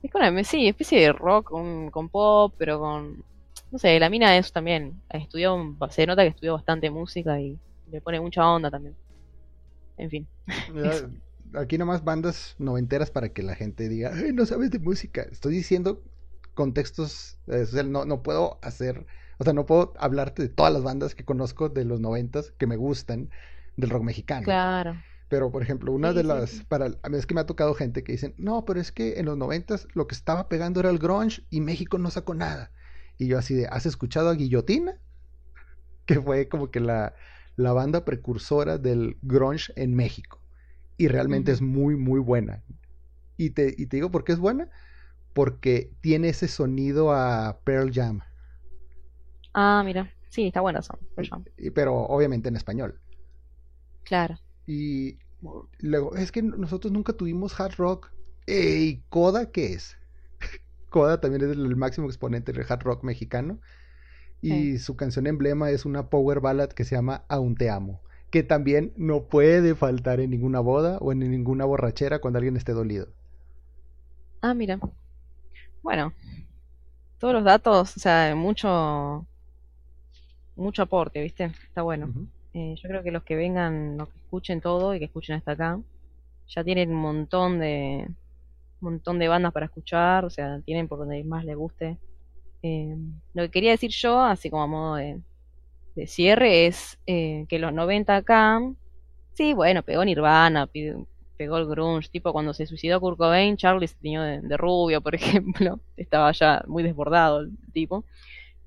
[0.03, 3.23] Es como una sí, especie de rock con, con pop, pero con...
[3.72, 7.57] No sé, la mina es también, estudió, se nota que estudió bastante música y
[7.91, 8.95] le pone mucha onda también.
[9.98, 10.27] En fin.
[11.53, 15.23] aquí nomás bandas noventeras para que la gente diga, "Ay, no sabes de música.
[15.23, 16.03] Estoy diciendo
[16.53, 19.06] contextos, eh, o sea, no, no puedo hacer,
[19.38, 22.68] o sea, no puedo hablarte de todas las bandas que conozco de los noventas que
[22.68, 23.30] me gustan
[23.76, 24.44] del rock mexicano.
[24.45, 24.98] Claro.
[25.30, 27.45] Pero, por ejemplo, una Sí, de sí, las, para, a mí es que me ha
[27.45, 30.80] tocado gente que dicen, no, pero es que en los noventas lo que estaba pegando
[30.80, 32.72] era el grunge y México no sacó nada.
[33.18, 34.99] Y yo así de, ¿has escuchado a Guillotina?
[36.06, 37.16] Que fue como que la,
[37.56, 40.41] la banda precursora del grunge en México.
[40.98, 42.64] Y realmente es muy, muy buena.
[43.38, 44.70] Y te, y te digo por qué es buena.
[45.34, 48.22] Porque tiene ese sonido a Pearl Jam.
[49.54, 50.14] Ah, mira.
[50.30, 50.99] Sí, está buena son.
[51.16, 51.45] Pearl Jam.
[51.76, 52.99] Pero obviamente en español.
[54.04, 54.40] Claro.
[54.68, 55.18] Y
[55.80, 58.11] luego, es que nosotros nunca tuvimos hard rock.
[58.45, 59.98] ¿Y Coda qué es?
[60.89, 63.60] Coda también es el máximo exponente del hard rock mexicano.
[64.41, 68.02] Y su canción emblema es una power ballad que se llama Aún te amo.
[68.30, 72.73] Que también no puede faltar en ninguna boda o en ninguna borrachera cuando alguien esté
[72.73, 73.07] dolido.
[74.41, 74.80] Ah, mira.
[75.81, 76.14] Bueno,
[77.19, 79.26] todos los datos, o sea, mucho,
[80.56, 81.45] mucho aporte, ¿viste?
[81.45, 82.14] Está bueno.
[82.53, 85.52] Eh, yo creo que los que vengan, los que escuchen todo y que escuchen hasta
[85.52, 85.80] acá,
[86.48, 88.07] ya tienen un montón de,
[88.80, 91.98] montón de bandas para escuchar, o sea, tienen por donde más les guste.
[92.64, 92.95] Eh,
[93.34, 95.22] lo que quería decir yo, así como a modo de,
[96.06, 98.61] cierre, es eh, que los 90 acá,
[99.34, 100.69] sí, bueno, pegó Nirvana,
[101.38, 105.15] pegó el grunge, tipo cuando se suicidó Kurt Cobain, Charlie se tiñó de, rubio, por
[105.15, 108.06] ejemplo, estaba ya muy desbordado el tipo.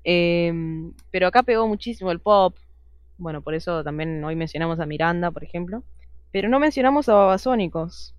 [0.03, 2.55] Em, pero acá pegó muchísimo el pop,
[3.21, 5.83] bueno, por eso también hoy mencionamos a Miranda, por ejemplo,
[6.31, 8.15] pero no mencionamos a Babasónicos,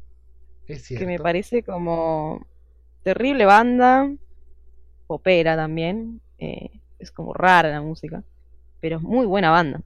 [0.68, 2.46] Es que me parece como
[3.02, 4.08] terrible banda,
[5.08, 6.70] popera también, eh,
[7.00, 8.22] es como rara la música,
[8.80, 9.82] pero es muy buena banda.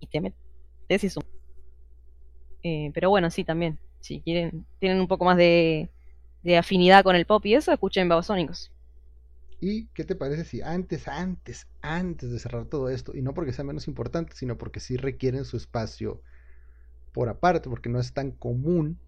[0.00, 1.20] Y te metes y
[2.64, 5.90] Eh, pero bueno, sí, también, si quieren, tienen un poco más de,
[6.42, 8.72] de afinidad con el pop y eso, escuchen Babasónicos.
[9.60, 13.52] ¿Y qué te parece si antes, antes, antes de cerrar todo esto, y no porque
[13.52, 16.22] sea menos importante, sino porque sí requieren su espacio
[17.12, 19.00] por aparte, porque no es tan común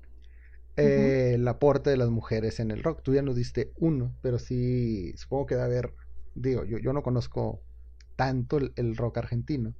[0.77, 3.03] eh, el aporte de las mujeres en el rock?
[3.03, 5.95] Tú ya nos diste uno, pero sí, supongo que debe haber,
[6.35, 7.65] digo, yo, yo no conozco
[8.17, 9.75] tanto el, el rock argentino,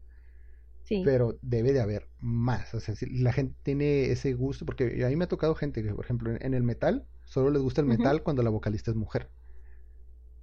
[0.85, 1.05] Sí.
[1.05, 2.75] pero debe de haber más.
[2.75, 5.83] O sea, si la gente tiene ese gusto, porque a mí me ha tocado gente
[5.83, 8.91] que, por ejemplo, en, en el metal, solo les gusta el metal cuando la vocalista
[8.91, 9.31] es mujer.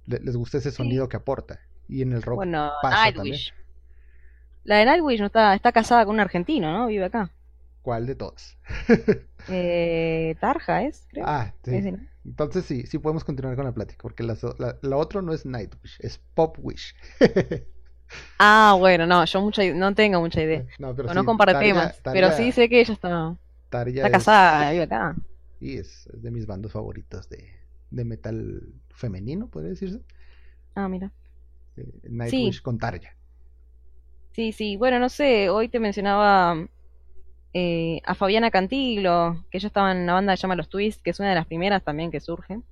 [0.08, 1.60] Le- les gusta ese sonido que aporta.
[1.88, 3.54] Y en el rock Bueno, pasa Nightwish.
[4.64, 6.86] La de Nightwish no está, está casada con un argentino, ¿no?
[6.88, 7.30] Vive acá.
[7.82, 8.56] ¿Cuál de todas?
[9.50, 11.24] Eh, Tarja es, creo.
[11.26, 11.80] Ah, sí.
[11.92, 11.98] ¿no?
[12.26, 14.36] Entonces sí, sí podemos continuar con la plática, porque la,
[14.82, 16.94] la otra no es Nightwish, es Popwish.
[18.38, 20.64] Ah, bueno, no, yo mucha, no tengo mucha idea.
[20.78, 23.36] No, pero Conozco sí, Tarja- temas, pero sí sé que ella está,
[23.68, 25.14] Tarja está es- casada, vive acá.
[25.60, 27.48] Y es, es de mis bandos favoritos de,
[27.90, 28.62] de metal
[28.98, 30.00] femenino, podría decirse.
[30.74, 31.12] Ah, mira.
[31.76, 33.16] Eh, Nightwish con Tarja.
[34.32, 36.56] Sí, sí, bueno, no sé, hoy te mencionaba
[37.52, 41.02] eh, a Fabiana Cantilo, que ella estaba en una banda que se llama Los Twists,
[41.02, 42.62] que es una de las primeras también que surge.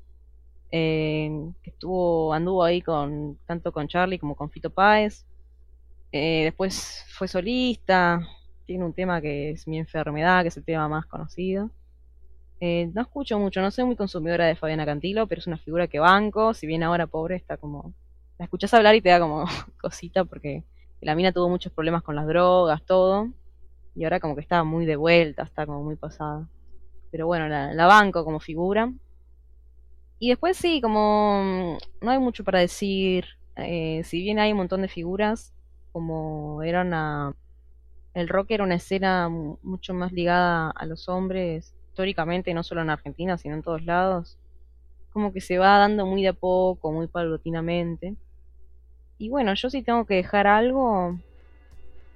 [0.70, 1.30] eh,
[1.62, 5.26] que estuvo, anduvo ahí con, tanto con Charlie como con Fito Páez.
[6.12, 8.20] Eh, después fue solista,
[8.66, 11.70] tiene un tema que es Mi Enfermedad, que es el tema más conocido.
[12.60, 15.88] Eh, no escucho mucho, no soy muy consumidora de Fabiana Cantilo, pero es una figura
[15.88, 17.94] que banco, si bien ahora pobre está como...
[18.38, 19.44] La escuchás hablar y te da como
[19.80, 20.64] cosita porque
[21.00, 23.28] la mina tuvo muchos problemas con las drogas, todo,
[23.94, 26.48] y ahora como que está muy de vuelta, está como muy pasada.
[27.12, 28.92] Pero bueno, la, banco como figura.
[30.18, 33.26] Y después sí, como mm, no hay mucho para decir,
[33.56, 35.54] eh, si bien hay un montón de figuras,
[35.92, 37.34] como era una...
[38.14, 42.82] El rock era una escena mu- mucho más ligada a los hombres, históricamente, no solo
[42.82, 44.38] en Argentina, sino en todos lados.
[45.10, 48.16] Como que se va dando muy de a poco, muy paulatinamente.
[49.18, 51.18] Y bueno, yo sí tengo que dejar algo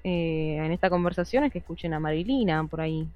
[0.04, 3.10] eh, en esta conversación es que escuchen a Marilina por ahí.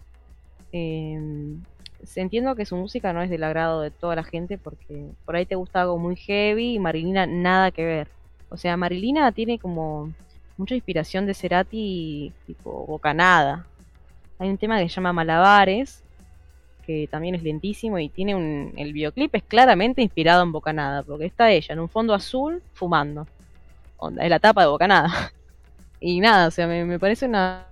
[2.03, 5.37] Se- entiendo que su música no es del agrado de toda la gente porque por
[5.37, 8.13] ahí te gusta algo muy heavy y Marilina nada que ver.
[8.49, 10.15] O sea, Marilina tiene como
[10.57, 13.67] mucha inspiración de Cerati tipo Bocanada.
[14.39, 16.04] Hay un tema que se llama Malabares,
[16.85, 18.73] que también es lentísimo y tiene un...
[18.77, 23.27] El videoclip es claramente inspirado en Bocanada, porque está ella en un fondo azul fumando.
[23.97, 25.33] Onda, es la tapa de Bocanada.
[26.01, 27.67] Y nada, o sea, me, me parece una...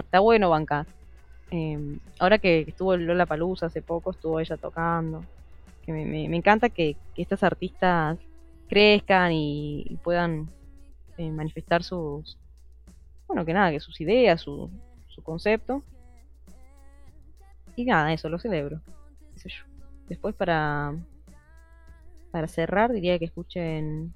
[0.00, 0.86] está bueno bancar.
[1.50, 5.22] Eh, ahora que estuvo Lola Palusa hace poco, estuvo ella tocando.
[5.84, 8.16] Que me, me- encanta que, estas artistas
[8.68, 10.48] crezcan y, y puedan
[11.18, 12.38] eh, manifestar sus.
[13.26, 14.70] Bueno, que nada, que sus ideas, su,
[15.08, 15.82] su concepto.
[17.82, 18.80] Y nada, eso lo celebro.
[19.44, 19.50] yo.
[20.08, 20.94] Después, para,
[22.30, 24.12] para cerrar, diría que escuchen.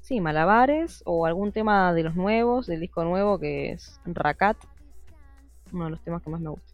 [0.00, 4.56] Sí, Malabares o algún tema de los nuevos, del disco nuevo que es Racat
[5.72, 6.72] uno de los temas que más me gusta.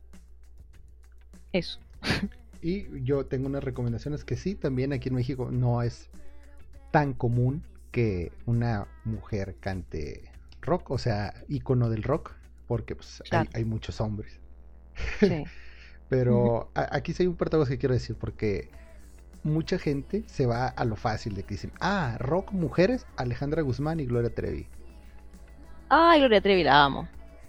[1.52, 1.80] Eso.
[2.60, 6.10] Y yo tengo unas recomendaciones que sí, también aquí en México no es
[6.90, 7.62] tan común
[7.92, 12.32] que una mujer cante rock, o sea, ícono del rock,
[12.66, 14.40] porque pues, hay- hay, muchos hombres.
[15.20, 15.44] Sí.
[16.08, 18.70] Pero aquí sí hay un partaguas que quiero decir, porque
[19.42, 24.00] mucha gente se va a lo fácil de que dicen, ah, rock mujeres, Alejandra Guzmán
[24.00, 24.68] y Gloria Trevi.
[25.88, 27.08] Ay, Gloria Trevi la amo.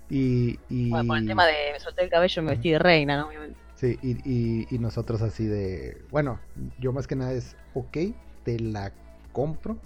[0.10, 3.18] Y, y- Bueno, por el tema de me solté el cabello, me vestí de reina,
[3.18, 3.28] ¿no?
[3.28, 3.60] Obviamente.
[3.76, 6.40] Sí, y, y- y nosotros así de, bueno,
[6.80, 7.98] yo más que nada es, ok,
[8.44, 8.92] te la
[9.32, 9.78] compro.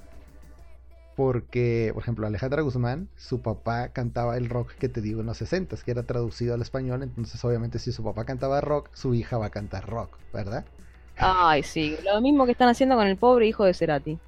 [1.15, 5.37] Porque, por ejemplo, Alejandra Guzmán, su papá cantaba el rock que te digo en los
[5.37, 7.03] 60 que era traducido al español.
[7.03, 10.69] Entonces, obviamente, si su papá cantaba rock, su hija va a cantar rock, ¿verdad?
[11.17, 14.19] Ay, sí, lo mismo que están haciendo con el pobre hijo de Cerati.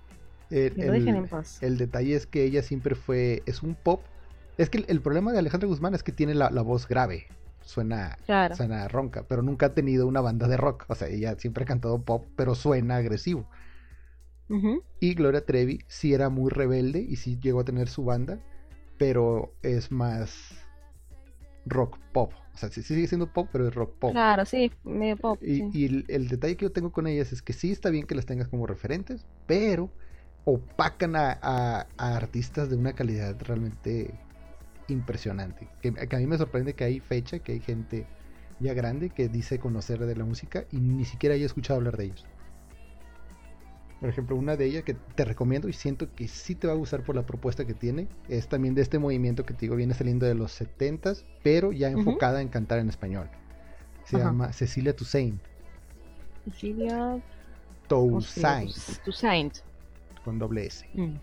[0.50, 1.60] El, Que lo dejen el- en paz.
[1.62, 4.08] el detalle es que ella siempre fue, es un pop.
[4.58, 7.34] Es que el, el problema de Alejandra Guzmán es que tiene la, la voz grave,
[7.62, 8.56] suena, Claro.
[8.56, 10.86] suena ronca, pero nunca ha tenido una banda de rock.
[10.88, 13.50] O sea, ella siempre ha cantado pop, pero suena agresivo.
[15.00, 18.40] Y Gloria Trevi sí era muy rebelde y sí llegó a tener su banda,
[18.98, 20.58] pero es más
[21.66, 22.32] rock pop.
[22.54, 24.14] O sea, sí sigue siendo pop, pero es rock pop.
[24.14, 25.40] Claro, sí, medio pop.
[25.44, 25.70] Y, sí.
[25.74, 28.16] y el, el detalle que yo tengo con ellas es que sí está bien que
[28.16, 29.90] las tengas como referentes, pero
[30.46, 34.14] opacan a, a- a artistas de una calidad realmente
[34.88, 35.68] impresionante.
[35.82, 38.06] Que, que a mí me sorprende que hay fecha, que hay gente
[38.60, 42.06] ya grande que dice conocer de la música y ni siquiera haya escuchado hablar de
[42.06, 42.26] ellos.
[44.00, 46.76] Por ejemplo, una de ellas que te recomiendo y siento que sí te va a
[46.76, 49.94] gustar por la propuesta que tiene, es también de este movimiento que te digo, viene
[49.94, 53.30] saliendo de los 70s, pero ya enfocada en cantar en español.
[54.04, 54.26] Se Ajá.
[54.26, 55.42] llama Cecilia Toussaint.
[56.44, 57.22] Cecilia
[57.88, 58.72] Toussaint,
[59.04, 59.58] Toussaint.
[60.24, 60.86] con doble S.
[60.94, 61.16] Mm.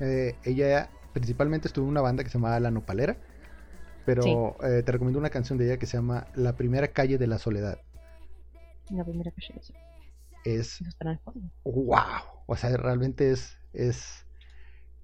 [0.00, 3.16] Eh, ella principalmente estuvo en una banda que se llamaba La Nopalera,
[4.06, 7.26] pero eh, te recomiendo una canción de ella que se llama La Primera Calle de
[7.26, 7.80] la Soledad.
[8.90, 9.60] La primera que llegué.
[9.60, 9.87] Es Eso
[10.44, 11.50] Spotify.
[11.64, 14.26] wow, o sea, realmente es, es,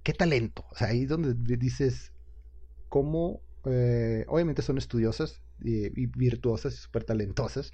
[0.02, 0.64] qué talento.
[0.72, 2.12] O sea, ahí es donde di- dices
[2.88, 7.72] cómo, eh, obviamente son estudiosas y, y virtuosas y súper talentosas.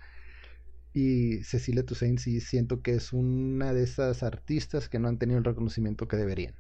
[0.92, 5.38] Y Cecilia Toussaint sí siento que es una de esas artistas que no han tenido
[5.38, 6.54] el reconocimiento que deberían.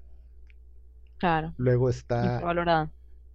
[1.18, 1.54] Claro.
[1.56, 2.40] Luego está.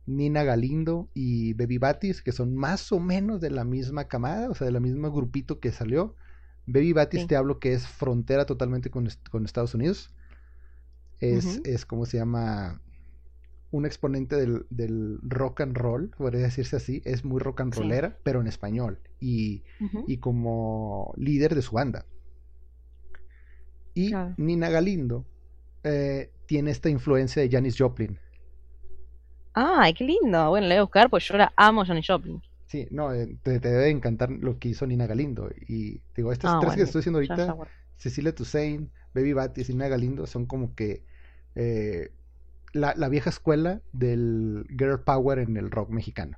[0.05, 4.55] Nina Galindo y Baby Batis, que son más o menos de la misma camada, o
[4.55, 6.15] sea, del mismo grupito que salió.
[6.67, 7.27] Baby Batis Sí.
[7.27, 10.11] te hablo que es frontera totalmente con, est- con Estados Unidos.
[11.19, 12.81] Es, es como se llama
[13.71, 17.01] un exponente del, del rock and roll, podría decirse así.
[17.05, 17.79] Es muy rock and Sí.
[17.81, 18.99] rollera, pero en español.
[19.19, 19.63] Y,
[20.07, 22.05] y como líder de su banda.
[23.93, 24.33] Y Claro.
[24.37, 25.25] Nina Galindo
[25.83, 28.19] eh, tiene esta influencia de Janis Joplin.
[29.53, 30.49] Ay, qué lindo.
[30.49, 32.41] Bueno, le voy a buscar, pues yo la amo Janis Joplin.
[32.67, 35.49] Sí, no, eh, te, te debe encantar lo que hizo Nina Galindo.
[35.67, 37.57] Y digo, estas Ah, tres que estoy diciendo ya ahorita.
[37.97, 41.03] Cecilia Toussaint, Baby Batis y Nina Galindo, son como que
[41.55, 42.11] eh,
[42.73, 46.37] la, la vieja escuela del girl power en el rock mexicano.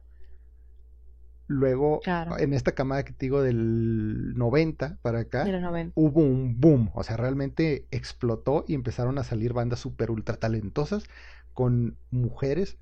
[1.50, 2.38] Luego, Claro.
[2.38, 5.94] en esta camada que te digo del 90 para acá, De los 90.
[5.96, 11.06] hubo un boom, o sea, realmente explotó y empezaron a salir bandas super ultra talentosas
[11.54, 12.78] con mujeres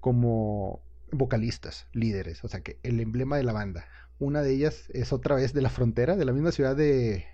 [0.00, 0.80] como
[1.12, 3.86] vocalistas, líderes, o sea, que el emblema de la banda.
[4.18, 7.26] Una de ellas es otra vez de la frontera, de la misma ciudad de,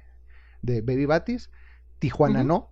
[0.63, 1.51] de Baby Batis,
[1.99, 2.45] Tijuana.
[2.45, 2.71] No,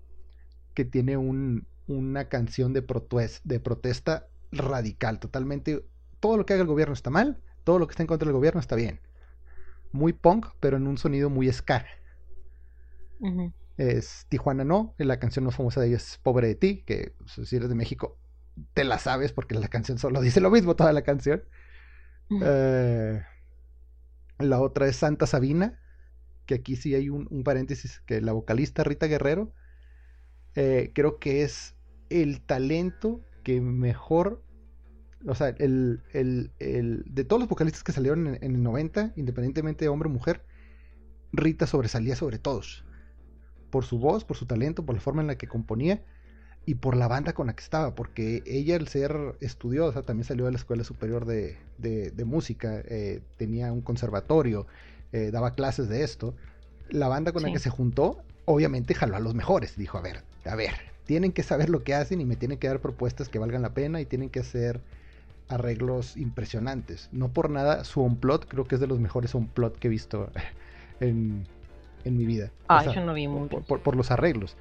[0.74, 5.84] que tiene un, una canción de, protues- de protesta radical, totalmente,
[6.20, 8.34] todo lo que haga el gobierno está mal, todo lo que está en contra del
[8.36, 9.00] gobierno está bien.
[9.92, 11.84] Muy punk, pero en un sonido muy ska.
[13.76, 17.48] Es Tijuana No, la canción más famosa de ella es Pobre de ti, que pues,
[17.48, 18.18] si eres de México
[18.74, 21.42] te la sabes porque la canción solo dice lo mismo toda la canción.
[22.40, 23.22] Eh,
[24.38, 25.78] la otra es Santa Sabina,
[26.46, 29.52] que aquí sí hay un, un paréntesis, que la vocalista Rita Guerrero,
[30.54, 31.74] eh, creo que es
[32.10, 34.42] el talento que mejor,
[35.26, 39.12] o sea, el, el- el- de todos los vocalistas que salieron en, en el 90,
[39.16, 40.44] independientemente de hombre o mujer,
[41.32, 42.84] Rita sobresalía sobre todos.
[43.70, 46.04] Por su voz, por su talento, por la forma en la que componía
[46.68, 50.44] y por la banda con la que estaba, porque ella al ser estudiosa también salió
[50.44, 54.66] de la Escuela Superior de, de- de Música, eh, tenía un conservatorio,
[55.12, 56.34] eh, daba clases de esto.
[56.90, 60.24] La banda con la que se juntó, obviamente jaló a los mejores, dijo, a ver,
[60.44, 60.74] a ver,
[61.06, 63.72] tienen que saber lo que hacen y me tienen que dar propuestas que valgan la
[63.72, 64.82] pena y tienen que hacer
[65.48, 67.08] arreglos impresionantes.
[67.12, 70.30] No por nada, su onplot creo que es de los mejores onplot que he visto
[71.00, 71.46] en,
[72.04, 72.50] en mi vida.
[72.68, 73.60] O sea, yo no vi por- mucho.
[73.62, 74.56] por, por los arreglos.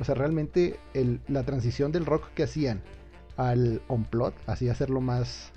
[0.00, 0.80] O sea, realmente
[1.28, 2.80] la transición del rock que hacían
[3.36, 5.52] al on-plot, así hacerlo más,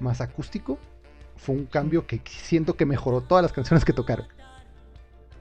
[0.00, 0.78] más acústico,
[1.36, 4.26] fue un cambio que siento que mejoró todas las canciones que tocaron.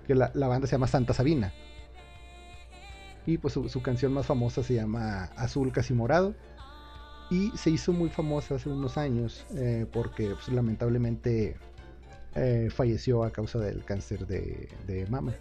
[0.05, 1.51] Que la, la banda se llama Santa Sabina.
[3.25, 6.35] Y pues su, su canción más famosa se llama Azul Casi Morado.
[7.31, 11.57] Y se hizo muy famosa hace unos años eh, porque pues, lamentablemente
[12.35, 15.33] eh, falleció a causa del cáncer de mama.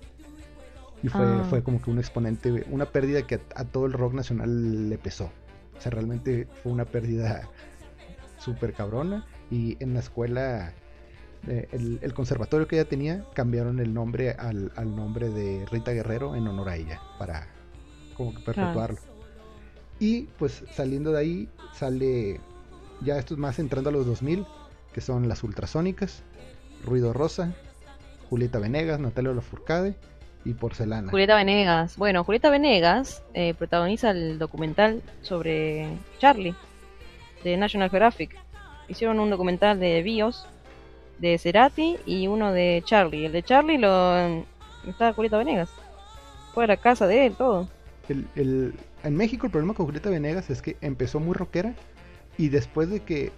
[1.02, 1.46] Y fue, Ah.
[1.48, 4.98] fue como que un exponente, una pérdida que a, a todo el rock nacional le
[4.98, 5.30] pesó.
[5.76, 7.48] O sea, realmente fue una pérdida
[8.38, 9.26] súper cabrona.
[9.50, 10.72] Y en la escuela
[11.46, 15.92] eh, el, el conservatorio que ella tenía, cambiaron el nombre al, al nombre de Rita
[15.92, 17.46] Guerrero en honor a ella, para
[18.16, 18.98] como que perpetuarlo.
[20.00, 22.40] Y pues saliendo de ahí, sale
[23.02, 24.44] ya esto es más entrando a los 2000,
[24.92, 26.22] que son las ultrasónicas,
[26.84, 27.54] Ruido Rosa,
[28.28, 29.94] Julieta Venegas, Natalia Lafourcade
[30.46, 31.10] y Porcelana.
[31.10, 31.96] Julieta Venegas.
[31.96, 36.54] Bueno, Julieta Venegas eh, protagoniza el documental sobre Charlie
[37.44, 38.36] de National Geographic.
[38.88, 40.46] Hicieron un documental de BIOS
[41.18, 43.26] de Cerati y uno de Charlie.
[43.26, 44.44] El de Charlie lo
[44.86, 45.70] está Julieta Venegas.
[46.54, 47.68] Fue a la casa de él, todo.
[48.08, 51.74] El- el- en México el problema con Julieta Venegas es que empezó muy rockera
[52.38, 53.32] y después de que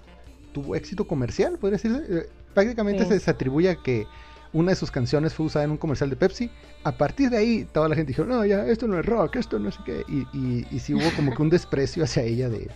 [0.52, 3.10] tuvo éxito comercial, podría decirse, eh, prácticamente Sí.
[3.10, 4.06] se, se atribuye a que
[4.52, 6.50] una de sus canciones fue usada en un comercial de Pepsi.
[6.84, 9.58] A partir de ahí toda la gente dijo, no, ya, esto no es rock, esto
[9.58, 10.04] no sé qué.
[10.08, 12.70] Y, y, y sí hubo como que un desprecio hacia ella de,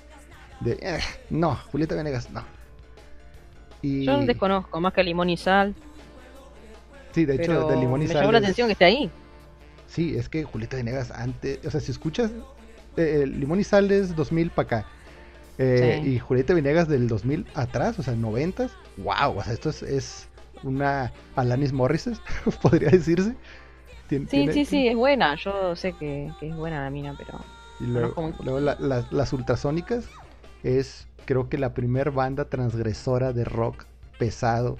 [0.60, 1.00] de "Eh,
[1.30, 2.42] no, Julieta Venegas, no.
[3.80, 5.74] Y Yo no desconozco más que Limón y Sal.
[7.12, 9.10] sí, de hecho, de Limón y me Sal llamó la atención que esté ahí.
[9.86, 12.30] Sí, es que Julieta Venegas antes, o sea, si escuchas
[12.96, 14.86] eh, Limón y Sal es 2000 para acá.
[15.58, 16.10] eh, Sí.
[16.10, 18.68] Y Julieta Venegas del 2000 atrás, o sea, 90.
[18.98, 20.28] Wow, o sea, esto es, es
[20.64, 22.20] una Alanis Morissette,
[22.62, 23.34] podría decirse.
[24.08, 25.34] Tien- Sí, tiene- sí, sí, es buena.
[25.36, 27.38] Yo sé que, que es buena la mina, pero.
[27.80, 30.04] Y luego, luego la- la- las ultrasónicas
[30.62, 33.84] es, creo que la primer banda transgresora de rock
[34.18, 34.76] pesado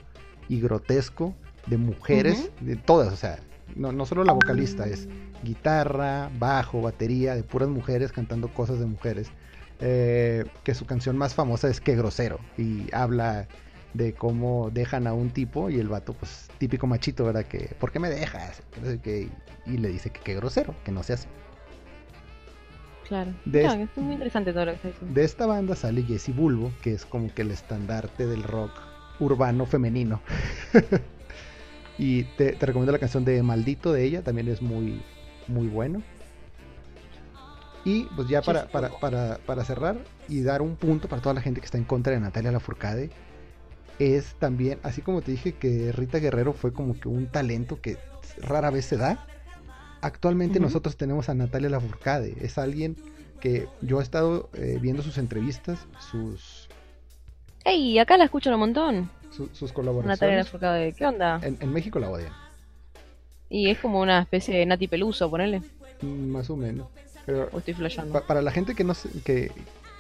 [0.49, 1.35] y grotesco
[1.67, 3.39] de mujeres, de todas, o sea,
[3.75, 5.09] no, no solo la vocalista, es
[5.43, 9.31] guitarra, bajo, batería, de puras mujeres cantando cosas de mujeres.
[9.81, 13.49] Eh, que su canción más famosa es Qué grosero y habla
[13.95, 17.45] de cómo dejan a un tipo y el vato, pues típico machito, ¿verdad?
[17.45, 18.63] Que, ¿por qué me dejas?
[19.03, 19.29] Que
[19.67, 21.29] y le dice que qué grosero, que no se hace.
[23.07, 23.33] Claro.
[23.45, 25.15] De es- muy interesante todo lo que está diciendo.
[25.15, 28.71] De esta banda sale Jessie Bulbo, que es como que el estandarte del rock
[29.21, 30.21] urbano femenino.
[31.99, 35.03] y te, te recomiendo la canción de Maldito de ella, también es muy,
[35.49, 36.03] muy bueno.
[37.85, 39.99] Y pues ya para, para, para, para cerrar
[40.29, 43.11] y dar un punto para toda la gente que está en contra de Natalia Lafourcade,
[43.99, 47.97] es también, así como te dije que Rita Guerrero fue como que un talento que
[48.39, 49.25] rara vez se da,
[50.01, 52.97] actualmente nosotros tenemos a Natalia Lafourcade, es alguien
[53.41, 55.79] que yo he estado eh, viendo sus entrevistas,
[56.11, 56.69] sus,
[57.65, 57.99] ¡Ey!
[58.01, 59.11] Acá la escuchan un montón.
[59.31, 60.45] su- sus Natalia colaboraciones.
[60.47, 60.93] Lafourcade.
[60.95, 61.39] ¿Qué onda?
[61.43, 62.33] En, en México la odian,
[63.49, 65.63] Y es como una especie de Nati Peluso, ponele.
[66.01, 66.89] mm, más o menos.
[67.25, 68.13] Pero O estoy flasheando.
[68.13, 69.53] pa- para la gente que, no se- que,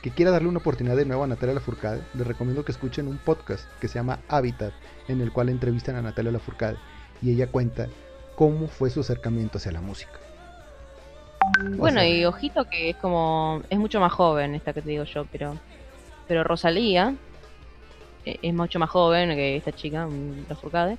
[0.02, 3.18] que quiera darle una oportunidad de nuevo a Natalia Lafourcade, les recomiendo que escuchen un
[3.18, 4.72] podcast que se llama Habitat,
[5.08, 6.76] en el cual entrevistan a Natalia Lafourcade
[7.22, 7.86] y ella cuenta
[8.34, 10.18] cómo fue su acercamiento hacia la música.
[11.74, 13.62] O Bueno, sea, y ojito que es como.
[13.70, 15.56] Es mucho más joven esta que te digo yo, pero.
[16.26, 17.14] Pero Rosalía
[18.24, 20.08] eh, es mucho más joven que esta chica,
[20.48, 20.98] la Furcade.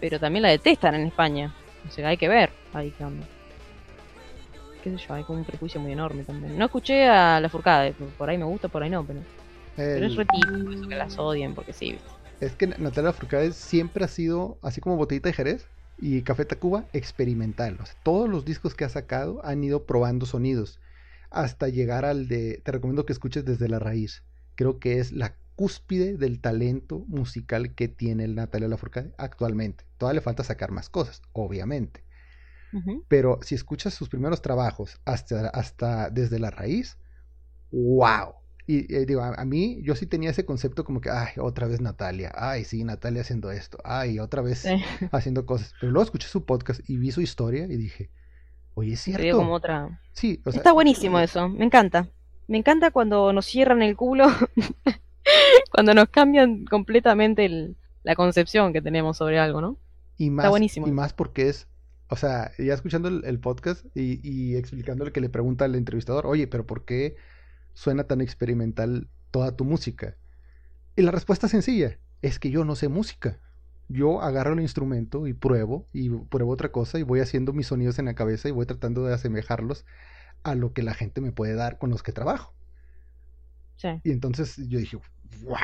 [0.00, 1.54] Pero también la detestan en España.
[1.88, 3.26] O sea, hay que ver ahí onda.
[4.82, 6.58] Qué sé yo, hay como un prejuicio muy enorme también.
[6.58, 9.20] No escuché a la Furcade, por ahí me gusta, por ahí no, pero.
[9.76, 12.08] Pero es el- re típico eso que las odien, porque sí, ¿viste?
[12.40, 16.86] Es que Natalia Lafourcade siempre ha sido, así como Botellita de Jerez y Café Tacuba,
[16.92, 17.78] experimental.
[17.80, 20.80] O sea, todos los discos que ha sacado han ido probando sonidos
[21.30, 24.24] hasta llegar al de, te recomiendo que escuches desde la raíz.
[24.56, 29.84] Creo que es la cúspide del talento musical que tiene el Natalia Lafourcade actualmente.
[29.96, 32.04] Todavía le falta sacar más cosas, obviamente.
[33.08, 36.96] Pero si escuchas sus primeros trabajos hasta, hasta desde la raíz,
[37.70, 38.34] wow.
[38.66, 41.66] Y eh, digo, a, a mí yo sí tenía ese concepto como que, ay, otra
[41.66, 44.82] vez Natalia, ay, sí, Natalia haciendo esto, ay, otra vez Sí.
[45.10, 45.74] haciendo cosas.
[45.80, 48.08] Pero luego escuché su podcast y vi su historia y dije,
[48.74, 49.38] oye, es Te cierto.
[49.38, 50.00] como otra.
[50.12, 52.08] Sí, o sea, Está buenísimo eso, me encanta.
[52.46, 54.26] Me encanta cuando nos cierran el culo,
[55.72, 59.76] cuando nos cambian completamente el- la concepción que tenemos sobre algo, ¿no?
[60.18, 60.86] Y más, buenísimo.
[60.88, 61.68] y más porque es,
[62.12, 66.26] o sea, ya escuchando el, el podcast y, y explicándole que le pregunta al entrevistador,
[66.26, 67.16] oye, pero ¿por qué
[67.72, 70.18] suena tan experimental toda tu música?
[70.94, 73.38] Y la respuesta es sencilla, es que yo no sé música.
[73.88, 77.98] Yo agarro el instrumento y pruebo, y pruebo otra cosa, y voy haciendo mis sonidos
[77.98, 79.86] en la cabeza y voy tratando de asemejarlos
[80.42, 82.52] a lo que la gente me puede dar con los que trabajo.
[83.76, 83.88] Sí.
[84.04, 84.98] Y entonces yo dije,
[85.44, 85.56] wow.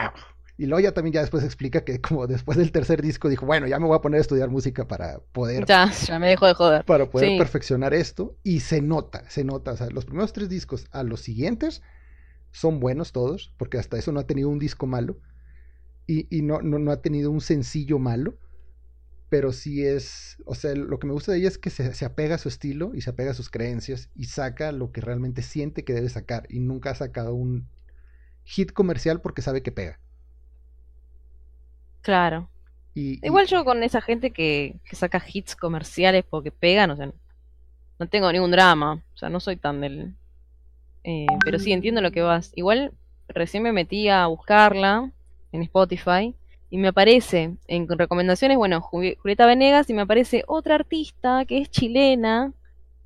[0.58, 3.66] Y luego ya también ya después explica que como después del tercer disco dijo, bueno,
[3.68, 6.54] ya me voy a poner a estudiar música para poder Ya, ya me dejo de
[6.54, 6.84] joder.
[6.84, 7.36] para poder Sí.
[7.36, 11.20] perfeccionar esto y se nota, se nota, o sea, los primeros tres discos a los
[11.20, 11.82] siguientes
[12.52, 15.18] son buenos todos, porque hasta eso no ha tenido un disco malo
[16.06, 18.38] y, y no, no, no ha tenido un sencillo malo,
[19.28, 22.04] pero sí es, o sea, lo que me gusta de ella es que se, se
[22.06, 25.42] apega a su estilo y se apega a sus creencias y saca lo que realmente
[25.42, 27.68] siente que debe sacar y nunca ha sacado un
[28.44, 30.00] hit comercial porque sabe que pega.
[32.08, 32.48] Claro.
[32.94, 36.96] Y, y- Igual yo con esa gente que, que saca hits comerciales porque pegan, o
[36.96, 37.12] sea,
[37.98, 39.02] no tengo ningún drama.
[39.14, 40.14] O sea, no soy tan del...
[41.04, 42.52] eh, pero sí, entiendo lo que vas.
[42.56, 42.92] Igual
[43.28, 45.10] recién me metí a buscarla
[45.52, 46.34] en Spotify
[46.70, 51.58] y me aparece en recomendaciones, bueno, Ju- Julieta Venegas y me aparece otra artista que
[51.58, 52.52] es chilena,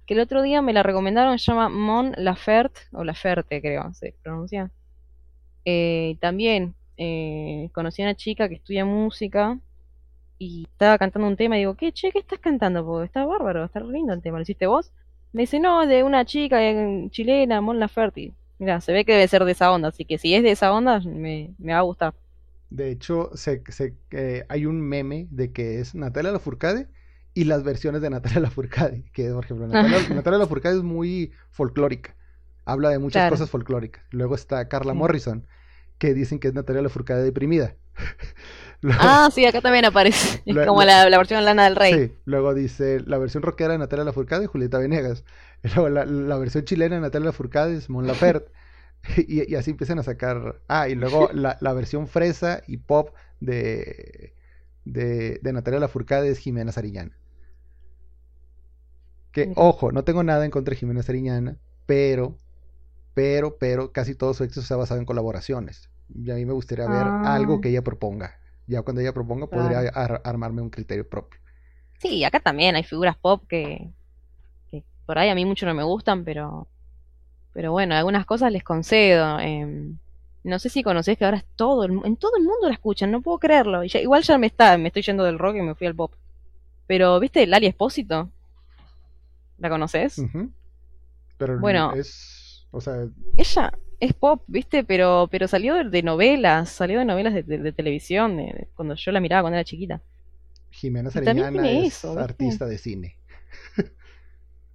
[0.06, 4.14] que el otro día me la recomendaron, se llama Mon Laferte, o Laferte creo, se
[4.22, 4.70] pronuncia.
[5.64, 9.58] Eh, también eh, conocí a una chica que estudia música
[10.38, 12.84] y estaba cantando un tema y digo, ¿qué, che, qué estás cantando?
[12.84, 14.92] Porque está bárbaro, está lindo el tema, ¿lo hiciste vos?
[15.32, 18.34] Me dice, no, de una chica eh, chilena, Mon Laferte.
[18.58, 20.72] Mira, se ve que debe ser de esa onda, así que si es de esa
[20.72, 22.14] onda, me, me va a gustar.
[22.70, 26.88] De hecho, se, se- eh, hay un meme de que es Natalia Lafourcade
[27.34, 29.04] y las versiones de Natalia Lafourcade.
[29.12, 32.16] Que, por ejemplo, Natalia, Natalia Lafourcade es muy folclórica.
[32.64, 33.26] Habla de muchas Claro.
[33.26, 34.04] cosas folclóricas.
[34.10, 34.98] Luego está Carla Sí.
[34.98, 35.46] Morrison,
[36.02, 37.76] que dicen que es Natalia Lafourcade deprimida.
[38.80, 40.42] Luego- Ah, sí, acá también aparece.
[40.66, 41.94] Como la, la versión Lana del Rey.
[41.94, 45.24] Sí, luego dice la versión rockera de Natalia Lafourcade, Julieta Venegas.
[45.62, 48.50] Y Luego la, la versión chilena de Natalia Lafourcade es Mon Laferte.
[49.16, 50.60] Y, y así empiezan a sacar.
[50.66, 54.34] Ah, y luego la, la versión fresa y pop de,
[54.84, 57.16] de, de Natalia Lafourcade es Jimena Sariñana.
[59.30, 61.56] Que, ojo, no tengo nada en contra de Jimena Sariñana,
[61.86, 62.36] pero,
[63.14, 65.88] pero, pero casi todo su éxito se ha basado en colaboraciones.
[66.14, 67.34] Y a mí me gustaría ver Ah.
[67.34, 68.38] algo que ella proponga.
[68.66, 71.40] Ya cuando ella proponga, podría ar- armarme un criterio propio.
[71.98, 73.90] Sí, acá también hay figuras pop que,
[74.70, 76.66] que por ahí a mí mucho no me gustan, pero,
[77.52, 79.38] pero bueno, algunas cosas les concedo.
[79.40, 79.98] em,
[80.44, 83.10] no sé si conocés que ahora es todo, el en todo el mundo la escuchan,
[83.12, 83.84] no puedo creerlo.
[83.84, 85.94] Y ya- igual ya me está, me estoy yendo del rock y me fui al
[85.94, 86.12] pop.
[86.88, 88.28] Pero, ¿viste Lali Espósito?
[89.58, 90.20] ¿La conoces?
[91.38, 91.92] Pero Bueno.
[91.94, 93.06] es, o sea,
[93.36, 93.72] Ella
[94.02, 94.84] es pop, ¿viste?
[94.84, 99.12] Pero, pero salió de, novelas, salió de novelas de, de- de televisión, de- cuando yo
[99.12, 100.02] la miraba cuando era chiquita.
[100.70, 103.16] Jimena Sariñana es artista de cine.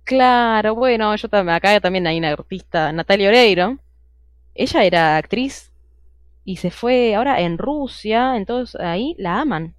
[0.04, 3.78] Claro, bueno, yo también, acá también hay una artista, Natalia Oreiro.
[4.56, 5.72] Ella era actriz
[6.46, 9.76] y se fue ahora en Rusia, entonces ahí la aman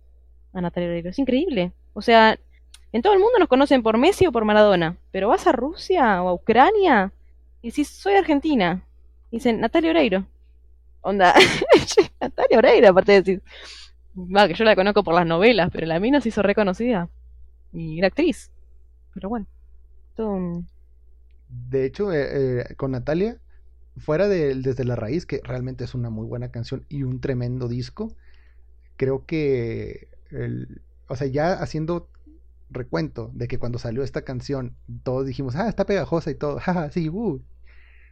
[0.54, 1.10] a Natalia Oreiro.
[1.10, 1.72] Es increíble.
[1.94, 2.38] O sea,
[2.92, 6.22] en todo el mundo nos conocen por Messi o por Maradona, pero vas a Rusia
[6.22, 7.12] o a Ucrania
[7.62, 8.82] y si soy argentina,
[9.30, 10.26] dicen Natalia Oreiro.
[11.02, 11.34] Onda,
[12.20, 13.42] Natalia Oreiro, aparte de decir,
[14.16, 17.10] va, que yo la conozco por las novelas, pero la mina se hizo reconocida
[17.72, 18.50] y era actriz.
[19.14, 19.46] Pero bueno,
[20.16, 20.68] todo un-
[21.48, 23.38] De hecho, eh, eh, con Natalia,
[23.98, 27.68] fuera de Desde la Raíz, que realmente es una muy buena canción y un tremendo
[27.68, 28.14] disco,
[28.96, 32.10] creo que, el- o sea, ya haciendo
[32.70, 36.90] recuento de que cuando salió esta canción, todos dijimos, ah, está pegajosa y todo, jaja,
[36.92, 37.42] sí, uh.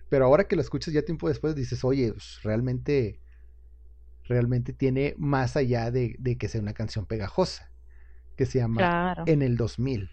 [0.08, 3.20] Pero ahora que lo escuchas ya tiempo después, dices, oye, pues, realmente,
[4.24, 7.70] realmente tiene más allá de, de que sea una canción pegajosa,
[8.36, 9.24] que se llama Claro.
[9.26, 10.10] En el 2000.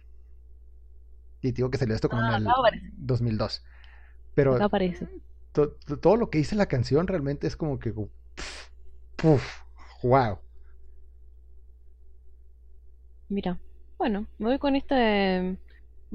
[1.42, 2.88] Y te digo que salió esto como Ah, en el acá aparece.
[2.98, 3.64] 2002.
[4.34, 4.60] Pero
[5.54, 8.10] to- to- todo lo que dice la canción realmente es como que, puf,
[9.16, 9.44] puf,
[10.04, 10.40] wow.
[13.30, 13.60] Mira,
[13.98, 15.58] bueno, me voy con este, me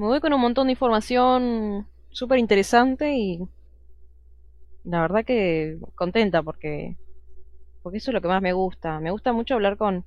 [0.07, 3.41] voy con un montón de información súper interesante y
[4.89, 6.97] la verdad que contenta porque,
[7.83, 9.01] porque eso es lo que más me gusta.
[9.01, 10.05] Me gusta mucho hablar con,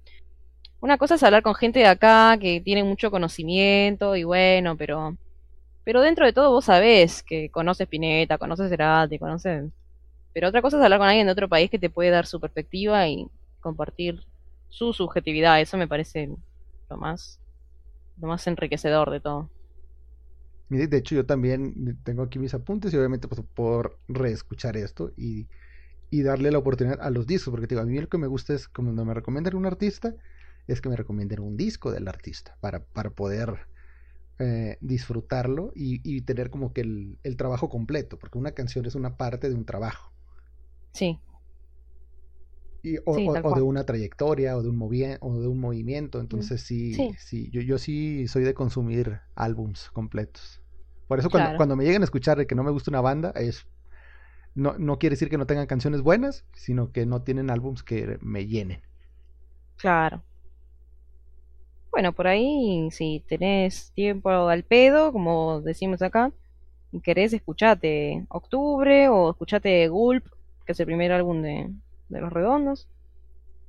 [0.82, 5.18] una cosa es hablar con gente de acá que tiene mucho conocimiento y bueno, pero,
[5.84, 9.72] pero dentro de todo vos sabés que conoces Spinetta, conoces Cerati, conoces,
[10.34, 12.40] pero otra cosa es hablar con alguien de otro país que te puede dar su
[12.40, 13.28] perspectiva y
[13.60, 14.26] compartir
[14.70, 15.62] su subjetividad.
[15.62, 16.30] Eso me parece
[16.90, 17.40] lo más,
[18.20, 19.50] lo más enriquecedor de todo.
[20.72, 25.12] Mire, De hecho, yo también tengo aquí mis apuntes y obviamente pues, por reescuchar esto
[25.18, 25.50] y,
[26.10, 28.54] y darle la oportunidad a los discos, porque digo, a mí lo que me gusta
[28.54, 30.16] es cuando me recomiendan un artista,
[30.68, 33.68] es que me recomienden un disco del artista para, para poder
[34.40, 38.96] eh, disfrutarlo y, y tener como que el, el trabajo completo, porque una canción es
[38.96, 40.14] una parte de un trabajo.
[40.94, 41.20] Sí,
[42.84, 46.20] Y, o, Sí, o- de una trayectoria o de un movi- o de un movimiento.
[46.20, 47.16] Entonces sí, Sí.
[47.18, 50.61] sí, yo, yo sí soy de consumir álbums completos.
[51.12, 51.58] Por eso cuando, Claro.
[51.58, 53.68] cuando me llegan a escuchar de que no me gusta una banda, es
[54.56, 58.18] no, no quiere decir que no tengan canciones buenas, sino que no tienen álbums que
[58.22, 58.82] me llenen.
[59.78, 60.24] claro.
[61.92, 66.32] Bueno, por ahí, si tenés tiempo al pedo, como decimos acá,
[66.92, 70.26] y querés, escuchate Octubre o escuchate Gulp,
[70.66, 71.70] que es el primer álbum de,
[72.10, 72.88] de Los Redondos.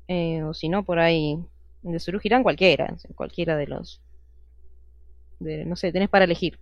[0.09, 1.39] Eh, o si no, por ahí,
[1.83, 4.03] de Suru Girán, cualquiera, cualquiera de los.
[5.41, 6.59] De, no sé, tenés para elegir.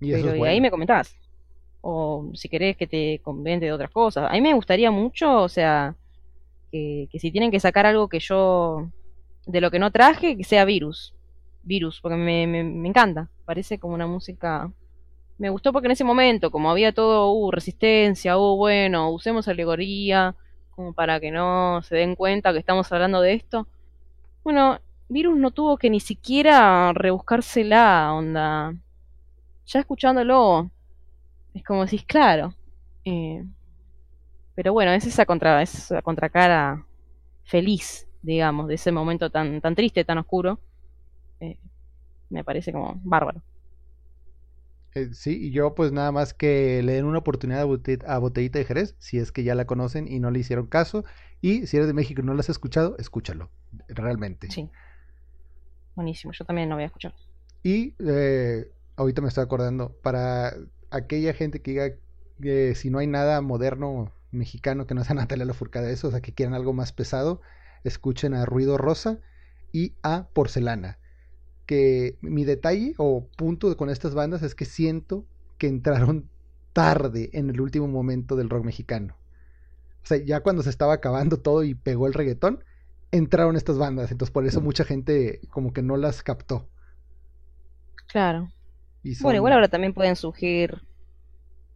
[0.00, 1.16] Y eso Pero es y ahí me comentás.
[1.80, 4.28] O si querés que te comente de otras cosas.
[4.28, 5.94] A mí me gustaría mucho, o sea,
[6.70, 8.90] que, que si tienen que sacar algo que yo
[9.46, 11.14] de lo que no traje, que sea Virus.
[11.62, 13.28] Virus, porque me, me, me encanta.
[13.44, 14.70] Parece como una música.
[15.38, 20.34] Me gustó porque en ese momento, como había todo, uh, resistencia, uh, bueno, usemos alegoría,
[20.70, 23.66] como para que no se den cuenta que estamos hablando de esto.
[24.44, 28.74] Bueno, Virus no tuvo que ni siquiera rebuscársela, onda.
[29.68, 30.70] Ya escuchándolo,
[31.54, 32.54] es como decís, claro.
[33.04, 33.44] eh,
[34.54, 36.86] pero bueno, es esa contra, es esa contracara
[37.44, 40.60] feliz, digamos, de ese momento tan, tan triste, tan oscuro.
[41.40, 41.58] Eh,
[42.30, 43.42] me parece como bárbaro.
[44.94, 48.18] Eh, sí, y yo pues nada más que le den una oportunidad a, Bote- a
[48.18, 51.04] Botellita de Jerez, si es que ya la conocen y no le hicieron caso.
[51.40, 53.50] Y si eres de México y no la has escuchado, escúchalo,
[53.88, 54.54] realmente.
[54.54, 54.70] Sí.
[55.94, 57.14] Buenísimo, yo también no voy a escuchar.
[57.62, 58.66] Y eh,
[58.98, 60.54] ahorita me estoy acordando, para
[60.90, 61.90] aquella gente que diga
[62.42, 66.20] que si no hay nada moderno mexicano que no sea Natalia Lafourcade eso, o sea,
[66.20, 67.40] que quieran algo más pesado,
[67.84, 69.18] escuchen a Ruido Rosa
[69.72, 70.98] y a Porcelana.
[71.66, 75.24] Que mi detalle o punto con estas bandas es que siento
[75.58, 76.28] que entraron
[76.72, 79.16] tarde en el último momento del rock mexicano.
[80.02, 82.64] O sea, ya cuando se estaba acabando todo y pegó el reggaetón,
[83.12, 84.10] entraron estas bandas.
[84.10, 86.68] Entonces por eso mucha gente como que no las captó.
[88.06, 88.48] Claro.
[89.02, 90.82] Y Bueno, igual ahora también pueden surgir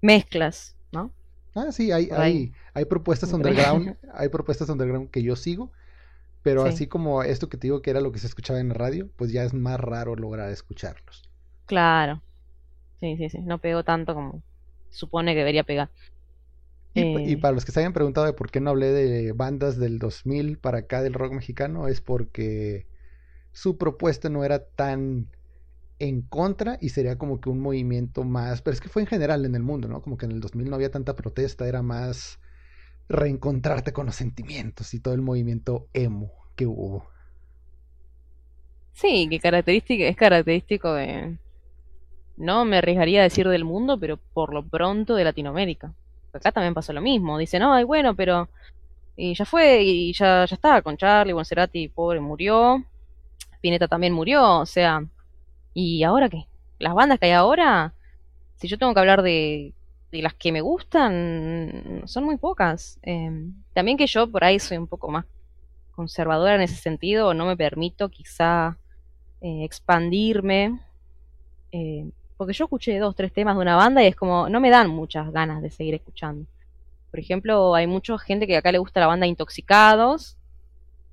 [0.02, 1.14] mezclas, ¿no?
[1.54, 5.72] Ah, sí, hay, hay, hay propuestas underground, hay propuestas underground que yo sigo,
[6.42, 6.66] pero Sí.
[6.66, 9.10] así como esto que te digo que era lo que se escuchaba en la radio,
[9.16, 11.24] pues ya es más raro lograr escucharlos.
[11.66, 12.22] Claro.
[13.00, 13.40] Sí, sí, sí.
[13.40, 14.42] No pegó tanto como
[14.90, 15.90] supone que debería pegar.
[16.94, 19.32] Y, y Eh, para los que se hayan preguntado de por qué no hablé de
[19.32, 22.86] bandas del 2000 para acá del rock mexicano, es porque
[23.52, 25.28] su propuesta no era tan
[26.02, 29.44] en contra y sería como que un movimiento más, pero es que fue en general
[29.44, 30.02] en el mundo, ¿no?
[30.02, 32.40] Como que en el 2000 no había tanta protesta, era más
[33.08, 37.06] reencontrarte con los sentimientos y todo el movimiento emo que hubo.
[38.94, 41.38] Sí, que característica, es característico de,
[42.36, 45.94] no me arriesgaría a decir del mundo, pero por lo pronto de Latinoamérica.
[46.32, 47.38] Acá también pasó lo mismo.
[47.38, 48.48] Dicen, ay, bueno, pero
[49.16, 52.84] y ya fue, y ya, ya está, con Charlie, Boncerati, pobre, murió.
[53.54, 55.04] Spinetta también murió, o sea,
[55.74, 56.46] ¿y ahora qué?
[56.78, 57.94] Las bandas que hay ahora,
[58.56, 59.72] si yo tengo que hablar de,
[60.12, 62.98] de las que me gustan, son muy pocas.
[63.02, 63.30] Eh,
[63.72, 65.24] también que yo por ahí soy un poco más
[65.94, 68.78] conservadora en ese sentido, no me permito quizá
[69.40, 70.80] eh, expandirme,
[71.72, 74.70] eh, porque yo escuché dos, tres temas de una banda y es como, no me
[74.70, 76.46] dan muchas ganas de seguir escuchando.
[77.10, 80.36] Por ejemplo, hay mucha gente que acá le gusta la banda Intoxicados,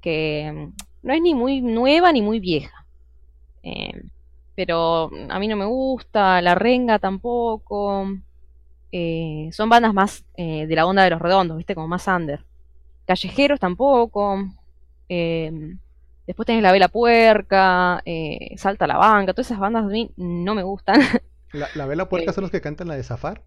[0.01, 2.85] que mm, no es ni muy nueva ni muy vieja.
[3.63, 4.03] Eh,
[4.59, 8.09] pero a mí no me gusta, La Renga tampoco.
[8.91, 11.75] Eh, son bandas más eh, de la onda de los redondos, ¿viste?
[11.75, 12.43] Como más under.
[13.07, 14.37] Callejeros tampoco.
[15.07, 15.77] Eh,
[16.27, 20.53] después tenés La Vela Puerca, eh, Salta la Banca, todas esas bandas a mí no
[20.55, 20.99] me gustan.
[21.53, 23.41] La, la Vela Puerca son los que cantan la de Zafar.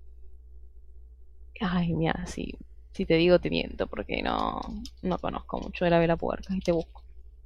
[1.60, 2.56] Ay, mira, si,
[2.92, 4.60] si te digo te miento, porque no,
[5.02, 7.01] no conozco mucho de La Vela Puerca y te busco.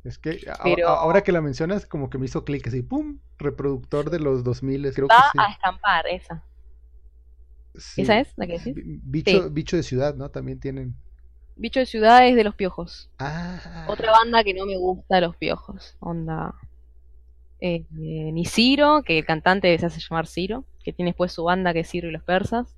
[0.06, 2.82] Es que a- Pero- a- ahora que la mencionas, como que me hizo clic así,
[2.82, 3.18] ¡pum!
[3.38, 5.38] Reproductor de los 2000, creo que sí.
[5.38, 6.42] a escampar esa.
[7.74, 8.02] Sí.
[8.02, 8.74] ¿Esa es la que decís?
[8.74, 9.48] Bi- Bicho, Sí.
[9.50, 10.30] bicho de ciudad, ¿no?
[10.30, 10.94] También tienen.
[11.56, 13.10] Bicho de ciudades de los piojos.
[13.18, 15.96] Ah, Otra banda que no me gusta, Los Piojos.
[16.00, 16.54] Onda.
[17.58, 21.42] eh, eh, ni Ciro, que el cantante se hace llamar Ciro, que tiene después su
[21.44, 22.75] banda que es Ciro y los Persas.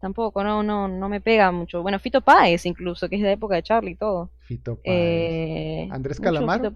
[0.00, 1.82] Tampoco, no, no, no me pega mucho.
[1.82, 4.30] Bueno, Fito Páez incluso, que es de la época de Charlie y todo.
[4.40, 4.84] Fito Páez.
[4.86, 6.72] Eh, ¿Andrés Calamaro?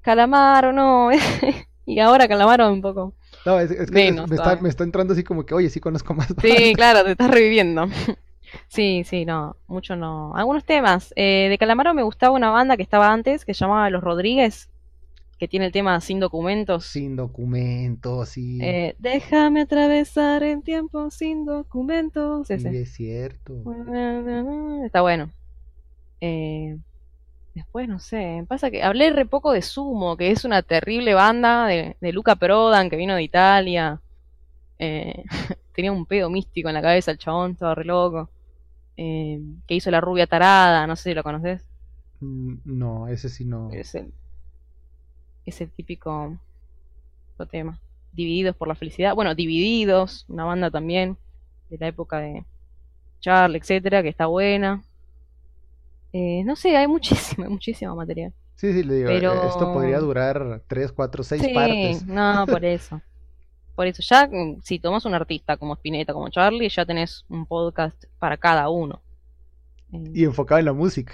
[0.00, 1.10] Calamaro, no.
[1.86, 3.14] y ahora Calamaro un poco.
[3.46, 5.78] No, es, es que menos me, está, me está entrando así como que, oye, sí
[5.78, 6.34] conozco más.
[6.40, 7.86] Sí, claro, te estás reviviendo.
[8.66, 10.34] Sí, sí, no, mucho no.
[10.34, 11.14] Algunos temas.
[11.14, 14.70] Eh, de Calamaro me gustaba una banda que estaba antes, que se llamaba Los Rodríguez,
[15.42, 16.84] que tiene el tema Sin Documentos.
[16.86, 18.60] Sin documentos, sí.
[18.62, 22.46] Eh, déjame atravesar el tiempo sin documentos.
[22.46, 22.82] sí, Ese.
[22.82, 23.60] es cierto.
[24.84, 25.32] Está bueno.
[26.20, 26.78] Eh,
[27.56, 31.66] después, no sé, pasa que hablé re poco de Sumo, que es una terrible banda
[31.66, 34.00] de, de Luca Prodan, que vino de Italia.
[34.78, 35.24] Eh,
[35.74, 38.30] tenía un pedo místico en la cabeza el chabón, estaba re loco.
[38.94, 39.40] Que
[39.74, 41.64] hizo La Rubia Tarada, no sé si lo conoces.
[42.20, 43.72] Mm, No, ese sí no.
[43.72, 44.12] Es el,
[45.46, 46.36] es el típico
[47.50, 47.78] tema.
[48.12, 49.14] Divididos por la felicidad.
[49.16, 51.16] Bueno, Divididos, una banda también
[51.70, 52.44] de la época de
[53.20, 54.84] Charlie, etcétera, que está buena.
[56.12, 58.32] Eh, no sé, hay muchísimo, muchísimo material.
[58.54, 62.06] Sí, sí, le digo, eh, Pero- esto podría durar 3, 4, 6 Sí, partes.
[62.06, 63.00] no, por eso.
[63.74, 67.46] Por eso, ya mm, si tomas un artista como Spinetta, como Charlie, ya tenés un
[67.46, 69.00] podcast para cada uno.
[69.92, 71.12] Eh, Y enfocado en la música.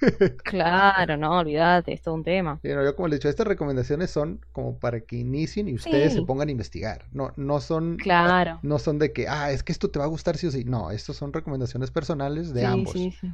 [0.42, 2.60] Claro, no, olvídate, es todo un tema.
[2.62, 6.12] No, yo como le he dicho, estas recomendaciones son como para que inicien y ustedes
[6.14, 7.06] se pongan a investigar.
[7.12, 8.58] No, no son, Claro.
[8.62, 10.64] no son de que, ah, es que esto te va a gustar sí o sí.
[10.64, 12.92] No, estos son recomendaciones personales de Sí, ambos.
[12.92, 13.28] sí, sí.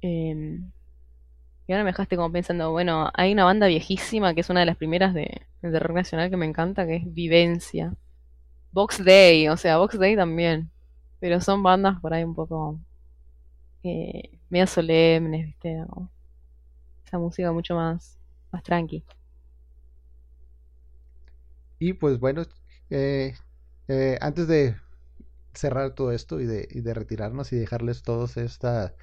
[0.00, 0.70] Em,
[1.66, 4.66] y ahora me dejaste como pensando, bueno, hay una banda viejísima que es una de
[4.66, 7.94] las primeras de, de rock nacional que me encanta, que es Vivencia.
[8.72, 10.70] Box Day, o sea, Box Day también.
[11.20, 12.80] Pero son bandas por ahí un poco
[13.82, 15.84] eh, medio solemnes, ¿viste?
[17.06, 18.18] Esa música mucho más,
[18.52, 19.04] más tranqui.
[21.78, 22.44] Y pues bueno,
[22.90, 23.34] eh,
[23.88, 24.76] eh, antes de
[25.54, 28.94] cerrar todo esto y de, y de retirarnos y dejarles todos esta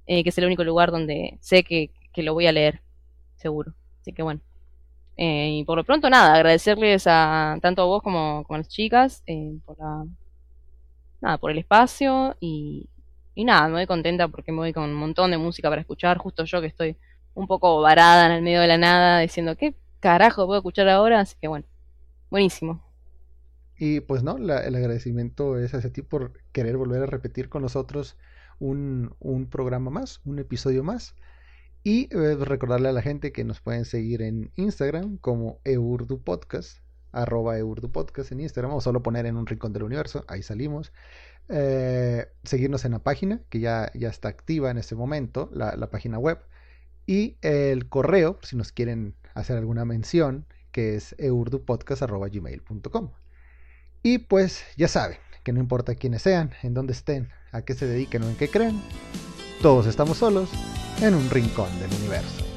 [0.06, 2.80] eh, que es el único lugar donde sé que, que lo voy a leer,
[3.36, 3.74] seguro.
[4.00, 4.40] Así que bueno.
[5.16, 8.68] Eh, y por lo pronto, nada, agradecerles a tanto a vos como, como a las
[8.68, 10.04] chicas eh, por la,
[11.20, 12.88] nada, por el espacio y,
[13.36, 16.16] y nada, me voy contenta porque me voy con un montón de música para escuchar,
[16.16, 16.96] justo yo que estoy
[17.34, 21.20] un poco varada en el medio de la nada, diciendo, ¿qué carajo puedo escuchar ahora?
[21.20, 21.66] Así que bueno,
[22.30, 22.82] buenísimo.
[23.78, 28.16] Y pues no, el agradecimiento es hacia ti por querer volver a repetir con nosotros
[28.58, 31.14] un, un programa más, un episodio más.
[31.84, 36.78] Y eh, recordarle a la gente que nos pueden seguir en Instagram como Eurdu Podcast,
[37.12, 40.90] arroba Eurdu Podcast en Instagram, o solo poner en un rincón del universo, ahí salimos.
[41.48, 46.18] Eh, seguirnos en la página, que ya, ya está activa en este momento, la, página
[46.18, 46.38] web.
[47.06, 53.12] Y el correo, si nos quieren hacer alguna mención, que es eurdupodcast.gmail.com.
[54.02, 57.86] Y pues ya saben que no importa quiénes sean, en dónde estén, a qué se
[57.86, 58.82] dediquen o en qué crean,
[59.62, 60.50] todos estamos solos
[61.00, 62.55] en un rincón del universo.